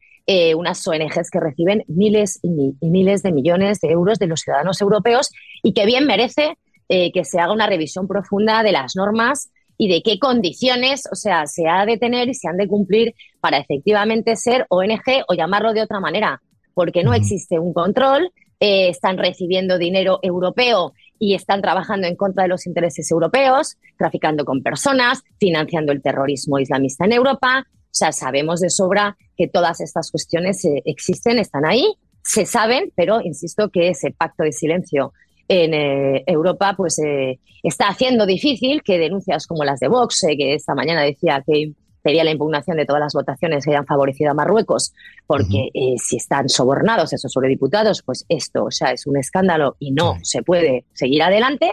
unas 0.55 0.87
ONGs 0.87 1.31
que 1.33 1.41
reciben 1.41 1.85
miles 1.89 2.39
y, 2.43 2.75
miles 2.87 3.23
de 3.23 3.33
millones 3.33 3.81
de 3.81 3.89
euros 3.89 4.19
de 4.19 4.27
los 4.27 4.41
ciudadanos 4.41 4.81
europeos 4.83 5.31
y 5.63 5.73
que 5.73 5.85
bien 5.85 6.07
merece 6.07 6.59
que 6.89 7.25
se 7.25 7.41
haga 7.41 7.53
una 7.53 7.67
revisión 7.67 8.07
profunda 8.07 8.63
de 8.63 8.71
las 8.71 8.95
normas 8.95 9.51
y 9.79 9.89
de 9.89 10.03
qué 10.03 10.19
condiciones, 10.19 11.05
o 11.11 11.15
sea, 11.15 11.47
se 11.47 11.69
ha 11.69 11.87
de 11.87 11.97
tener 11.97 12.29
y 12.29 12.35
se 12.35 12.49
han 12.49 12.57
de 12.57 12.67
cumplir 12.67 13.15
para 13.41 13.59
efectivamente 13.59 14.37
ser 14.37 14.67
ONG 14.69 15.25
o 15.29 15.35
llamarlo 15.35 15.73
de 15.73 15.83
otra 15.83 16.01
manera, 16.01 16.43
porque 16.75 17.05
no 17.05 17.15
existe 17.15 17.59
un 17.59 17.73
control, 17.73 18.33
eh, 18.61 18.89
están 18.89 19.17
recibiendo 19.17 19.79
dinero 19.79 20.19
europeo 20.21 20.93
y 21.21 21.35
están 21.35 21.63
trabajando 21.63 22.09
en 22.09 22.17
contra 22.17 22.43
de 22.43 22.49
los 22.49 22.67
intereses 22.67 23.09
europeos, 23.11 23.77
traficando 23.97 24.45
con 24.45 24.63
personas, 24.63 25.23
financiando 25.39 25.93
el 25.93 26.03
terrorismo 26.03 26.59
islamista 26.59 27.05
en 27.05 27.13
Europa. 27.13 27.65
O 27.69 27.95
sea, 27.99 28.11
sabemos 28.11 28.61
de 28.61 28.71
sobra 28.71 29.17
que 29.37 29.49
todas 29.49 29.81
estas 29.81 30.11
cuestiones 30.11 30.65
eh, 30.65 30.83
existen, 30.85 31.39
están 31.39 31.65
ahí, 31.65 31.95
se 32.25 32.47
saben, 32.47 32.93
pero 32.97 33.21
insisto 33.21 33.71
que 33.71 33.89
ese 33.89 34.11
pacto 34.11 34.43
de 34.43 34.53
silencio 34.53 35.13
en 35.49 35.75
eh, 35.75 36.25
Europa 36.27 36.75
pues 36.77 36.99
eh, 36.99 37.41
está 37.63 37.89
haciendo 37.89 38.27
difícil 38.27 38.83
que 38.83 38.99
denuncias 38.99 39.47
como 39.47 39.65
las 39.65 39.81
de 39.81 39.89
Vox, 39.89 40.25
eh, 40.25 40.37
que 40.37 40.55
esta 40.55 40.75
mañana 40.75 41.03
decía 41.03 41.43
que 41.45 41.73
pedía 42.03 42.23
la 42.23 42.31
impugnación 42.31 42.77
de 42.77 42.87
todas 42.87 43.01
las 43.01 43.15
votaciones 43.15 43.65
que 43.65 43.71
hayan 43.71 43.87
favorecido 43.87 44.31
a 44.31 44.35
Marruecos, 44.35 44.95
porque 45.27 45.69
si 45.99 46.17
están 46.17 46.49
sobornados 46.49 47.13
esos 47.13 47.31
sobrediputados, 47.31 48.03
pues 48.03 48.25
esto, 48.29 48.65
o 48.65 48.71
sea, 48.71 48.93
es 48.93 49.07
un 49.07 49.19
escándalo 49.19 49.77
y 49.79 49.91
no 49.91 50.17
se 50.23 50.43
puede 50.43 50.85
seguir 50.95 51.23
adelante, 51.23 51.73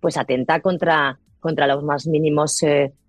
pues 0.00 0.16
atenta 0.16 0.60
contra, 0.60 1.18
contra 1.40 1.66
los 1.66 1.82
más 1.82 2.06
mínimos 2.06 2.60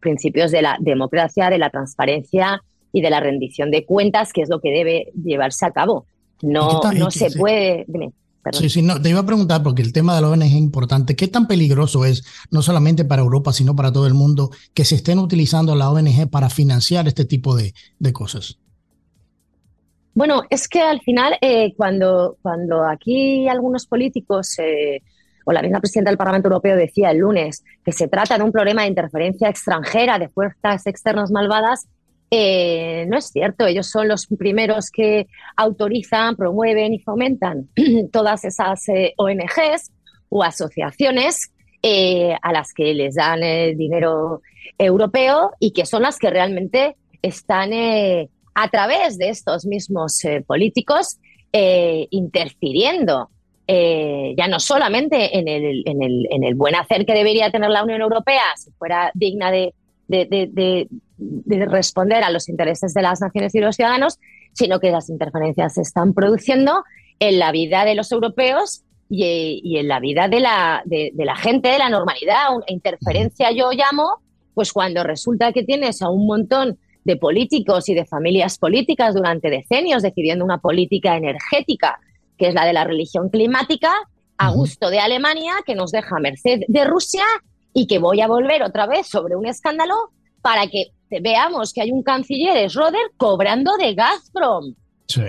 principios 0.01 0.51
de 0.51 0.63
la 0.63 0.77
democracia, 0.81 1.49
de 1.49 1.59
la 1.59 1.69
transparencia 1.69 2.61
y 2.91 3.01
de 3.01 3.11
la 3.11 3.19
rendición 3.19 3.69
de 3.69 3.85
cuentas, 3.85 4.33
que 4.33 4.41
es 4.41 4.49
lo 4.49 4.59
que 4.59 4.71
debe 4.71 5.11
llevarse 5.23 5.65
a 5.65 5.71
cabo. 5.71 6.07
No, 6.41 6.81
no 6.95 7.11
se 7.11 7.31
puede. 7.31 7.85
Sí, 8.51 8.69
sí, 8.69 8.81
no, 8.81 9.01
te 9.01 9.09
iba 9.09 9.19
a 9.19 9.25
preguntar 9.25 9.63
porque 9.63 9.81
el 9.81 9.93
tema 9.93 10.15
de 10.15 10.21
la 10.21 10.29
ONG 10.29 10.43
es 10.43 10.51
importante. 10.51 11.15
¿Qué 11.15 11.27
tan 11.27 11.47
peligroso 11.47 12.05
es, 12.05 12.23
no 12.51 12.61
solamente 12.61 13.05
para 13.05 13.21
Europa, 13.21 13.53
sino 13.53 13.75
para 13.75 13.91
todo 13.91 14.07
el 14.07 14.13
mundo, 14.13 14.51
que 14.73 14.85
se 14.85 14.95
estén 14.95 15.19
utilizando 15.19 15.75
la 15.75 15.89
ONG 15.89 16.29
para 16.29 16.49
financiar 16.49 17.07
este 17.07 17.25
tipo 17.25 17.55
de, 17.55 17.73
cosas? 18.13 18.59
Bueno, 20.13 20.43
es 20.49 20.67
que 20.67 20.81
al 20.81 21.01
final, 21.01 21.37
eh, 21.41 21.73
cuando, 21.75 22.37
cuando 22.41 22.83
aquí 22.85 23.47
algunos 23.47 23.85
políticos 23.85 24.57
eh, 24.59 25.01
o 25.45 25.51
la 25.51 25.61
misma 25.61 25.79
presidenta 25.79 26.11
del 26.11 26.17
Parlamento 26.17 26.47
Europeo 26.49 26.75
decía 26.75 27.11
el 27.11 27.19
lunes 27.19 27.63
que 27.85 27.91
se 27.91 28.07
trata 28.07 28.37
de 28.37 28.43
un 28.43 28.51
problema 28.51 28.81
de 28.81 28.89
interferencia 28.89 29.49
extranjera 29.49 30.19
de 30.19 30.29
fuerzas 30.29 30.85
externas 30.87 31.31
malvadas, 31.31 31.87
eh, 32.29 33.05
no 33.07 33.17
es 33.17 33.29
cierto, 33.29 33.65
ellos 33.65 33.87
son 33.89 34.09
los 34.09 34.27
primeros 34.27 34.91
que 34.91 35.27
autorizan, 35.55 36.35
promueven 36.35 36.93
y 36.93 36.99
fomentan 36.99 37.69
todas 38.11 38.43
esas 38.43 38.87
eh, 38.89 39.13
ONGs 39.17 39.91
o 40.29 40.43
asociaciones 40.43 41.51
eh, 41.81 42.35
a 42.41 42.51
las 42.51 42.73
que 42.73 42.93
les 42.93 43.15
dan 43.15 43.43
el 43.43 43.77
dinero 43.77 44.41
europeo 44.77 45.51
y 45.59 45.71
que 45.71 45.85
son 45.85 46.01
las 46.01 46.17
que 46.17 46.29
realmente 46.29 46.97
están 47.21 47.71
a 47.73 48.69
través 48.69 49.17
de 49.17 49.29
estos 49.29 49.65
mismos 49.65 50.21
políticos 50.45 51.17
interfiriendo 51.51 53.29
ya 53.67 54.47
no 54.47 54.59
solamente 54.59 55.37
en, 55.37 55.47
el, 55.47 55.83
en 55.85 56.43
el 56.43 56.55
buen 56.55 56.75
hacer 56.75 57.05
que 57.05 57.13
debería 57.13 57.51
tener 57.51 57.69
la 57.69 57.83
Unión 57.83 58.01
Europea 58.01 58.43
si 58.57 58.71
fuera 58.71 59.11
digna 59.15 59.51
de 59.51 59.73
de, 60.07 60.87
responder 61.65 62.23
a 62.23 62.31
los 62.31 62.49
intereses 62.49 62.93
de 62.93 63.01
las 63.01 63.21
naciones 63.21 63.53
y 63.55 63.59
los 63.59 63.75
ciudadanos, 63.75 64.19
sino 64.53 64.79
que 64.79 64.91
las 64.91 65.09
interferencias 65.09 65.75
se 65.75 65.81
están 65.81 66.13
produciendo 66.13 66.83
en 67.19 67.39
la 67.39 67.51
vida 67.51 67.85
de 67.85 67.95
los 67.95 68.11
europeos 68.11 68.83
y, 69.09 69.77
en 69.77 69.87
la 69.87 69.99
vida 69.99 70.27
de 70.27 70.39
la, 70.39 70.81
de, 70.85 71.11
la 71.15 71.35
gente, 71.35 71.69
de 71.69 71.79
la 71.79 71.89
normalidad. 71.89 72.55
Una 72.55 72.65
interferencia 72.67 73.51
yo 73.51 73.71
llamo, 73.71 74.21
pues 74.53 74.73
cuando 74.73 75.03
resulta 75.03 75.53
que 75.53 75.63
tienes 75.63 76.01
a 76.01 76.09
un 76.09 76.25
montón 76.25 76.77
de 77.03 77.15
políticos 77.15 77.87
y 77.89 77.93
de 77.93 78.05
familias 78.05 78.57
políticas 78.57 79.15
durante 79.15 79.49
decenios 79.49 80.03
decidiendo 80.03 80.43
una 80.43 80.57
política 80.57 81.15
energética, 81.15 81.99
que 82.37 82.49
es 82.49 82.53
la 82.53 82.65
de 82.65 82.73
la 82.73 82.83
religión 82.83 83.29
climática, 83.29 83.93
a 84.37 84.51
gusto 84.51 84.89
de 84.89 84.99
Alemania, 84.99 85.53
que 85.65 85.73
nos 85.73 85.91
deja 85.91 86.19
merced 86.19 86.59
de 86.67 86.85
Rusia 86.85 87.23
y 87.77 87.85
que 87.85 87.99
voy 87.99 88.21
a 88.21 88.27
volver 88.27 88.63
otra 88.63 88.87
vez 88.87 89.05
sobre 89.05 89.35
un 89.35 89.45
escándalo 89.45 89.93
para 90.41 90.65
que 90.65 90.87
veamos 91.21 91.73
que 91.73 91.81
hay 91.81 91.91
un 91.91 92.01
canciller, 92.01 92.67
Schroeder, 92.71 93.11
cobrando 93.17 93.77
de 93.77 93.93
Gazprom. 93.93 94.73
Sí. 95.07 95.27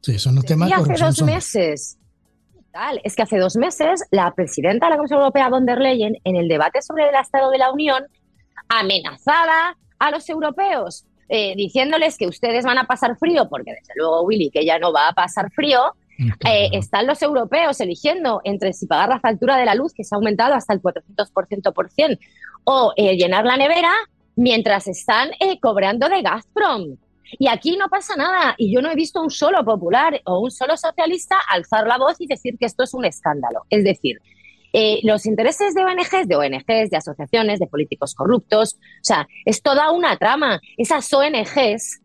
Sí, 0.00 0.18
son 0.18 0.36
los 0.36 0.46
temas 0.46 0.70
Y 0.70 0.72
hace 0.72 1.04
dos 1.04 1.20
meses, 1.20 1.98
es 3.04 3.14
que 3.14 3.22
hace 3.22 3.36
dos 3.36 3.56
meses 3.56 4.02
la 4.10 4.32
presidenta 4.34 4.86
de 4.86 4.90
la 4.92 4.96
Comisión 4.96 5.20
Europea, 5.20 5.50
von 5.50 5.66
der 5.66 5.80
Leyen, 5.80 6.16
en 6.24 6.36
el 6.36 6.48
debate 6.48 6.80
sobre 6.80 7.10
el 7.10 7.14
Estado 7.14 7.50
de 7.50 7.58
la 7.58 7.70
Unión, 7.70 8.04
amenazaba 8.70 9.76
a 9.98 10.10
los 10.10 10.26
europeos 10.30 11.04
eh, 11.28 11.54
diciéndoles 11.56 12.16
que 12.16 12.26
ustedes 12.26 12.64
van 12.64 12.78
a 12.78 12.84
pasar 12.84 13.18
frío, 13.18 13.50
porque 13.50 13.72
desde 13.72 13.92
luego 13.96 14.22
Willy, 14.22 14.50
que 14.50 14.64
ya 14.64 14.78
no 14.78 14.94
va 14.94 15.08
a 15.08 15.12
pasar 15.12 15.50
frío, 15.52 15.94
eh, 16.46 16.68
están 16.72 17.06
los 17.06 17.22
europeos 17.22 17.80
eligiendo 17.80 18.40
entre 18.44 18.72
si 18.72 18.86
pagar 18.86 19.08
la 19.08 19.20
factura 19.20 19.56
de 19.56 19.64
la 19.64 19.74
luz, 19.74 19.92
que 19.94 20.04
se 20.04 20.14
ha 20.14 20.16
aumentado 20.16 20.54
hasta 20.54 20.74
el 20.74 20.82
400% 20.82 21.72
por 21.72 21.90
cien, 21.90 22.18
o 22.64 22.92
eh, 22.96 23.16
llenar 23.16 23.44
la 23.44 23.56
nevera, 23.56 23.92
mientras 24.36 24.86
están 24.86 25.30
cobrando 25.60 26.08
de 26.08 26.22
Gazprom. 26.22 26.96
Y 27.38 27.48
aquí 27.48 27.76
no 27.76 27.88
pasa 27.88 28.16
nada. 28.16 28.54
Y 28.58 28.74
yo 28.74 28.82
no 28.82 28.90
he 28.90 28.94
visto 28.94 29.22
un 29.22 29.30
solo 29.30 29.64
popular 29.64 30.20
o 30.24 30.40
un 30.40 30.50
solo 30.50 30.76
socialista 30.76 31.36
alzar 31.48 31.86
la 31.86 31.98
voz 31.98 32.16
y 32.18 32.26
decir 32.26 32.56
que 32.58 32.66
esto 32.66 32.84
es 32.84 32.94
un 32.94 33.04
escándalo. 33.04 33.64
Es 33.70 33.84
decir, 33.84 34.20
eh, 34.72 35.00
los 35.02 35.26
intereses 35.26 35.74
de 35.74 35.84
ONGs, 35.84 36.28
de 36.28 36.36
ONGs, 36.36 36.90
de 36.90 36.96
asociaciones, 36.96 37.58
de 37.58 37.66
políticos 37.66 38.14
corruptos, 38.14 38.74
o 38.74 39.04
sea, 39.04 39.28
es 39.44 39.62
toda 39.62 39.90
una 39.90 40.16
trama. 40.16 40.60
Esas 40.76 41.12
ONGs 41.12 42.00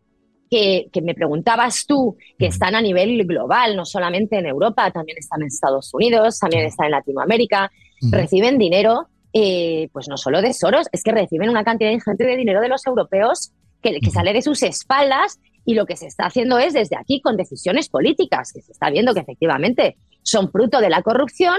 que, 0.50 0.88
me 1.02 1.14
preguntabas 1.14 1.86
tú, 1.86 2.16
que 2.38 2.46
están 2.46 2.74
a 2.74 2.80
nivel 2.80 3.26
global, 3.26 3.76
no 3.76 3.84
solamente 3.84 4.38
en 4.38 4.46
Europa, 4.46 4.90
también 4.90 5.18
están 5.18 5.42
en 5.42 5.48
Estados 5.48 5.92
Unidos, 5.92 6.38
también 6.38 6.64
están 6.64 6.86
en 6.86 6.92
Latinoamérica, 6.92 7.70
reciben 8.10 8.58
dinero, 8.58 9.08
eh, 9.32 9.88
pues 9.92 10.08
no 10.08 10.16
solo 10.16 10.40
de 10.40 10.52
Soros, 10.52 10.86
es 10.92 11.02
que 11.02 11.12
reciben 11.12 11.50
una 11.50 11.64
cantidad 11.64 11.90
ingente 11.90 12.24
de 12.24 12.36
dinero 12.36 12.60
de 12.60 12.68
los 12.68 12.86
europeos 12.86 13.52
que, 13.82 14.10
sale 14.10 14.32
de 14.32 14.42
sus 14.42 14.62
espaldas 14.62 15.38
y 15.64 15.74
lo 15.74 15.86
que 15.86 15.96
se 15.96 16.06
está 16.06 16.26
haciendo 16.26 16.58
es 16.58 16.72
desde 16.72 16.96
aquí 16.96 17.20
con 17.20 17.36
decisiones 17.36 17.88
políticas, 17.88 18.52
que 18.52 18.62
se 18.62 18.72
está 18.72 18.90
viendo 18.90 19.14
que 19.14 19.20
efectivamente 19.20 19.96
son 20.22 20.50
fruto 20.50 20.80
de 20.80 20.90
la 20.90 21.02
corrupción, 21.02 21.56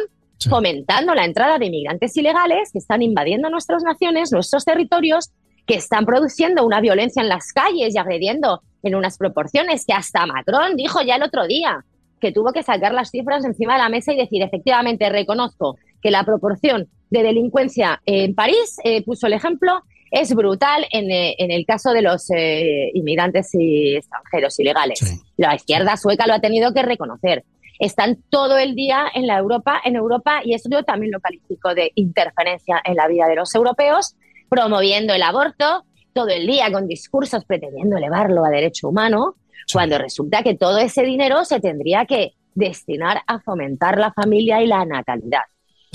fomentando 0.49 1.15
la 1.15 1.25
entrada 1.25 1.57
de 1.57 1.67
inmigrantes 1.67 2.15
ilegales 2.17 2.71
que 2.71 2.79
están 2.79 3.01
invadiendo 3.01 3.49
nuestras 3.49 3.83
naciones, 3.83 4.31
nuestros 4.31 4.65
territorios, 4.65 5.31
que 5.65 5.75
están 5.75 6.05
produciendo 6.05 6.65
una 6.65 6.79
violencia 6.79 7.21
en 7.21 7.29
las 7.29 7.51
calles 7.53 7.93
y 7.93 7.97
agrediendo 7.97 8.61
en 8.83 8.95
unas 8.95 9.17
proporciones 9.17 9.85
que 9.85 9.93
hasta 9.93 10.25
Macron 10.25 10.75
dijo 10.75 11.01
ya 11.01 11.15
el 11.15 11.23
otro 11.23 11.47
día 11.47 11.83
que 12.19 12.31
tuvo 12.31 12.51
que 12.51 12.63
sacar 12.63 12.93
las 12.93 13.11
cifras 13.11 13.45
encima 13.45 13.73
de 13.73 13.79
la 13.79 13.89
mesa 13.89 14.13
y 14.13 14.17
decir, 14.17 14.41
efectivamente, 14.41 15.09
reconozco 15.09 15.77
que 16.01 16.11
la 16.11 16.23
proporción 16.23 16.87
de 17.09 17.23
delincuencia 17.23 18.01
en 18.05 18.35
París, 18.35 18.77
eh, 18.83 19.03
puso 19.03 19.27
el 19.27 19.33
ejemplo, 19.33 19.83
es 20.11 20.33
brutal 20.33 20.85
en, 20.91 21.11
eh, 21.11 21.35
en 21.37 21.51
el 21.51 21.65
caso 21.65 21.91
de 21.91 22.01
los 22.01 22.29
eh, 22.31 22.91
inmigrantes 22.93 23.53
y 23.53 23.95
extranjeros 23.95 24.59
ilegales. 24.59 24.99
La 25.37 25.55
izquierda 25.55 25.97
sueca 25.97 26.27
lo 26.27 26.33
ha 26.33 26.39
tenido 26.39 26.73
que 26.73 26.81
reconocer. 26.81 27.43
Están 27.79 28.17
todo 28.29 28.57
el 28.57 28.73
día 28.73 29.05
en 29.13 29.27
la 29.27 29.37
Europa, 29.37 29.79
en 29.83 29.95
Europa, 29.95 30.41
y 30.43 30.53
eso 30.53 30.69
yo 30.71 30.83
también 30.83 31.11
lo 31.11 31.19
califico 31.19 31.75
de 31.75 31.91
interferencia 31.95 32.81
en 32.83 32.95
la 32.95 33.07
vida 33.07 33.27
de 33.27 33.35
los 33.35 33.53
europeos, 33.53 34.15
promoviendo 34.49 35.13
el 35.13 35.21
aborto, 35.21 35.83
todo 36.17 36.29
el 36.29 36.47
día 36.47 36.71
con 36.71 36.87
discursos 36.87 37.45
pretendiendo 37.45 37.95
elevarlo 37.95 38.43
a 38.43 38.49
derecho 38.49 38.89
humano, 38.89 39.35
cuando 39.71 39.99
resulta 39.99 40.41
que 40.41 40.55
todo 40.55 40.79
ese 40.79 41.03
dinero 41.03 41.45
se 41.45 41.59
tendría 41.59 42.07
que 42.07 42.33
destinar 42.55 43.21
a 43.27 43.39
fomentar 43.39 43.99
la 43.99 44.11
familia 44.11 44.59
y 44.63 44.65
la 44.65 44.83
natalidad. 44.83 45.43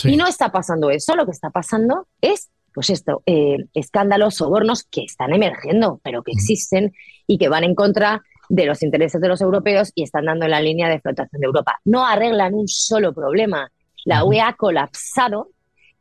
Y 0.05 0.17
no 0.17 0.29
está 0.29 0.53
pasando 0.53 0.91
eso, 0.91 1.17
lo 1.17 1.25
que 1.25 1.33
está 1.33 1.51
pasando 1.51 2.07
es 2.21 2.53
pues 2.73 2.91
esto, 2.91 3.25
eh, 3.27 3.57
escándalos, 3.75 4.37
sobornos 4.37 4.85
que 4.85 5.03
están 5.03 5.35
emergiendo, 5.35 6.01
pero 6.05 6.23
que 6.23 6.31
existen 6.31 6.93
y 7.27 7.37
que 7.37 7.49
van 7.49 7.65
en 7.65 7.75
contra 7.75 8.23
de 8.49 8.65
los 8.65 8.81
intereses 8.85 9.21
de 9.21 9.27
los 9.27 9.41
europeos 9.41 9.91
y 9.97 10.05
están 10.05 10.27
dando 10.27 10.45
en 10.45 10.53
la 10.53 10.61
línea 10.61 10.87
de 10.89 10.95
explotación 10.95 11.41
de 11.41 11.47
Europa. 11.47 11.81
No 11.85 12.07
arreglan 12.07 12.55
un 12.55 12.69
solo 12.69 13.13
problema. 13.13 13.73
La 14.05 14.25
UE 14.25 14.41
ha 14.41 14.53
colapsado 14.53 15.49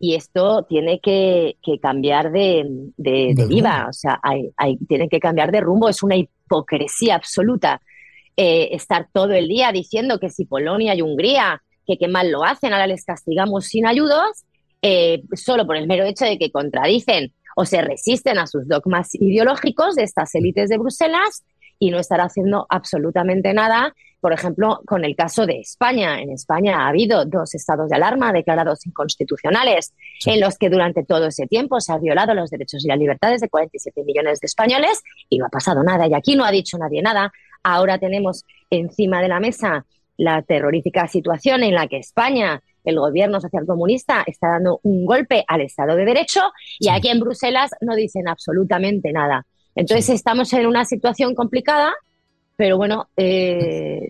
y 0.04 0.16
esto 0.16 0.66
tiene 0.68 1.00
que, 1.00 1.58
cambiar 1.80 2.32
de, 2.32 2.66
de, 2.98 3.36
o 3.88 3.94
sea, 3.94 4.20
hay, 4.24 4.78
tiene 4.90 5.08
que 5.08 5.20
cambiar 5.20 5.52
de 5.52 5.62
rumbo. 5.62 5.88
Es 5.90 6.02
una 6.02 6.16
hipocresía 6.16 7.14
absoluta 7.14 7.80
eh, 8.36 8.70
estar 8.72 9.10
todo 9.14 9.34
el 9.34 9.48
día 9.48 9.72
diciendo 9.72 10.20
que 10.20 10.32
si 10.32 10.46
Polonia 10.46 10.96
y 10.96 11.04
Hungría, 11.04 11.62
que 11.86 12.00
qué 12.00 12.08
mal 12.08 12.32
lo 12.32 12.44
hacen, 12.44 12.74
ahora 12.74 12.88
les 12.88 13.06
castigamos 13.06 13.66
sin 13.66 13.86
ayudos, 13.86 14.44
eh, 14.82 15.22
solo 15.36 15.68
por 15.68 15.78
el 15.78 15.86
mero 15.86 16.04
hecho 16.04 16.26
de 16.26 16.40
que 16.40 16.52
contradicen 16.52 17.32
o 17.56 17.66
se 17.66 17.84
resisten 17.84 18.40
a 18.40 18.48
sus 18.48 18.68
dogmas 18.68 19.14
ideológicos 19.14 19.94
de 19.94 20.04
estas 20.04 20.34
élites 20.34 20.70
de 20.70 20.80
Bruselas 20.80 21.44
y 21.82 21.90
no 21.90 21.98
estar 21.98 22.22
haciendo 22.22 22.68
absolutamente 22.70 23.56
nada. 23.56 23.96
Por 24.20 24.34
ejemplo, 24.34 24.82
con 24.86 25.04
el 25.04 25.16
caso 25.16 25.48
de 25.48 25.60
España. 25.62 26.22
En 26.22 26.30
España 26.30 26.86
ha 26.86 26.90
habido 26.90 27.26
dos 27.26 27.56
estados 27.56 27.90
de 27.90 27.96
alarma 27.96 28.32
declarados 28.32 28.86
inconstitucionales 28.86 29.92
en 30.28 30.40
los 30.40 30.60
que 30.60 30.70
durante 30.70 31.04
todo 31.04 31.26
ese 31.26 31.48
tiempo 31.48 31.82
se 31.82 31.92
han 31.92 32.02
violado 32.04 32.36
los 32.36 32.52
derechos 32.52 32.86
y 32.86 32.88
las 32.88 33.00
libertades 33.00 33.42
de 33.42 33.50
47 33.50 34.04
millones 34.04 34.40
de 34.40 34.46
españoles 34.46 35.02
y 35.28 35.40
no 35.40 35.48
ha 35.48 35.50
pasado 35.50 35.82
nada. 35.82 36.06
Y 36.08 36.14
aquí 36.14 36.36
no 36.36 36.46
ha 36.46 36.52
dicho 36.52 36.78
nadie 36.78 37.02
nada. 37.02 37.34
Ahora 37.64 37.98
tenemos 37.98 38.46
encima 38.70 39.20
de 39.24 39.30
la 39.30 39.40
mesa 39.40 39.88
la 40.18 40.44
terrorífica 40.44 41.08
situación 41.08 41.64
en 41.64 41.74
la 41.74 41.88
que 41.88 41.98
España 41.98 42.62
el 42.84 43.00
gobierno 43.00 43.42
socialcomunista 43.42 44.24
está 44.28 44.50
dando 44.50 44.80
un 44.84 45.04
golpe 45.04 45.44
al 45.48 45.62
Estado 45.62 45.96
de 45.96 46.06
Derecho 46.06 46.42
y 46.80 46.90
aquí 46.90 47.10
en 47.10 47.20
Bruselas 47.20 47.72
no 47.82 47.96
dicen 47.96 48.28
absolutamente 48.28 49.12
nada. 49.12 49.48
Entonces 49.76 50.10
estamos 50.10 50.52
en 50.54 50.68
una 50.68 50.86
situación 50.86 51.36
complicada, 51.36 51.94
pero 52.56 52.78
bueno, 52.78 53.10
eh, 53.18 54.10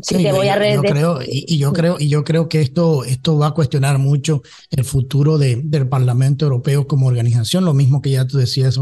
Sí, 0.00 0.26
voy 0.30 0.48
a 0.48 0.74
yo, 0.74 0.82
creo, 0.82 1.18
y, 1.26 1.58
yo 1.58 1.72
creo 1.72 1.96
y 1.98 2.08
yo 2.08 2.24
creo 2.24 2.48
que 2.48 2.60
esto 2.60 3.04
esto 3.04 3.38
va 3.38 3.48
a 3.48 3.50
cuestionar 3.50 3.98
mucho 3.98 4.42
el 4.70 4.84
futuro 4.84 5.38
de, 5.38 5.60
del 5.62 5.88
Parlamento 5.88 6.46
Europeo 6.46 6.86
como 6.86 7.06
organización. 7.06 7.64
Lo 7.64 7.74
mismo 7.74 8.00
que 8.00 8.10
ya 8.10 8.26
tú 8.26 8.38
decías 8.38 8.74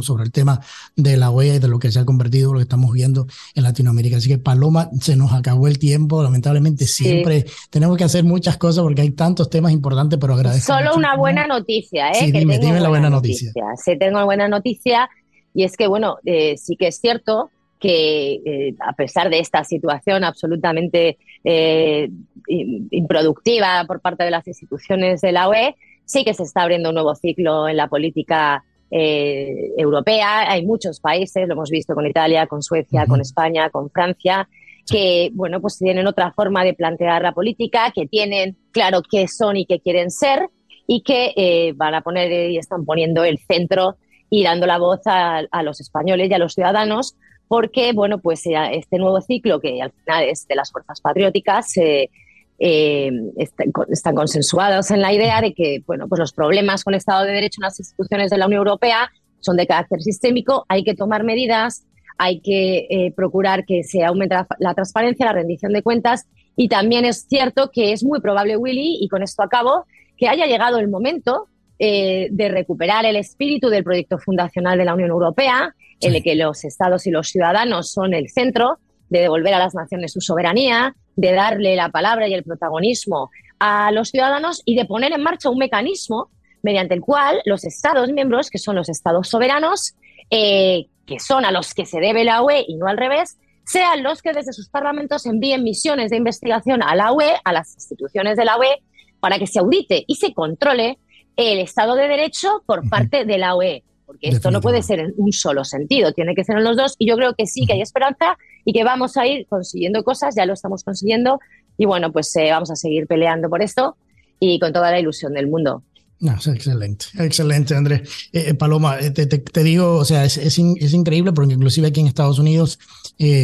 sobre 0.00 0.24
el 0.24 0.32
tema 0.32 0.60
de 0.96 1.16
la 1.16 1.30
OEA 1.30 1.56
y 1.56 1.58
de 1.58 1.68
lo 1.68 1.78
que 1.78 1.92
se 1.92 2.00
ha 2.00 2.04
convertido 2.04 2.52
lo 2.52 2.58
que 2.58 2.64
estamos 2.64 2.92
viendo 2.92 3.26
en 3.54 3.62
Latinoamérica. 3.62 4.16
Así 4.16 4.28
que 4.28 4.38
Paloma 4.38 4.90
se 5.00 5.16
nos 5.16 5.32
acabó 5.32 5.68
el 5.68 5.78
tiempo. 5.78 6.22
Lamentablemente 6.22 6.86
siempre 6.86 7.46
tenemos 7.70 7.96
que 7.96 8.04
hacer 8.04 8.24
muchas 8.24 8.56
cosas 8.56 8.82
porque 8.82 9.02
hay 9.02 9.10
tantos 9.10 9.50
temas 9.50 9.72
importantes 9.72 10.18
pero 10.18 10.34
agradezco 10.34 10.72
solo 10.72 10.96
una 10.96 11.16
buena 11.16 11.46
noticia 11.46 12.10
eh 12.10 12.14
sí, 12.20 12.32
dime, 12.32 12.58
dime 12.58 12.80
la 12.80 12.88
buena 12.88 13.10
noticia. 13.10 13.52
sí 13.82 13.98
tengo 13.98 14.24
buena 14.24 14.48
noticia 14.48 15.08
y 15.56 15.64
es 15.64 15.76
que 15.76 15.88
bueno 15.88 16.18
eh, 16.24 16.56
sí 16.56 16.76
que 16.76 16.88
es 16.88 17.00
cierto 17.00 17.50
que 17.78 18.40
eh, 18.44 18.74
a 18.80 18.92
pesar 18.94 19.30
de 19.30 19.38
esta 19.38 19.64
situación 19.64 20.24
absolutamente 20.24 21.18
eh, 21.44 22.10
improductiva 22.48 23.84
por 23.86 24.00
parte 24.00 24.24
de 24.24 24.30
las 24.30 24.46
instituciones 24.46 25.20
de 25.20 25.32
la 25.32 25.48
UE, 25.48 25.76
sí 26.04 26.24
que 26.24 26.34
se 26.34 26.44
está 26.44 26.62
abriendo 26.62 26.88
un 26.88 26.94
nuevo 26.94 27.14
ciclo 27.14 27.68
en 27.68 27.76
la 27.76 27.88
política 27.88 28.64
eh, 28.90 29.72
europea. 29.76 30.50
Hay 30.50 30.64
muchos 30.64 31.00
países, 31.00 31.46
lo 31.46 31.54
hemos 31.54 31.70
visto 31.70 31.94
con 31.94 32.06
Italia, 32.06 32.46
con 32.46 32.62
Suecia, 32.62 33.06
con 33.06 33.20
España, 33.20 33.68
con 33.70 33.90
Francia, 33.90 34.48
que 34.88 35.30
bueno, 35.34 35.60
pues 35.60 35.78
tienen 35.78 36.06
otra 36.06 36.32
forma 36.32 36.64
de 36.64 36.74
plantear 36.74 37.22
la 37.22 37.32
política, 37.32 37.92
que 37.94 38.06
tienen 38.06 38.56
claro 38.70 39.02
qué 39.08 39.28
son 39.28 39.56
y 39.56 39.66
qué 39.66 39.80
quieren 39.80 40.10
ser 40.10 40.48
y 40.86 41.02
que 41.02 41.74
van 41.76 41.94
a 41.96 42.00
poner 42.00 42.50
y 42.50 42.58
están 42.58 42.84
poniendo 42.84 43.24
el 43.24 43.38
centro 43.38 43.96
y 44.30 44.44
dando 44.44 44.66
la 44.66 44.78
voz 44.78 45.00
a, 45.06 45.38
a 45.50 45.62
los 45.62 45.80
españoles 45.80 46.30
y 46.30 46.34
a 46.34 46.38
los 46.38 46.54
ciudadanos 46.54 47.16
porque 47.48 47.92
bueno, 47.92 48.18
pues 48.18 48.44
eh, 48.46 48.54
este 48.72 48.98
nuevo 48.98 49.20
ciclo 49.20 49.60
que 49.60 49.80
al 49.80 49.92
final 49.92 50.24
es 50.24 50.46
de 50.46 50.56
las 50.56 50.70
fuerzas 50.70 51.00
patrióticas 51.00 51.76
eh, 51.76 52.10
eh, 52.58 53.10
están 53.36 54.14
consensuados 54.14 54.90
en 54.90 55.02
la 55.02 55.12
idea 55.12 55.40
de 55.40 55.52
que 55.52 55.82
bueno, 55.86 56.08
pues 56.08 56.18
los 56.18 56.32
problemas 56.32 56.84
con 56.84 56.94
el 56.94 56.98
Estado 56.98 57.24
de 57.24 57.32
Derecho 57.32 57.60
en 57.60 57.64
las 57.66 57.78
instituciones 57.78 58.30
de 58.30 58.38
la 58.38 58.46
Unión 58.46 58.60
Europea 58.60 59.10
son 59.40 59.56
de 59.56 59.66
carácter 59.66 60.00
sistémico, 60.00 60.64
hay 60.68 60.82
que 60.82 60.94
tomar 60.94 61.22
medidas, 61.22 61.84
hay 62.18 62.40
que 62.40 63.12
procurar 63.14 63.64
que 63.66 63.84
se 63.84 64.02
aumente 64.02 64.34
la, 64.58 64.74
transparencia, 64.74 65.26
la 65.26 65.34
rendición 65.34 65.72
de 65.72 65.82
cuentas 65.82 66.26
y 66.56 66.68
también 66.68 67.04
es 67.04 67.26
cierto 67.28 67.70
que 67.70 67.92
es 67.92 68.02
muy 68.02 68.20
probable, 68.20 68.56
Willy, 68.56 68.98
y 69.00 69.08
con 69.08 69.22
esto 69.22 69.42
acabo, 69.42 69.84
que 70.16 70.28
haya 70.28 70.46
llegado 70.46 70.78
el 70.78 70.88
momento 70.88 71.46
de 71.78 72.48
recuperar 72.50 73.04
el 73.04 73.16
espíritu 73.16 73.68
del 73.68 73.84
proyecto 73.84 74.18
fundacional 74.18 74.78
de 74.78 74.84
la 74.84 74.94
Unión 74.94 75.10
Europea, 75.10 75.74
en 76.00 76.14
el 76.14 76.22
que 76.22 76.34
los 76.34 76.64
estados 76.64 77.06
y 77.06 77.10
los 77.10 77.28
ciudadanos 77.28 77.90
son 77.90 78.14
el 78.14 78.28
centro, 78.28 78.78
de 79.08 79.20
devolver 79.20 79.54
a 79.54 79.58
las 79.58 79.74
naciones 79.74 80.12
su 80.12 80.20
soberanía, 80.20 80.94
de 81.16 81.32
darle 81.32 81.76
la 81.76 81.90
palabra 81.90 82.28
y 82.28 82.34
el 82.34 82.42
protagonismo 82.42 83.30
a 83.58 83.90
los 83.92 84.10
ciudadanos 84.10 84.62
y 84.64 84.76
de 84.76 84.84
poner 84.84 85.12
en 85.12 85.22
marcha 85.22 85.48
un 85.48 85.58
mecanismo 85.58 86.30
mediante 86.62 86.94
el 86.94 87.00
cual 87.00 87.40
los 87.44 87.64
estados 87.64 88.10
miembros, 88.10 88.50
que 88.50 88.58
son 88.58 88.76
los 88.76 88.88
estados 88.88 89.28
soberanos, 89.28 89.94
eh, 90.30 90.86
que 91.06 91.20
son 91.20 91.44
a 91.44 91.52
los 91.52 91.72
que 91.72 91.86
se 91.86 92.00
debe 92.00 92.24
la 92.24 92.42
UE 92.42 92.64
y 92.66 92.76
no 92.76 92.88
al 92.88 92.98
revés, 92.98 93.38
sean 93.64 94.02
los 94.02 94.22
que 94.22 94.32
desde 94.32 94.52
sus 94.52 94.68
parlamentos 94.68 95.26
envíen 95.26 95.62
misiones 95.62 96.10
de 96.10 96.16
investigación 96.16 96.82
a 96.82 96.94
la 96.94 97.12
UE, 97.12 97.34
a 97.44 97.52
las 97.52 97.74
instituciones 97.74 98.36
de 98.36 98.44
la 98.44 98.58
UE, 98.58 98.82
para 99.20 99.38
que 99.38 99.46
se 99.46 99.60
audite 99.60 100.04
y 100.06 100.16
se 100.16 100.34
controle 100.34 100.98
el 101.36 101.58
Estado 101.58 101.94
de 101.94 102.08
Derecho 102.08 102.62
por 102.66 102.88
parte 102.88 103.24
de 103.24 103.38
la 103.38 103.54
UE. 103.56 103.84
Porque 104.06 104.28
esto 104.28 104.52
no 104.52 104.60
puede 104.60 104.82
ser 104.82 105.00
en 105.00 105.14
un 105.16 105.32
solo 105.32 105.64
sentido, 105.64 106.12
tiene 106.12 106.34
que 106.34 106.44
ser 106.44 106.56
en 106.56 106.64
los 106.64 106.76
dos. 106.76 106.94
Y 106.98 107.08
yo 107.08 107.16
creo 107.16 107.34
que 107.34 107.46
sí, 107.46 107.66
que 107.66 107.72
hay 107.72 107.80
esperanza 107.82 108.38
y 108.64 108.72
que 108.72 108.84
vamos 108.84 109.16
a 109.16 109.26
ir 109.26 109.46
consiguiendo 109.48 110.04
cosas, 110.04 110.34
ya 110.36 110.46
lo 110.46 110.52
estamos 110.52 110.84
consiguiendo. 110.84 111.40
Y 111.76 111.86
bueno, 111.86 112.12
pues 112.12 112.34
eh, 112.36 112.50
vamos 112.50 112.70
a 112.70 112.76
seguir 112.76 113.06
peleando 113.06 113.50
por 113.50 113.62
esto 113.62 113.96
y 114.38 114.60
con 114.60 114.72
toda 114.72 114.90
la 114.92 115.00
ilusión 115.00 115.32
del 115.32 115.48
mundo. 115.48 115.82
No, 116.18 116.34
es 116.34 116.46
excelente, 116.46 117.06
excelente, 117.18 117.74
Andrés. 117.74 118.28
Eh, 118.32 118.46
eh, 118.48 118.54
Paloma, 118.54 118.98
te, 118.98 119.26
te, 119.26 119.62
digo, 119.62 119.96
o 119.96 120.04
sea, 120.04 120.24
es, 120.24 120.38
es, 120.38 120.58
increíble 120.58 121.32
porque 121.32 121.54
inclusive 121.54 121.88
aquí 121.88 122.00
en 122.00 122.06
Estados 122.06 122.38
Unidos, 122.38 122.78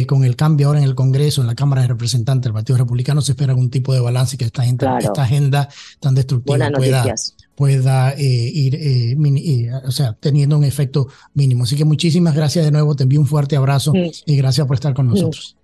con 0.07 0.23
el 0.23 0.35
cambio 0.35 0.67
ahora 0.67 0.79
en 0.79 0.85
el 0.85 0.95
Congreso, 0.95 1.41
en 1.41 1.47
la 1.47 1.55
Cámara 1.55 1.81
de 1.81 1.87
Representantes 1.87 2.43
del 2.43 2.53
Partido 2.53 2.77
Republicano, 2.77 3.21
se 3.21 3.31
espera 3.31 3.53
algún 3.53 3.69
tipo 3.69 3.93
de 3.93 3.99
balance 3.99 4.35
y 4.35 4.37
que 4.37 4.45
esta, 4.45 4.63
esta 4.65 5.23
agenda 5.23 5.67
tan 5.99 6.13
destructiva 6.13 6.69
pueda, 6.69 7.15
pueda 7.55 8.11
eh, 8.11 8.51
ir 8.53 8.75
eh, 8.75 9.15
eh, 9.15 9.71
o 9.85 9.91
sea, 9.91 10.13
teniendo 10.13 10.57
un 10.57 10.63
efecto 10.63 11.07
mínimo. 11.33 11.63
Así 11.63 11.75
que 11.75 11.85
muchísimas 11.85 12.35
gracias 12.35 12.65
de 12.65 12.71
nuevo, 12.71 12.95
te 12.95 13.03
envío 13.03 13.19
un 13.19 13.27
fuerte 13.27 13.55
abrazo 13.55 13.93
y 13.95 14.37
gracias 14.37 14.67
por 14.67 14.75
estar 14.75 14.93
con 14.93 15.07
nosotros. 15.07 15.57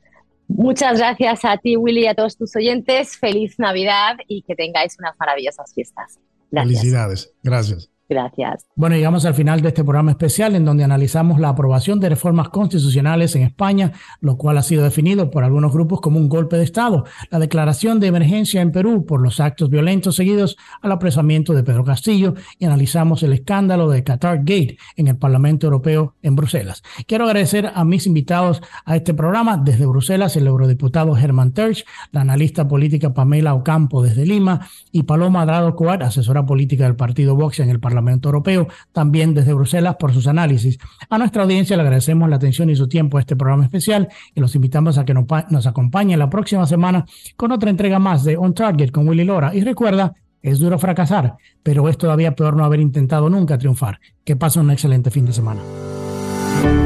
Muchas 0.48 0.98
gracias 0.98 1.46
a 1.46 1.58
ti, 1.58 1.78
Willy, 1.78 2.06
y 2.06 2.08
a 2.08 2.16
todos 2.16 2.36
tus 2.36 2.56
oyentes. 2.56 3.18
Feliz 3.18 3.60
Navidad 3.60 4.18
y 4.28 4.42
que 4.42 4.56
tengáis 4.56 4.98
unas 4.98 5.14
maravillosas 5.20 5.72
fiestas. 5.74 6.18
Felicidades. 6.52 7.32
Gracias. 7.44 7.90
Gracias. 8.10 8.66
Bueno, 8.76 8.96
llegamos 8.96 9.24
al 9.26 9.36
final 9.36 9.62
de 9.62 9.68
este 9.68 9.84
programa 9.84 10.10
especial 10.10 10.56
en 10.56 10.66
donde 10.66 10.84
analizamos 10.84 11.40
la 11.40 11.50
aprobación 11.50 12.00
de 12.00 12.10
reformas 12.10 12.50
constitucionales 12.50 13.36
en 13.36 13.44
España, 13.44 13.92
lo 14.20 14.36
cual 14.36 14.58
ha 14.58 14.64
sido 14.64 14.84
definido 14.84 15.30
por 15.30 15.44
algunos 15.44 15.72
grupos 15.72 16.02
como 16.02 16.18
un 16.18 16.28
golpe 16.28 16.58
de 16.58 16.64
Estado, 16.64 17.06
la 17.30 17.38
declaración 17.38 18.00
de 18.00 18.08
emergencia 18.08 18.62
en 18.62 18.72
Perú 18.72 19.06
por 19.06 19.22
los 19.22 19.40
actos 19.40 19.70
violentos 19.70 20.16
seguidos 20.16 20.58
al 20.82 20.92
apresamiento 20.92 21.54
de 21.54 21.62
Pedro 21.64 21.84
Castillo 21.84 22.34
y 22.58 22.66
analizamos 22.66 23.22
el 23.22 23.34
escándalo 23.34 23.88
de 23.92 24.04
Qatar 24.04 24.40
Gate 24.40 24.80
en 24.96 25.08
el 25.08 25.18
Parlamento 25.18 25.68
Europeo 25.68 26.16
en 26.24 26.36
Bruselas. 26.36 26.82
Quiero 27.06 27.26
agradecer 27.26 27.72
a 27.76 27.86
mis 27.86 28.08
invitados 28.08 28.60
a 28.86 28.96
este 28.96 29.14
programa 29.14 29.58
desde 29.58 29.86
Bruselas, 29.86 30.36
el 30.36 30.48
eurodiputado 30.48 31.16
Herman 31.16 31.54
Terch, 31.54 31.86
la 32.12 32.22
analista 32.22 32.68
política 32.68 33.14
Pamela 33.14 33.54
Ocampo 33.54 34.02
desde 34.02 34.26
Lima 34.26 34.68
y 34.92 35.04
Paloma 35.04 35.44
Adrado 35.44 35.76
Coat, 35.76 36.02
asesora 36.02 36.48
política 36.48 36.86
del 36.86 36.96
Partido 36.96 37.36
Vox 37.36 37.60
en 37.60 37.70
el 37.70 37.80
Parlamento 37.80 37.99
Parlamento 38.00 38.30
Europeo, 38.30 38.68
también 38.94 39.34
desde 39.34 39.54
Bruselas 39.54 39.98
por 40.00 40.14
sus 40.14 40.28
análisis. 40.28 40.78
A 41.10 41.18
nuestra 41.18 41.44
audiencia 41.44 41.76
le 41.76 41.84
agradecemos 41.84 42.30
la 42.30 42.38
atención 42.38 42.70
y 42.70 42.76
su 42.76 42.88
tiempo 42.88 43.18
a 43.18 43.22
este 43.22 43.36
programa 43.36 43.66
especial 43.66 44.08
y 44.34 44.40
los 44.40 44.56
invitamos 44.56 44.98
a 44.98 45.04
que 45.04 45.14
nos 45.14 45.68
acompañe 45.68 46.16
la 46.16 46.30
próxima 46.30 46.66
semana 46.66 47.06
con 47.36 47.52
otra 47.52 47.70
entrega 47.70 48.00
más 48.00 48.24
de 48.24 48.38
On 48.38 48.54
Target 48.54 48.92
con 48.92 49.08
Willy 49.08 49.26
Lora. 49.26 49.54
Y 49.54 49.62
recuerda, 49.62 50.14
es 50.42 50.60
duro 50.60 50.80
fracasar, 50.80 51.36
pero 51.62 51.90
es 51.90 51.98
todavía 51.98 52.36
peor 52.36 52.56
no 52.56 52.64
haber 52.64 52.80
intentado 52.80 53.30
nunca 53.30 53.58
triunfar. 53.58 54.00
Que 54.24 54.38
pasen 54.38 54.64
un 54.64 54.72
excelente 54.72 55.12
fin 55.12 55.26
de 55.26 55.34
semana. 55.34 55.60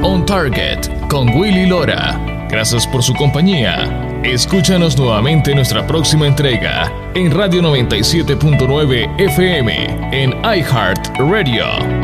On 0.02 0.26
Target 0.26 1.08
con 1.10 1.30
Willy 1.30 1.68
Lora. 1.68 2.48
Gracias 2.50 2.88
por 2.88 3.04
su 3.04 3.14
compañía. 3.14 4.13
Escúchanos 4.24 4.98
nuevamente 4.98 5.52
en 5.52 5.58
nuestra 5.58 5.86
próxima 5.86 6.26
entrega 6.26 6.90
en 7.14 7.30
Radio 7.30 7.62
97.9 7.62 9.20
FM 9.20 10.10
en 10.14 10.32
iHeart 10.44 11.18
Radio. 11.18 12.03